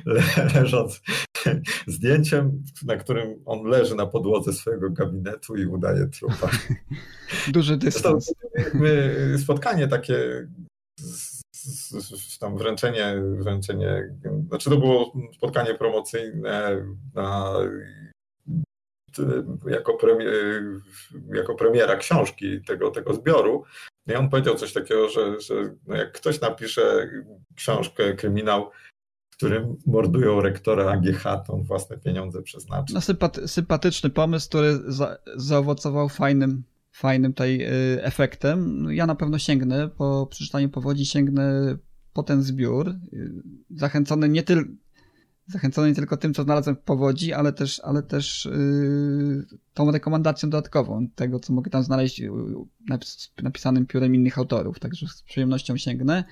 leżąc 0.55 1.01
zdjęciem, 1.87 2.65
na 2.87 2.97
którym 2.97 3.43
on 3.47 3.65
leży 3.65 3.95
na 3.95 4.07
podłodze 4.07 4.53
swojego 4.53 4.91
gabinetu 4.91 5.57
i 5.57 5.67
udaje 5.67 6.07
trupa. 6.07 6.51
Duży 7.49 7.77
dystans. 7.77 8.35
Spotkanie 9.43 9.89
takie 9.89 10.49
tam 12.41 12.59
wręczenie, 12.59 13.15
wręczenie, 13.39 14.15
znaczy 14.49 14.71
to 14.71 14.77
było 14.77 15.13
spotkanie 15.37 15.75
promocyjne 15.75 16.87
na, 17.15 17.55
jako, 19.67 19.95
premier, 19.95 20.63
jako 21.35 21.55
premiera 21.55 21.97
książki 21.97 22.63
tego, 22.67 22.91
tego 22.91 23.15
zbioru. 23.15 23.65
I 24.07 24.15
on 24.15 24.29
powiedział 24.29 24.55
coś 24.55 24.73
takiego, 24.73 25.09
że, 25.09 25.41
że 25.41 25.55
no 25.87 25.97
jak 25.97 26.13
ktoś 26.13 26.41
napisze 26.41 27.11
książkę, 27.55 28.15
kryminał, 28.15 28.71
w 29.31 29.37
którym 29.37 29.77
mordują 29.87 30.41
rektora 30.41 30.93
AGH, 30.93 31.23
to 31.23 31.53
on 31.53 31.63
własne 31.63 31.99
pieniądze 31.99 32.43
przeznaczy. 32.43 32.95
No, 32.95 33.01
sympaty, 33.01 33.49
sympatyczny 33.49 34.11
pomysł, 34.11 34.49
który 34.49 34.79
za, 34.87 35.19
zaowocował 35.37 36.09
fajnym 36.09 36.63
fajnym 36.93 37.33
tutaj 37.33 37.63
y, 37.63 38.05
efektem. 38.05 38.87
Ja 38.91 39.07
na 39.07 39.15
pewno 39.15 39.39
sięgnę 39.39 39.89
po 39.89 40.27
przeczytaniu 40.31 40.69
powodzi, 40.69 41.07
sięgnę 41.07 41.77
po 42.13 42.23
ten 42.23 42.43
zbiór. 42.43 42.89
Y, 42.89 43.33
zachęcony 43.71 44.29
nie, 44.29 44.43
tyl, 44.43 44.65
zachęcony 45.53 45.89
nie 45.89 45.95
tylko 45.95 46.17
tym, 46.17 46.35
co 46.35 46.43
znalazłem 46.43 46.77
w 46.77 46.81
powodzi, 46.81 47.33
ale 47.33 47.53
też, 47.53 47.81
ale 47.81 48.03
też 48.03 48.45
yy, 48.45 49.59
tą 49.75 49.91
rekomendacją 49.91 50.51
dodatkową 50.51 51.09
tego, 51.15 51.41
co 51.41 51.53
mogę 51.53 51.71
tam 51.71 51.83
znaleźć 51.83 52.23
napisanym 53.43 53.87
piórem 53.87 54.15
innych 54.15 54.39
autorów. 54.39 54.79
Także 54.79 55.07
z 55.07 55.23
przyjemnością 55.23 55.77
sięgnę. 55.77 56.25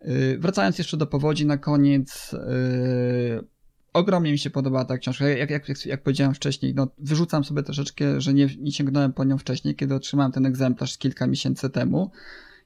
Yy, 0.00 0.38
wracając 0.38 0.78
jeszcze 0.78 0.96
do 0.96 1.06
powodzi 1.06 1.46
na 1.46 1.58
koniec, 1.58 2.32
yy, 2.32 3.48
ogromnie 3.92 4.32
mi 4.32 4.38
się 4.38 4.50
podobała 4.50 4.84
ta 4.84 4.98
książka. 4.98 5.28
Jak, 5.28 5.50
jak, 5.50 5.68
jak, 5.68 5.86
jak 5.86 6.02
powiedziałem 6.02 6.34
wcześniej, 6.34 6.74
no, 6.74 6.88
wyrzucam 6.98 7.44
sobie 7.44 7.62
troszeczkę, 7.62 8.20
że 8.20 8.34
nie, 8.34 8.48
nie 8.58 8.72
sięgnąłem 8.72 9.12
po 9.12 9.24
nią 9.24 9.38
wcześniej, 9.38 9.74
kiedy 9.74 9.94
otrzymałem 9.94 10.32
ten 10.32 10.46
egzemplarz 10.46 10.98
kilka 10.98 11.26
miesięcy 11.26 11.70
temu. 11.70 12.10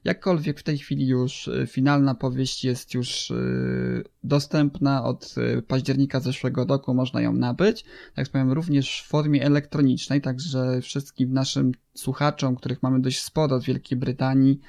Jakkolwiek 0.03 0.59
w 0.59 0.63
tej 0.63 0.77
chwili 0.77 1.07
już 1.07 1.47
y, 1.47 1.67
finalna 1.67 2.15
powieść 2.15 2.63
jest 2.63 2.93
już 2.93 3.31
y, 3.31 4.03
dostępna 4.23 5.03
od 5.03 5.35
y, 5.37 5.61
października 5.61 6.19
zeszłego 6.19 6.65
roku, 6.65 6.93
można 6.93 7.21
ją 7.21 7.33
nabyć. 7.33 7.85
Tak 8.15 8.25
wspomniałem, 8.25 8.53
również 8.53 9.01
w 9.01 9.07
formie 9.07 9.45
elektronicznej, 9.45 10.21
także 10.21 10.81
wszystkim 10.81 11.33
naszym 11.33 11.71
słuchaczom, 11.93 12.55
których 12.55 12.83
mamy 12.83 13.01
dość 13.01 13.23
sporo 13.23 13.59
z 13.59 13.65
Wielkiej 13.65 13.97
Brytanii, 13.97 14.59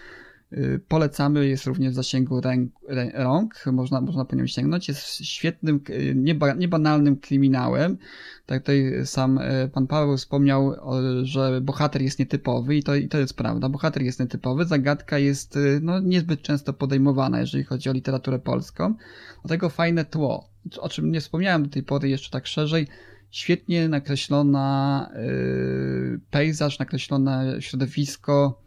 polecamy, 0.89 1.47
jest 1.47 1.67
również 1.67 1.93
w 1.93 1.95
zasięgu 1.95 2.41
ręk, 2.41 2.73
rąk, 3.15 3.55
można, 3.67 4.01
można 4.01 4.25
po 4.25 4.37
nią 4.37 4.47
sięgnąć. 4.47 4.89
Jest 4.89 5.25
świetnym, 5.25 5.81
nieba, 6.15 6.55
niebanalnym 6.55 7.17
kryminałem. 7.17 7.99
Tak 8.47 8.63
tutaj 8.63 8.93
sam 9.05 9.39
y, 9.39 9.71
pan 9.73 9.87
Paweł 9.87 10.17
wspomniał, 10.17 10.75
że 11.23 11.61
bohater 11.61 12.03
jest 12.03 12.19
nietypowy 12.19 12.77
i 12.77 12.83
to, 12.83 12.95
i 12.95 13.09
to 13.09 13.19
jest 13.19 13.35
prawda. 13.35 13.69
Bohater 13.69 14.03
jest 14.03 14.21
nietypowy, 14.21 14.65
zagadka 14.65 15.19
jest 15.19 15.59
no, 15.81 16.01
niezbyt 16.01 16.43
często 16.43 16.73
podejmowana, 16.73 17.41
jeżeli 17.41 17.65
chodzi 17.65 17.91
o 17.91 17.93
literaturę 17.93 18.39
polską. 18.39 18.95
Dlatego 19.43 19.69
fajne 19.69 20.05
tło, 20.05 20.49
o 20.79 20.89
czym 20.89 21.13
nie 21.13 21.21
wspomniałem 21.21 21.63
do 21.63 21.69
tej 21.69 21.83
pory 21.83 22.09
jeszcze 22.09 22.31
tak 22.31 22.47
szerzej, 22.47 22.87
świetnie 23.31 23.89
nakreślona 23.89 25.11
yy, 25.15 26.21
pejzaż, 26.31 26.79
nakreślone 26.79 27.57
środowisko, 27.61 28.61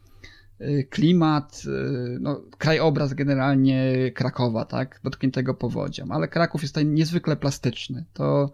klimat, 0.90 1.64
y, 1.66 2.18
no, 2.20 2.42
krajobraz 2.58 3.14
generalnie 3.14 4.12
Krakowa, 4.12 4.66
tak, 4.66 5.00
dotkniętego 5.04 5.54
powodzią, 5.54 6.06
ale 6.10 6.28
Kraków 6.28 6.62
jest 6.62 6.74
tutaj 6.74 6.86
niezwykle 6.86 7.36
plastyczny. 7.36 8.06
To 8.14 8.52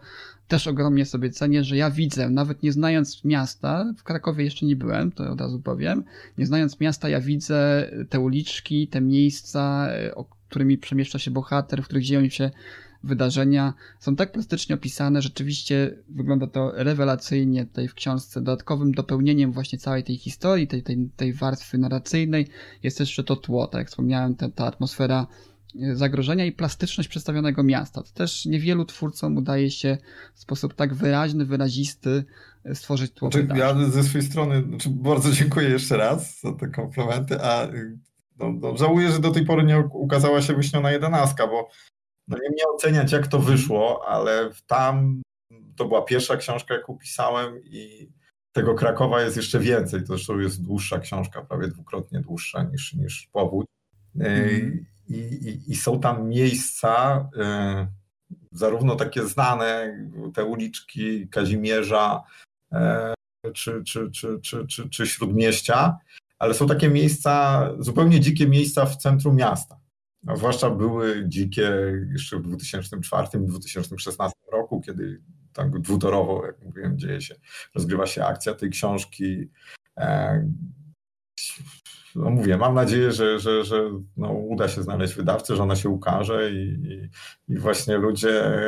też 0.48 0.66
ogromnie 0.66 1.06
sobie 1.06 1.30
cenię, 1.30 1.64
że 1.64 1.76
ja 1.76 1.90
widzę, 1.90 2.30
nawet 2.30 2.62
nie 2.62 2.72
znając 2.72 3.24
miasta, 3.24 3.92
w 3.96 4.02
Krakowie 4.02 4.44
jeszcze 4.44 4.66
nie 4.66 4.76
byłem, 4.76 5.12
to 5.12 5.32
od 5.32 5.40
razu 5.40 5.60
powiem, 5.60 6.04
nie 6.38 6.46
znając 6.46 6.80
miasta, 6.80 7.08
ja 7.08 7.20
widzę 7.20 7.90
te 8.08 8.20
uliczki, 8.20 8.88
te 8.88 9.00
miejsca, 9.00 9.88
y, 10.20 10.24
którymi 10.48 10.78
przemieszcza 10.78 11.18
się 11.18 11.30
bohater, 11.30 11.82
w 11.82 11.84
których 11.84 12.04
dzieją 12.04 12.28
się 12.28 12.50
wydarzenia 13.02 13.74
są 13.98 14.16
tak 14.16 14.32
plastycznie 14.32 14.74
opisane, 14.74 15.22
rzeczywiście 15.22 15.96
wygląda 16.08 16.46
to 16.46 16.72
rewelacyjnie 16.74 17.66
tutaj 17.66 17.88
w 17.88 17.94
książce. 17.94 18.40
Dodatkowym 18.40 18.92
dopełnieniem 18.92 19.52
właśnie 19.52 19.78
całej 19.78 20.04
tej 20.04 20.16
historii, 20.16 20.68
tej, 20.68 20.82
tej, 20.82 21.10
tej 21.16 21.32
warstwy 21.32 21.78
narracyjnej 21.78 22.46
jest 22.82 23.00
jeszcze 23.00 23.24
to 23.24 23.36
tło, 23.36 23.66
tak 23.66 23.78
jak 23.78 23.88
wspomniałem, 23.88 24.34
ta, 24.34 24.48
ta 24.50 24.66
atmosfera 24.66 25.26
e, 25.82 25.96
zagrożenia 25.96 26.44
i 26.44 26.52
plastyczność 26.52 27.08
przedstawionego 27.08 27.62
miasta. 27.62 28.02
To 28.02 28.12
też 28.14 28.46
niewielu 28.46 28.84
twórcom 28.84 29.36
udaje 29.36 29.70
się 29.70 29.98
w 30.34 30.40
sposób 30.40 30.74
tak 30.74 30.94
wyraźny, 30.94 31.44
wyrazisty 31.44 32.24
e, 32.64 32.74
stworzyć 32.74 33.12
tło 33.12 33.30
znaczy, 33.30 33.48
Ja 33.56 33.74
ze 33.90 34.04
swojej 34.04 34.26
strony 34.26 34.62
znaczy 34.68 34.90
bardzo 34.90 35.32
dziękuję 35.40 35.68
jeszcze 35.68 35.96
raz 35.96 36.40
za 36.40 36.52
te 36.52 36.68
komplementy, 36.68 37.42
a 37.42 37.68
no, 38.38 38.52
no, 38.52 38.76
żałuję, 38.76 39.10
że 39.10 39.18
do 39.18 39.30
tej 39.30 39.44
pory 39.44 39.64
nie 39.64 39.78
ukazała 39.78 40.42
się 40.42 40.54
wyśniona 40.54 40.90
jedenastka, 40.90 41.46
bo 41.46 41.68
no 42.30 42.36
nie 42.42 42.50
mnie 42.50 42.62
oceniać, 42.74 43.12
jak 43.12 43.26
to 43.26 43.38
wyszło, 43.38 44.08
ale 44.08 44.50
tam 44.66 45.22
to 45.76 45.84
była 45.84 46.02
pierwsza 46.02 46.36
książka, 46.36 46.74
jaką 46.74 46.98
pisałem 46.98 47.64
i 47.64 48.10
tego 48.52 48.74
Krakowa 48.74 49.22
jest 49.22 49.36
jeszcze 49.36 49.58
więcej. 49.58 50.00
To 50.00 50.06
zresztą 50.06 50.38
jest 50.38 50.62
dłuższa 50.62 50.98
książka, 50.98 51.42
prawie 51.42 51.68
dwukrotnie 51.68 52.20
dłuższa 52.20 52.62
niż, 52.62 52.94
niż 52.94 53.28
Powód. 53.32 53.66
Mm. 54.20 54.86
I, 55.08 55.14
i, 55.14 55.72
I, 55.72 55.76
są 55.76 56.00
tam 56.00 56.28
miejsca, 56.28 57.20
y, 57.36 58.36
zarówno 58.52 58.96
takie 58.96 59.26
znane, 59.26 59.98
te 60.34 60.44
uliczki 60.44 61.28
Kazimierza 61.28 62.22
y, 62.72 63.52
czy, 63.52 63.84
czy, 63.84 64.10
czy, 64.10 64.40
czy, 64.42 64.66
czy, 64.66 64.88
czy 64.88 65.06
Śródmieścia, 65.06 65.98
ale 66.38 66.54
są 66.54 66.66
takie 66.66 66.88
miejsca, 66.88 67.64
zupełnie 67.78 68.20
dzikie 68.20 68.48
miejsca 68.48 68.86
w 68.86 68.96
centrum 68.96 69.36
miasta. 69.36 69.79
A 70.26 70.36
zwłaszcza 70.36 70.70
były 70.70 71.24
dzikie 71.28 71.72
jeszcze 72.12 72.36
w 72.36 72.42
2004-2016 72.42 74.30
roku, 74.52 74.80
kiedy 74.80 75.20
tak 75.52 75.80
dwutorowo, 75.80 76.46
jak 76.46 76.62
mówiłem, 76.62 76.98
dzieje 76.98 77.20
się, 77.20 77.34
rozgrywa 77.74 78.06
się 78.06 78.24
akcja 78.24 78.54
tej 78.54 78.70
książki. 78.70 79.50
E, 79.96 80.50
no 82.14 82.30
mówię, 82.30 82.56
mam 82.56 82.74
nadzieję, 82.74 83.12
że, 83.12 83.38
że, 83.38 83.64
że 83.64 83.90
no 84.16 84.32
uda 84.32 84.68
się 84.68 84.82
znaleźć 84.82 85.14
wydawcę, 85.14 85.56
że 85.56 85.62
ona 85.62 85.76
się 85.76 85.88
ukaże 85.88 86.52
i, 86.52 87.10
i, 87.48 87.58
właśnie 87.58 87.96
ludzie, 87.96 88.60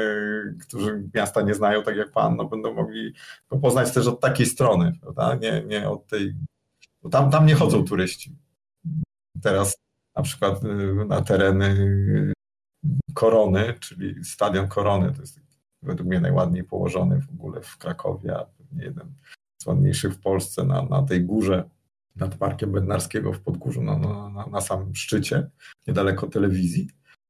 którzy 0.60 1.08
miasta 1.14 1.42
nie 1.42 1.54
znają, 1.54 1.82
tak 1.82 1.96
jak 1.96 2.10
pan, 2.10 2.36
no 2.36 2.44
będą 2.44 2.74
mogli 2.74 3.14
go 3.48 3.58
poznać 3.58 3.92
też 3.92 4.06
od 4.06 4.20
takiej 4.20 4.46
strony, 4.46 4.92
prawda? 5.00 5.34
Nie, 5.34 5.64
nie 5.66 5.88
od 5.88 6.06
tej. 6.06 6.34
Tam, 7.10 7.30
tam 7.30 7.46
nie 7.46 7.54
chodzą 7.54 7.84
turyści. 7.84 8.36
Teraz 9.42 9.76
na 10.16 10.22
przykład 10.22 10.64
y, 10.64 11.04
na 11.08 11.22
tereny 11.22 11.66
y, 11.66 12.32
Korony, 13.14 13.74
czyli 13.80 14.24
stadion 14.24 14.68
Korony, 14.68 15.12
to 15.12 15.20
jest 15.20 15.40
według 15.82 16.08
mnie 16.08 16.20
najładniej 16.20 16.64
położony 16.64 17.20
w 17.20 17.30
ogóle 17.30 17.60
w 17.60 17.78
Krakowie, 17.78 18.36
a 18.36 18.44
pewnie 18.44 18.84
jeden 18.84 19.12
z 19.62 19.66
ładniejszych 19.66 20.14
w 20.14 20.20
Polsce 20.20 20.64
na, 20.64 20.82
na 20.82 21.02
tej 21.02 21.24
górze 21.24 21.70
nad 22.16 22.34
Parkiem 22.34 22.72
Bednarskiego 22.72 23.32
w 23.32 23.40
Podgórzu, 23.40 23.82
na, 23.82 23.98
na, 23.98 24.46
na 24.46 24.60
samym 24.60 24.94
szczycie, 24.94 25.50
niedaleko 25.86 26.26
telewizji. 26.26 26.88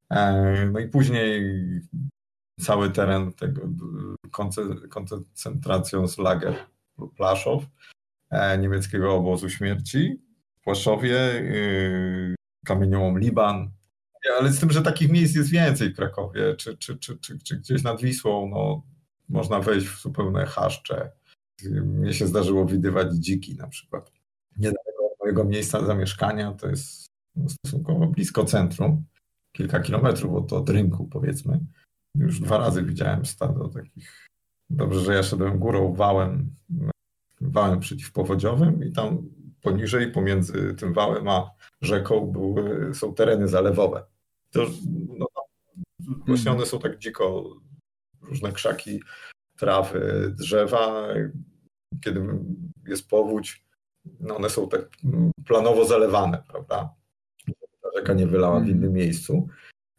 E, 0.09 0.65
no 0.71 0.79
i 0.79 0.87
później 0.87 1.61
cały 2.59 2.89
teren 2.89 3.33
tego 3.33 3.61
koncentracją 4.89 6.07
z 6.07 6.17
lager 6.17 6.55
Plaszow, 7.15 7.63
e, 8.29 8.57
niemieckiego 8.57 9.15
obozu 9.15 9.49
śmierci 9.49 10.21
w 10.55 10.63
Płaszowie, 10.63 11.19
y, 11.35 12.35
kamieniołom 12.63 13.19
Liban. 13.19 13.71
Ale 14.39 14.51
z 14.51 14.59
tym, 14.59 14.71
że 14.71 14.81
takich 14.81 15.11
miejsc 15.11 15.35
jest 15.35 15.49
więcej 15.49 15.89
w 15.89 15.95
Krakowie, 15.95 16.55
czy, 16.55 16.77
czy, 16.77 16.97
czy, 16.97 17.17
czy, 17.17 17.39
czy 17.39 17.57
gdzieś 17.57 17.83
nad 17.83 18.01
Wisłą, 18.01 18.49
no, 18.49 18.83
można 19.29 19.59
wejść 19.59 19.87
w 19.87 20.01
zupełne 20.01 20.45
chaszcze. 20.45 21.11
Mnie 21.85 22.13
się 22.13 22.27
zdarzyło 22.27 22.65
widywać 22.65 23.13
dziki 23.13 23.55
na 23.55 23.67
przykład. 23.67 24.11
Niedaleko 24.57 25.03
mojego 25.19 25.43
miejsca 25.43 25.85
zamieszkania 25.85 26.51
to 26.51 26.69
jest 26.69 27.05
stosunkowo 27.47 28.07
blisko 28.07 28.45
centrum, 28.45 29.03
kilka 29.51 29.79
kilometrów 29.79 30.33
od, 30.33 30.53
od 30.53 30.69
rynku 30.69 31.07
powiedzmy. 31.07 31.59
Już 32.15 32.39
dwa 32.39 32.57
razy 32.57 32.83
widziałem 32.83 33.25
stado 33.25 33.67
takich. 33.67 34.27
Dobrze, 34.69 34.99
że 34.99 35.13
ja 35.13 35.23
szedłem 35.23 35.59
górą 35.59 35.93
wałem, 35.93 36.55
wałem 37.41 37.79
przeciwpowodziowym 37.79 38.83
i 38.83 38.91
tam 38.91 39.29
poniżej, 39.63 40.11
pomiędzy 40.11 40.73
tym 40.73 40.93
wałem 40.93 41.27
a 41.27 41.51
rzeką 41.81 42.27
były, 42.27 42.95
są 42.95 43.13
tereny 43.13 43.47
zalewowe. 43.47 44.05
To, 44.51 44.65
no, 45.17 45.25
właśnie 46.27 46.51
one 46.51 46.65
są 46.65 46.79
tak 46.79 46.97
dziko, 46.97 47.55
różne 48.21 48.51
krzaki, 48.51 49.01
trawy, 49.57 50.33
drzewa. 50.37 51.07
Kiedy 52.03 52.27
jest 52.87 53.09
powódź, 53.09 53.65
no 54.19 54.35
one 54.35 54.49
są 54.49 54.69
tak 54.69 54.89
planowo 55.45 55.85
zalewane, 55.85 56.43
prawda? 56.47 56.93
Ta 57.81 57.89
rzeka 57.99 58.13
nie 58.13 58.27
wylała 58.27 58.59
w 58.59 58.67
innym 58.67 58.93
miejscu. 58.93 59.47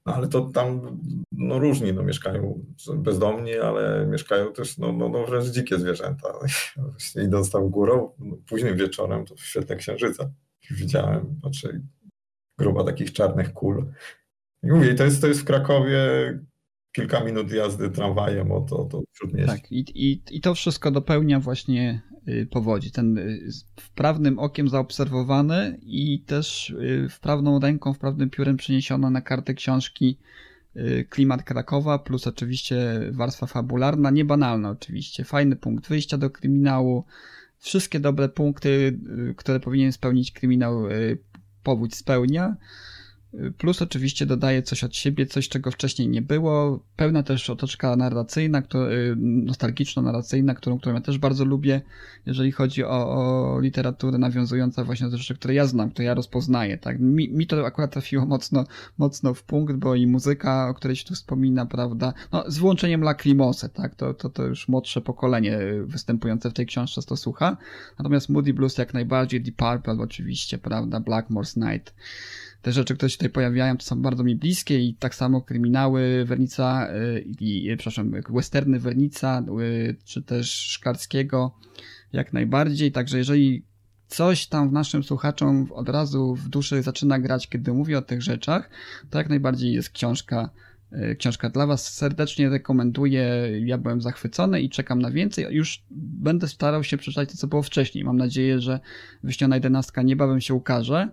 No 0.06 0.14
ale 0.14 0.28
to 0.28 0.40
tam 0.40 1.00
no, 1.32 1.58
różni, 1.58 1.92
no, 1.92 2.02
mieszkają 2.02 2.64
bezdomni, 2.96 3.54
ale 3.54 4.06
mieszkają 4.06 4.52
też 4.52 4.78
no, 4.78 4.92
no, 4.92 5.08
no 5.08 5.26
wręcz 5.26 5.46
dzikie 5.46 5.78
zwierzęta. 5.78 6.28
Właśnie 6.90 7.22
idąc 7.22 7.50
tam 7.50 7.70
górą, 7.70 8.10
no, 8.18 8.36
późnym 8.46 8.76
wieczorem, 8.76 9.26
to 9.26 9.34
w 9.34 9.40
świetle 9.40 9.76
księżyca 9.76 10.30
widziałem, 10.70 11.36
znaczy 11.40 11.82
gruba 12.58 12.84
takich 12.84 13.12
czarnych 13.12 13.52
kul. 13.52 13.86
I 14.62 14.66
mówię, 14.66 14.94
to 14.94 15.04
jest, 15.04 15.20
to 15.20 15.26
jest 15.26 15.40
w 15.40 15.44
Krakowie 15.44 15.98
kilka 16.94 17.24
minut 17.24 17.52
jazdy 17.52 17.90
tramwajem 17.90 18.52
od, 18.52 18.72
od, 18.72 18.94
od 18.94 19.04
śródmieścia. 19.12 19.52
Tak, 19.52 19.72
i, 19.72 19.84
i, 19.94 20.22
i 20.30 20.40
to 20.40 20.54
wszystko 20.54 20.90
dopełnia 20.90 21.40
właśnie 21.40 22.02
y, 22.28 22.46
powodzi. 22.50 22.90
Ten 22.90 23.18
y, 23.18 23.48
wprawnym 23.80 24.38
okiem 24.38 24.68
zaobserwowany 24.68 25.78
i 25.82 26.20
też 26.20 26.70
y, 26.70 27.08
wprawną 27.10 27.60
ręką, 27.60 27.94
wprawnym 27.94 28.30
piórem 28.30 28.56
przeniesiona 28.56 29.10
na 29.10 29.20
kartę 29.20 29.54
książki 29.54 30.18
klimat 31.08 31.42
Krakowa, 31.42 31.98
plus 31.98 32.26
oczywiście 32.26 33.00
warstwa 33.12 33.46
fabularna, 33.46 34.10
niebanalna 34.10 34.70
oczywiście. 34.70 35.24
Fajny 35.24 35.56
punkt 35.56 35.88
wyjścia 35.88 36.18
do 36.18 36.30
kryminału, 36.30 37.04
wszystkie 37.58 38.00
dobre 38.00 38.28
punkty, 38.28 38.98
które 39.36 39.60
powinien 39.60 39.92
spełnić 39.92 40.32
kryminał, 40.32 40.82
powódź 41.62 41.94
spełnia. 41.94 42.56
Plus 43.58 43.82
oczywiście 43.82 44.26
dodaje 44.26 44.62
coś 44.62 44.84
od 44.84 44.96
siebie, 44.96 45.26
coś 45.26 45.48
czego 45.48 45.70
wcześniej 45.70 46.08
nie 46.08 46.22
było. 46.22 46.84
Pełna 46.96 47.22
też 47.22 47.50
otoczka 47.50 47.96
narracyjna, 47.96 48.58
y, 48.58 48.62
nostalgiczno-narracyjna, 49.16 50.54
którą, 50.54 50.78
którą 50.78 50.94
ja 50.94 51.00
też 51.00 51.18
bardzo 51.18 51.44
lubię, 51.44 51.80
jeżeli 52.26 52.52
chodzi 52.52 52.84
o, 52.84 52.88
o 52.88 53.60
literaturę 53.60 54.18
nawiązującą 54.18 54.84
właśnie 54.84 55.08
do 55.08 55.18
rzeczy, 55.18 55.34
które 55.34 55.54
ja 55.54 55.66
znam, 55.66 55.90
które 55.90 56.04
ja 56.04 56.14
rozpoznaję. 56.14 56.78
Tak? 56.78 57.00
Mi, 57.00 57.28
mi 57.28 57.46
to 57.46 57.66
akurat 57.66 57.92
trafiło 57.92 58.26
mocno, 58.26 58.64
mocno 58.98 59.34
w 59.34 59.42
punkt, 59.42 59.76
bo 59.76 59.94
i 59.94 60.06
muzyka, 60.06 60.68
o 60.68 60.74
której 60.74 60.96
się 60.96 61.04
tu 61.04 61.14
wspomina, 61.14 61.66
prawda, 61.66 62.12
no, 62.32 62.44
z 62.50 62.58
wyłączeniem 62.58 63.02
Lacrimose, 63.02 63.68
tak? 63.68 63.94
to, 63.94 64.14
to, 64.14 64.28
to 64.28 64.42
już 64.42 64.68
młodsze 64.68 65.00
pokolenie 65.00 65.58
występujące 65.84 66.50
w 66.50 66.52
tej 66.52 66.66
książce 66.66 67.02
to 67.02 67.16
słucha. 67.16 67.56
Natomiast 67.98 68.28
Moody 68.28 68.54
Blues 68.54 68.78
jak 68.78 68.94
najbardziej, 68.94 69.40
Deep 69.40 69.56
Purple 69.56 70.02
oczywiście, 70.02 70.58
prawda, 70.58 71.00
Blackmore's 71.00 71.72
Night 71.72 71.94
te 72.64 72.72
rzeczy, 72.72 72.94
które 72.94 73.10
się 73.10 73.16
tutaj 73.16 73.30
pojawiają, 73.30 73.76
to 73.76 73.84
są 73.84 74.02
bardzo 74.02 74.24
mi 74.24 74.36
bliskie 74.36 74.80
i 74.80 74.94
tak 74.94 75.14
samo 75.14 75.40
kryminały 75.42 76.24
Wernica 76.24 76.88
y, 76.94 77.24
i, 77.40 77.76
przepraszam, 77.76 78.12
westerny 78.30 78.78
Wernica, 78.78 79.42
y, 79.60 79.96
czy 80.04 80.22
też 80.22 80.50
Szkarskiego 80.52 81.54
jak 82.12 82.32
najbardziej, 82.32 82.92
także 82.92 83.18
jeżeli 83.18 83.64
coś 84.06 84.46
tam 84.46 84.68
w 84.68 84.72
naszym 84.72 85.02
słuchaczom 85.02 85.72
od 85.72 85.88
razu 85.88 86.34
w 86.34 86.48
duszy 86.48 86.82
zaczyna 86.82 87.18
grać, 87.18 87.48
kiedy 87.48 87.72
mówię 87.72 87.98
o 87.98 88.02
tych 88.02 88.22
rzeczach, 88.22 88.70
to 89.10 89.18
jak 89.18 89.28
najbardziej 89.28 89.72
jest 89.72 89.90
książka 89.90 90.50
y, 90.92 91.16
książka 91.16 91.50
dla 91.50 91.66
Was. 91.66 91.94
Serdecznie 91.94 92.48
rekomenduję. 92.48 93.50
Ja 93.64 93.78
byłem 93.78 94.00
zachwycony 94.00 94.60
i 94.60 94.70
czekam 94.70 95.02
na 95.02 95.10
więcej. 95.10 95.46
Już 95.50 95.82
będę 95.90 96.48
starał 96.48 96.84
się 96.84 96.96
przeczytać 96.96 97.30
to, 97.30 97.36
co 97.36 97.46
było 97.46 97.62
wcześniej. 97.62 98.04
Mam 98.04 98.16
nadzieję, 98.16 98.60
że 98.60 98.80
wyśniona 99.22 99.56
jedenastka 99.56 100.02
niebawem 100.02 100.40
się 100.40 100.54
ukaże. 100.54 101.08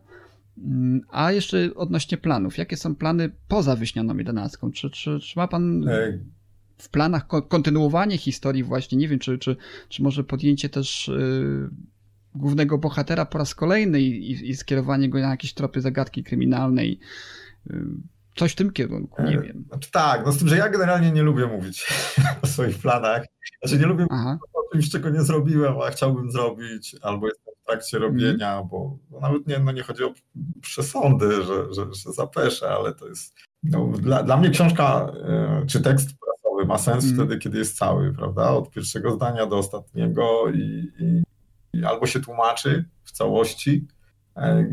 Mm, 0.57 1.01
a 1.09 1.31
jeszcze 1.31 1.75
odnośnie 1.75 2.17
planów. 2.17 2.57
Jakie 2.57 2.77
są 2.77 2.95
plany 2.95 3.31
poza 3.47 3.75
wyśnianą 3.75 4.17
jedenastką? 4.17 4.71
Czy, 4.71 4.89
czy, 4.89 5.19
czy 5.19 5.39
ma 5.39 5.47
pan 5.47 5.85
w 6.77 6.89
planach 6.89 7.27
kontynuowanie 7.27 8.17
historii 8.17 8.63
właśnie? 8.63 8.97
Nie 8.97 9.07
wiem, 9.07 9.19
czy, 9.19 9.37
czy, 9.37 9.55
czy 9.89 10.03
może 10.03 10.23
podjęcie 10.23 10.69
też 10.69 11.07
yy, 11.07 11.69
głównego 12.35 12.77
bohatera 12.77 13.25
po 13.25 13.37
raz 13.37 13.55
kolejny 13.55 14.01
i, 14.01 14.49
i, 14.49 14.55
skierowanie 14.55 15.09
go 15.09 15.19
na 15.19 15.29
jakieś 15.29 15.53
tropy 15.53 15.81
zagadki 15.81 16.23
kryminalnej? 16.23 16.99
Yy, 17.69 17.85
coś 18.35 18.51
w 18.51 18.55
tym 18.55 18.71
kierunku, 18.71 19.23
nie 19.23 19.39
wiem. 19.39 19.65
Znaczy, 19.67 19.91
tak, 19.91 20.25
no 20.25 20.31
z 20.31 20.37
tym, 20.37 20.47
że 20.47 20.57
ja 20.57 20.69
generalnie 20.69 21.11
nie 21.11 21.23
lubię 21.23 21.47
mówić 21.47 21.87
o 22.43 22.47
swoich 22.47 22.77
planach. 22.77 23.25
Znaczy 23.63 23.79
nie 23.79 23.85
lubię 23.85 24.05
Aha. 24.09 24.31
mówić 24.33 24.51
o 24.53 24.73
czymś, 24.73 24.89
czego 24.89 25.09
nie 25.09 25.21
zrobiłem, 25.21 25.73
a 25.81 25.89
chciałbym 25.89 26.31
zrobić, 26.31 26.95
albo 27.01 27.27
jestem 27.27 27.50
trakcie 27.71 27.99
robienia, 27.99 28.55
mm. 28.55 28.67
bo 28.67 28.97
nawet 29.21 29.47
nie, 29.47 29.59
no 29.59 29.71
nie 29.71 29.83
chodzi 29.83 30.03
o 30.03 30.13
przesądy, 30.61 31.43
że, 31.43 31.73
że, 31.73 31.85
że 31.93 32.13
zapeszę, 32.13 32.69
ale 32.69 32.93
to 32.93 33.07
jest. 33.07 33.35
No, 33.63 33.87
dla, 33.87 34.23
dla 34.23 34.37
mnie 34.37 34.49
książka 34.49 35.11
e, 35.27 35.65
czy 35.67 35.81
tekst 35.81 36.09
prasowy 36.19 36.65
ma 36.65 36.77
sens 36.77 37.03
mm. 37.03 37.15
wtedy, 37.15 37.37
kiedy 37.37 37.57
jest 37.57 37.77
cały, 37.77 38.13
prawda? 38.13 38.49
Od 38.49 38.71
pierwszego 38.71 39.11
zdania 39.11 39.45
do 39.45 39.57
ostatniego 39.57 40.49
i, 40.53 40.91
i, 40.99 41.23
i 41.73 41.85
albo 41.85 42.07
się 42.07 42.19
tłumaczy 42.19 42.85
w 43.03 43.11
całości. 43.11 43.87
E, 44.37 44.67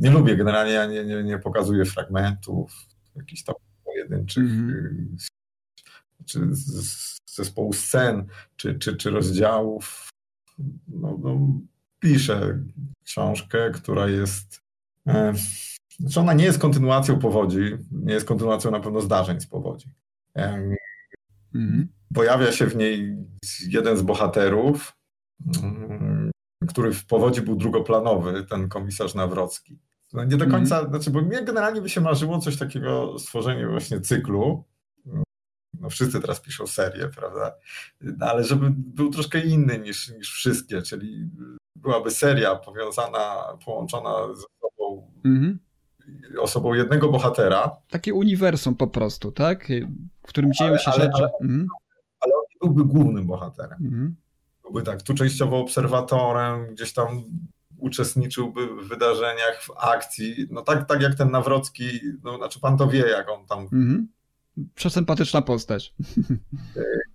nie 0.00 0.10
lubię 0.10 0.36
generalnie, 0.36 0.72
ja 0.72 0.86
nie, 0.86 1.04
nie, 1.04 1.22
nie 1.22 1.38
pokazuję 1.38 1.84
fragmentów, 1.84 2.72
jakichś 3.16 3.42
tam 3.44 3.54
pojedynczych 3.84 4.44
mm. 4.44 5.16
czy 6.26 6.40
zespołu 7.26 7.72
scen, 7.72 8.26
czy, 8.56 8.78
czy, 8.78 8.96
czy 8.96 9.10
rozdziałów. 9.10 10.08
No, 10.88 11.18
no, 11.22 11.38
pisze 12.02 12.58
książkę, 13.04 13.70
która 13.74 14.08
jest. 14.08 14.62
E, 15.08 15.32
znaczy 15.98 16.20
ona 16.20 16.32
nie 16.32 16.44
jest 16.44 16.58
kontynuacją 16.58 17.18
powodzi, 17.18 17.76
nie 17.90 18.14
jest 18.14 18.26
kontynuacją 18.26 18.70
na 18.70 18.80
pewno 18.80 19.00
zdarzeń 19.00 19.40
z 19.40 19.46
powodzi. 19.46 19.88
Mhm. 21.54 21.88
Pojawia 22.14 22.52
się 22.52 22.66
w 22.66 22.76
niej 22.76 23.16
jeden 23.68 23.96
z 23.96 24.02
bohaterów, 24.02 24.96
mm, 25.62 26.30
który 26.68 26.92
w 26.92 27.06
powodzi 27.06 27.42
był 27.42 27.56
drugoplanowy, 27.56 28.44
ten 28.44 28.68
komisarz 28.68 29.14
Nawrocki. 29.14 29.78
No 30.12 30.24
nie 30.24 30.36
do 30.36 30.44
mhm. 30.44 30.50
końca, 30.50 30.88
znaczy, 30.88 31.10
bo 31.10 31.22
mnie 31.22 31.44
generalnie 31.44 31.80
by 31.80 31.88
się 31.88 32.00
marzyło 32.00 32.38
coś 32.38 32.56
takiego, 32.56 33.18
stworzenie 33.18 33.68
właśnie 33.68 34.00
cyklu. 34.00 34.64
No 35.80 35.90
wszyscy 35.90 36.20
teraz 36.20 36.40
piszą 36.40 36.66
serię, 36.66 37.08
prawda? 37.08 37.54
No, 38.00 38.26
ale 38.26 38.44
żeby 38.44 38.66
był 38.70 39.10
troszkę 39.10 39.40
inny 39.40 39.78
niż, 39.78 40.08
niż 40.08 40.32
wszystkie, 40.32 40.82
czyli 40.82 41.30
byłaby 41.76 42.10
seria 42.10 42.56
powiązana, 42.56 43.44
połączona 43.64 44.10
z 44.34 44.46
osobą, 44.60 45.12
mhm. 45.24 45.58
osobą 46.40 46.74
jednego 46.74 47.08
bohatera. 47.08 47.76
Takie 47.90 48.14
uniwersum 48.14 48.74
po 48.74 48.86
prostu, 48.86 49.32
tak? 49.32 49.68
W 50.22 50.28
którym 50.28 50.52
dzieją 50.52 50.78
się 50.78 50.90
ale, 50.90 51.04
rzeczy. 51.04 51.12
Ale, 51.14 51.30
mhm. 51.40 51.66
ale 52.20 52.32
on 52.34 52.42
byłby 52.60 52.92
głównym 52.92 53.26
bohaterem. 53.26 53.78
Mhm. 53.84 54.16
Byłby 54.62 54.82
tak, 54.82 55.02
tu 55.02 55.14
częściowo 55.14 55.58
obserwatorem, 55.58 56.74
gdzieś 56.74 56.92
tam 56.92 57.22
uczestniczyłby 57.78 58.66
w 58.66 58.88
wydarzeniach, 58.88 59.62
w 59.62 59.70
akcji. 59.76 60.46
No 60.50 60.62
tak, 60.62 60.88
tak 60.88 61.02
jak 61.02 61.14
ten 61.14 61.30
Nawrocki, 61.30 62.00
no 62.24 62.36
znaczy 62.36 62.60
pan 62.60 62.76
to 62.76 62.86
wie, 62.88 63.00
jak 63.00 63.28
on 63.28 63.46
tam. 63.46 63.58
Mhm. 63.58 64.08
Przesympatyczna 64.74 65.42
postać. 65.42 65.94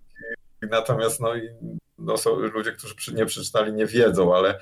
Natomiast 0.61 1.19
no, 1.19 1.29
no, 1.97 2.17
są 2.17 2.35
ludzie, 2.35 2.71
którzy 2.71 3.13
nie 3.13 3.25
przeczytali, 3.25 3.73
nie 3.73 3.85
wiedzą, 3.85 4.35
ale 4.35 4.59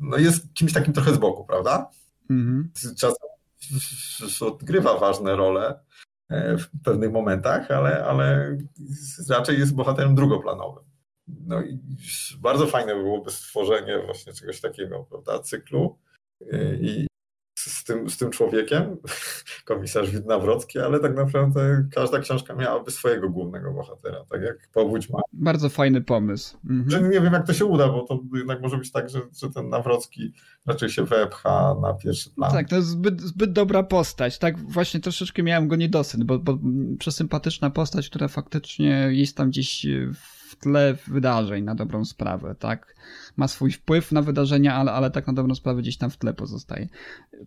no, 0.00 0.16
jest 0.16 0.54
kimś 0.54 0.72
takim 0.72 0.92
trochę 0.92 1.14
z 1.14 1.18
boku, 1.18 1.44
prawda? 1.44 1.90
Mhm. 2.30 2.70
Czasem 2.98 3.26
odgrywa 4.40 4.98
ważne 4.98 5.36
role 5.36 5.80
e, 6.28 6.56
w 6.58 6.68
pewnych 6.84 7.12
momentach, 7.12 7.70
ale, 7.70 8.04
ale 8.04 8.56
raczej 9.28 9.58
jest 9.58 9.74
bohaterem 9.74 10.14
drugoplanowym. 10.14 10.84
No 11.28 11.62
i 11.62 11.78
bardzo 12.38 12.66
fajne 12.66 12.94
byłoby 12.94 13.30
stworzenie 13.30 14.02
właśnie 14.04 14.32
czegoś 14.32 14.60
takiego, 14.60 15.06
prawda, 15.10 15.38
cyklu 15.38 15.98
e, 16.52 16.74
i 16.74 17.06
tym, 17.86 18.10
z 18.10 18.16
tym 18.16 18.30
człowiekiem, 18.30 18.96
komisarz 19.64 20.10
Widnawrocki, 20.10 20.78
ale 20.78 21.00
tak 21.00 21.16
naprawdę 21.16 21.86
każda 21.94 22.18
książka 22.18 22.54
miałaby 22.54 22.90
swojego 22.90 23.30
głównego 23.30 23.72
bohatera, 23.72 24.24
tak 24.30 24.42
jak 24.42 24.68
Powódź 24.72 25.10
ma. 25.10 25.18
Bardzo 25.32 25.68
fajny 25.68 26.00
pomysł. 26.00 26.56
Mhm. 26.70 27.10
Nie 27.10 27.20
wiem, 27.20 27.32
jak 27.32 27.46
to 27.46 27.52
się 27.52 27.64
uda, 27.64 27.88
bo 27.88 28.02
to 28.02 28.20
jednak 28.34 28.60
może 28.60 28.78
być 28.78 28.92
tak, 28.92 29.10
że, 29.10 29.20
że 29.42 29.50
ten 29.50 29.68
Nawrocki 29.68 30.32
raczej 30.66 30.88
się 30.90 31.04
wepcha 31.04 31.76
na 31.82 31.94
pierwszy 31.94 32.30
plan. 32.30 32.52
Tak, 32.52 32.68
to 32.68 32.76
jest 32.76 32.88
zbyt, 32.88 33.20
zbyt 33.20 33.52
dobra 33.52 33.82
postać. 33.82 34.38
Tak, 34.38 34.58
właśnie 34.58 35.00
troszeczkę 35.00 35.42
miałem 35.42 35.68
go 35.68 35.76
niedosyt, 35.76 36.24
bo, 36.24 36.38
bo 36.38 36.58
przesympatyczna 36.98 37.70
postać, 37.70 38.08
która 38.08 38.28
faktycznie 38.28 39.08
jest 39.10 39.36
tam 39.36 39.50
gdzieś 39.50 39.86
w 40.14 40.45
w 40.56 40.62
tle 40.62 40.96
wydarzeń 41.06 41.64
na 41.64 41.74
dobrą 41.74 42.04
sprawę, 42.04 42.54
tak? 42.58 42.96
Ma 43.36 43.48
swój 43.48 43.72
wpływ 43.72 44.12
na 44.12 44.22
wydarzenia, 44.22 44.74
ale, 44.74 44.92
ale 44.92 45.10
tak 45.10 45.26
na 45.26 45.32
dobrą 45.32 45.54
sprawę 45.54 45.82
gdzieś 45.82 45.96
tam 45.96 46.10
w 46.10 46.16
tle 46.16 46.34
pozostaje. 46.34 46.88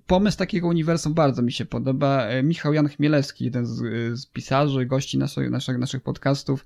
Pomysł 0.07 0.38
takiego 0.38 0.68
uniwersum 0.68 1.14
bardzo 1.14 1.41
mi 1.41 1.51
się 1.51 1.66
podoba. 1.66 2.24
E, 2.24 2.43
Michał 2.43 2.74
Jan 2.74 2.88
Chmielewski, 2.88 3.45
jeden 3.45 3.66
z, 3.66 3.78
z 4.20 4.26
pisarzy, 4.26 4.86
gości 4.86 5.18
naszych, 5.18 5.49
naszych, 5.49 5.78
naszych 5.78 6.03
podcastów 6.03 6.66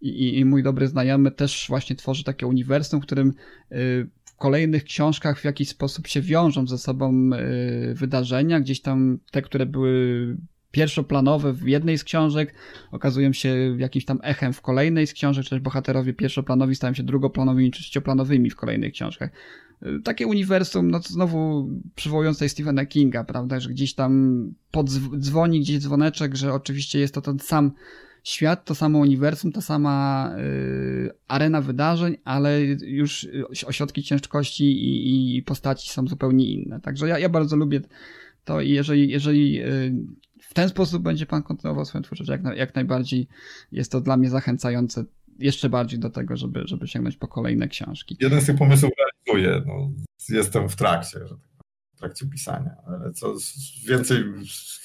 i, 0.00 0.38
i 0.38 0.44
mój 0.44 0.62
dobry 0.62 0.88
znajomy 0.88 1.30
też 1.30 1.66
właśnie 1.68 1.96
tworzy 1.96 2.24
takie 2.24 2.46
uniwersum, 2.46 3.00
w 3.00 3.02
którym 3.02 3.28
y, 3.72 4.10
w 4.24 4.36
kolejnych 4.36 4.84
książkach 4.84 5.38
w 5.40 5.44
jakiś 5.44 5.68
sposób 5.68 6.06
się 6.06 6.20
wiążą 6.20 6.66
ze 6.66 6.78
sobą 6.78 7.30
wydarzenia, 7.94 8.60
gdzieś 8.60 8.82
tam 8.82 9.18
te, 9.30 9.42
które 9.42 9.66
były 9.66 10.36
pierwszoplanowe 10.72 11.52
w 11.52 11.68
jednej 11.68 11.98
z 11.98 12.04
książek 12.04 12.54
okazują 12.90 13.32
się 13.32 13.76
jakimś 13.78 14.04
tam 14.04 14.18
echem 14.22 14.52
w 14.52 14.60
kolejnej 14.60 15.06
z 15.06 15.12
książek, 15.12 15.44
czy 15.44 15.60
bohaterowie 15.60 16.12
pierwszoplanowi 16.12 16.74
stają 16.74 16.94
się 16.94 17.02
drugoplanowymi 17.02 17.70
czy 17.70 17.82
trzecioplanowymi 17.82 18.50
w 18.50 18.56
kolejnych 18.56 18.92
książkach. 18.92 19.30
Y, 19.82 20.02
takie 20.04 20.26
uniwersum, 20.26 20.90
no 20.90 20.98
znowu 20.98 21.68
przywołujące 21.94 22.48
Stephena 22.48 22.86
Kinga, 22.86 23.24
prawda, 23.24 23.60
że 23.60 23.70
gdzieś 23.70 23.94
tam 23.94 24.54
podzwoni 24.70 25.60
gdzieś 25.60 25.78
dzwoneczek, 25.78 26.36
że 26.36 26.52
oczywiście 26.52 26.98
jest 26.98 27.14
to 27.14 27.20
ten 27.20 27.38
sam 27.38 27.72
świat, 28.24 28.64
to 28.64 28.74
samo 28.74 28.98
uniwersum, 28.98 29.52
ta 29.52 29.60
sama 29.60 30.30
y, 30.38 31.10
arena 31.28 31.60
wydarzeń, 31.60 32.16
ale 32.24 32.60
już 32.86 33.28
ośrodki 33.66 34.02
ciężkości 34.02 34.64
i, 34.64 35.36
i, 35.36 35.42
postaci 35.42 35.90
są 35.90 36.06
zupełnie 36.06 36.46
inne. 36.52 36.80
Także 36.80 37.08
ja, 37.08 37.18
ja 37.18 37.28
bardzo 37.28 37.56
lubię 37.56 37.80
to 38.44 38.60
i 38.60 38.70
jeżeli, 38.70 39.10
jeżeli 39.10 39.62
y, 39.62 39.94
w 40.42 40.54
ten 40.54 40.68
sposób 40.68 41.02
będzie 41.02 41.26
pan 41.26 41.42
kontynuował 41.42 41.84
swoją 41.84 42.02
twórczość, 42.02 42.30
jak, 42.30 42.40
jak 42.56 42.74
najbardziej 42.74 43.28
jest 43.72 43.92
to 43.92 44.00
dla 44.00 44.16
mnie 44.16 44.30
zachęcające 44.30 45.04
jeszcze 45.38 45.68
bardziej 45.68 45.98
do 45.98 46.10
tego, 46.10 46.36
żeby, 46.36 46.62
żeby 46.64 46.88
sięgnąć 46.88 47.16
po 47.16 47.28
kolejne 47.28 47.68
książki. 47.68 48.16
Jeden 48.20 48.40
z 48.40 48.46
tych 48.46 48.56
pomysłów 48.56 48.92
realizuję. 48.98 49.62
No, 49.66 49.90
jestem 50.28 50.68
w 50.68 50.76
trakcie, 50.76 51.18
tak 51.20 51.38
w 51.94 51.98
trakcie 51.98 52.26
pisania, 52.26 52.70
ale 52.86 53.12
co 53.12 53.34
więcej 53.88 54.24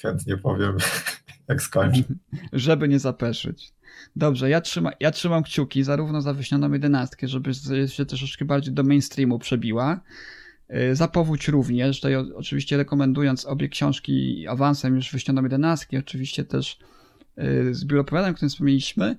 chętnie 0.01 0.37
powiem, 0.37 0.77
jak 1.49 1.61
skończę. 1.61 2.03
żeby 2.53 2.87
nie 2.87 2.99
zapeszyć. 2.99 3.73
Dobrze, 4.15 4.49
ja, 4.49 4.61
trzyma, 4.61 4.91
ja 4.99 5.11
trzymam 5.11 5.43
kciuki 5.43 5.83
zarówno 5.83 6.21
za 6.21 6.33
wyśnioną 6.33 6.73
jedenastkę, 6.73 7.27
żeby 7.27 7.51
się 7.87 8.05
troszeczkę 8.05 8.45
bardziej 8.45 8.73
do 8.73 8.83
mainstreamu 8.83 9.39
przebiła, 9.39 9.99
y, 10.75 10.95
za 10.95 11.07
powódź 11.07 11.47
również, 11.47 11.97
tutaj 11.97 12.15
oczywiście 12.15 12.77
rekomendując 12.77 13.45
obie 13.45 13.69
książki 13.69 14.47
awansem 14.47 14.95
już 14.95 15.11
wyśnioną 15.11 15.43
jedenastki, 15.43 15.97
oczywiście 15.97 16.43
też 16.43 16.79
y, 17.37 17.73
z 17.73 17.85
biuro 17.85 18.01
opowiadań, 18.01 18.31
o 18.31 18.33
którym 18.33 18.49
wspomnieliśmy, 18.49 19.17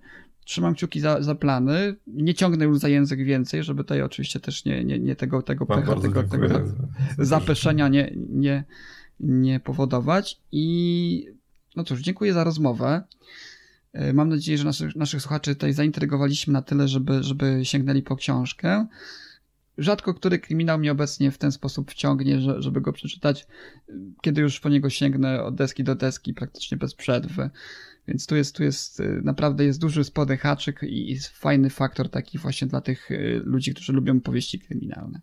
trzymam 0.49 0.75
kciuki 0.75 1.01
za, 1.01 1.23
za 1.23 1.35
plany. 1.35 1.95
Nie 2.07 2.35
ciągnę 2.35 2.65
już 2.65 2.79
za 2.79 2.89
język 2.89 3.25
więcej, 3.25 3.65
żeby 3.65 3.85
tutaj 3.85 4.03
oczywiście 4.03 4.41
też 4.41 4.65
nie, 4.65 4.85
nie, 4.85 4.99
nie 4.99 5.17
tego, 5.17 5.43
tego 5.43 5.67
pecha, 5.67 6.01
tego, 6.01 6.23
tego 6.23 6.49
zapeszenia 7.19 7.89
nie, 7.89 8.13
nie, 8.29 8.65
nie 9.21 9.61
powodować. 9.61 10.41
I 10.53 11.27
no 11.77 11.85
cóż, 11.85 12.01
dziękuję 12.01 12.33
za 12.33 12.45
rozmowę. 12.45 13.03
E, 13.93 14.13
mam 14.13 14.29
nadzieję, 14.29 14.59
że 14.59 14.65
naszych, 14.65 14.97
naszych 14.97 15.23
słuchaczy 15.23 15.55
tutaj 15.55 15.73
zaintrygowaliśmy 15.73 16.53
na 16.53 16.63
tyle, 16.63 16.89
żeby, 16.89 17.23
żeby 17.23 17.61
sięgnęli 17.63 18.03
po 18.03 18.17
książkę. 18.17 18.87
Rzadko 19.79 20.15
który 20.15 20.39
kryminał 20.39 20.79
mnie 20.79 20.93
obecnie 20.93 21.31
w 21.31 21.39
ten 21.39 21.53
sposób 21.53 21.91
wciągnie, 21.91 22.41
że, 22.41 22.63
żeby 22.63 22.81
go 22.81 22.93
przeczytać, 22.93 23.47
kiedy 24.23 24.41
już 24.41 24.61
po 24.61 24.69
niego 24.69 24.91
sięgnę 24.91 25.45
od 25.45 25.55
deski 25.55 25.85
do 25.85 25.95
deski, 25.95 26.35
praktycznie 26.35 26.77
bez 26.77 26.95
przerwy. 26.95 27.51
Więc 28.09 28.27
tu 28.27 28.37
jest, 28.37 28.57
tu 28.57 28.63
jest 28.63 29.01
y, 29.01 29.21
naprawdę 29.25 29.65
jest 29.65 29.81
duży 29.81 30.05
spodny 30.05 30.37
haczyk 30.37 30.83
i 30.83 31.07
jest 31.07 31.29
fajny 31.29 31.71
faktor 31.71 32.11
taki 32.11 32.39
właśnie 32.39 32.69
dla 32.69 32.81
tych 32.81 33.11
y, 33.11 33.41
ludzi, 33.45 33.75
którzy 33.75 33.93
lubią 33.93 34.21
powieści 34.21 34.59
kryminalne. 34.59 35.21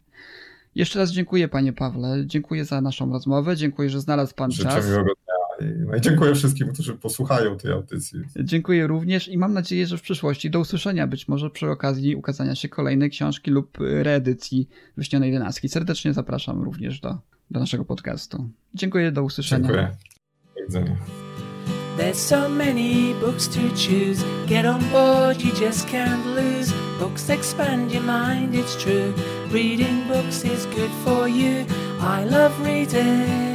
Jeszcze 0.75 0.99
raz 0.99 1.11
dziękuję 1.11 1.47
panie 1.47 1.73
Pawle, 1.73 2.23
dziękuję 2.25 2.65
za 2.65 2.81
naszą 2.81 3.11
rozmowę, 3.11 3.55
dziękuję, 3.55 3.89
że 3.89 4.01
znalazł 4.01 4.35
pan 4.35 4.51
Życzę 4.51 4.69
czas. 4.69 4.85
Miłego 4.85 5.03
dnia. 5.03 5.34
No 5.61 5.95
i 5.95 6.01
dziękuję 6.01 6.35
wszystkim, 6.35 6.67
którzy 6.73 6.95
posłuchają 6.95 7.57
tej 7.57 7.71
audycji. 7.71 8.19
Dziękuję 8.43 8.87
również 8.87 9.27
i 9.27 9.37
mam 9.37 9.53
nadzieję, 9.53 9.87
że 9.87 9.97
w 9.97 10.01
przyszłości 10.01 10.49
do 10.49 10.59
usłyszenia, 10.59 11.07
być 11.07 11.27
może 11.27 11.49
przy 11.49 11.69
okazji 11.69 12.15
ukazania 12.15 12.55
się 12.55 12.69
kolejnej 12.69 13.09
książki 13.09 13.51
lub 13.51 13.77
reedycji 13.79 14.69
Wyśnionej 14.97 15.31
Jedenastki. 15.31 15.69
Serdecznie 15.69 16.13
zapraszam 16.13 16.63
również 16.63 16.99
do, 16.99 17.17
do 17.51 17.59
naszego 17.59 17.85
podcastu. 17.85 18.49
Dziękuję, 18.73 19.11
do 19.11 19.23
usłyszenia. 19.23 19.67
Dziękuję. 19.67 19.91
Do 20.55 20.65
widzenia. 20.65 20.95
There's 21.97 22.19
so 22.19 22.49
many 22.49 23.13
books 23.21 23.47
to 23.47 23.61
choose. 23.69 24.21
Get 24.47 24.65
on 24.65 24.83
board, 24.91 25.41
you 25.41 25.51
just 25.65 25.87
can't 25.87 26.25
lose. 26.35 26.73
Books 26.99 27.29
expand 27.29 27.93
your 27.93 28.03
mind, 28.03 28.53
it's 28.53 28.75
true. 28.75 29.13
Reading 29.49 30.05
books 30.07 30.43
is 30.43 30.65
good 30.65 30.91
for 31.05 31.29
you. 31.29 31.65
I 32.01 32.25
love 32.25 32.51
reading. 32.65 33.54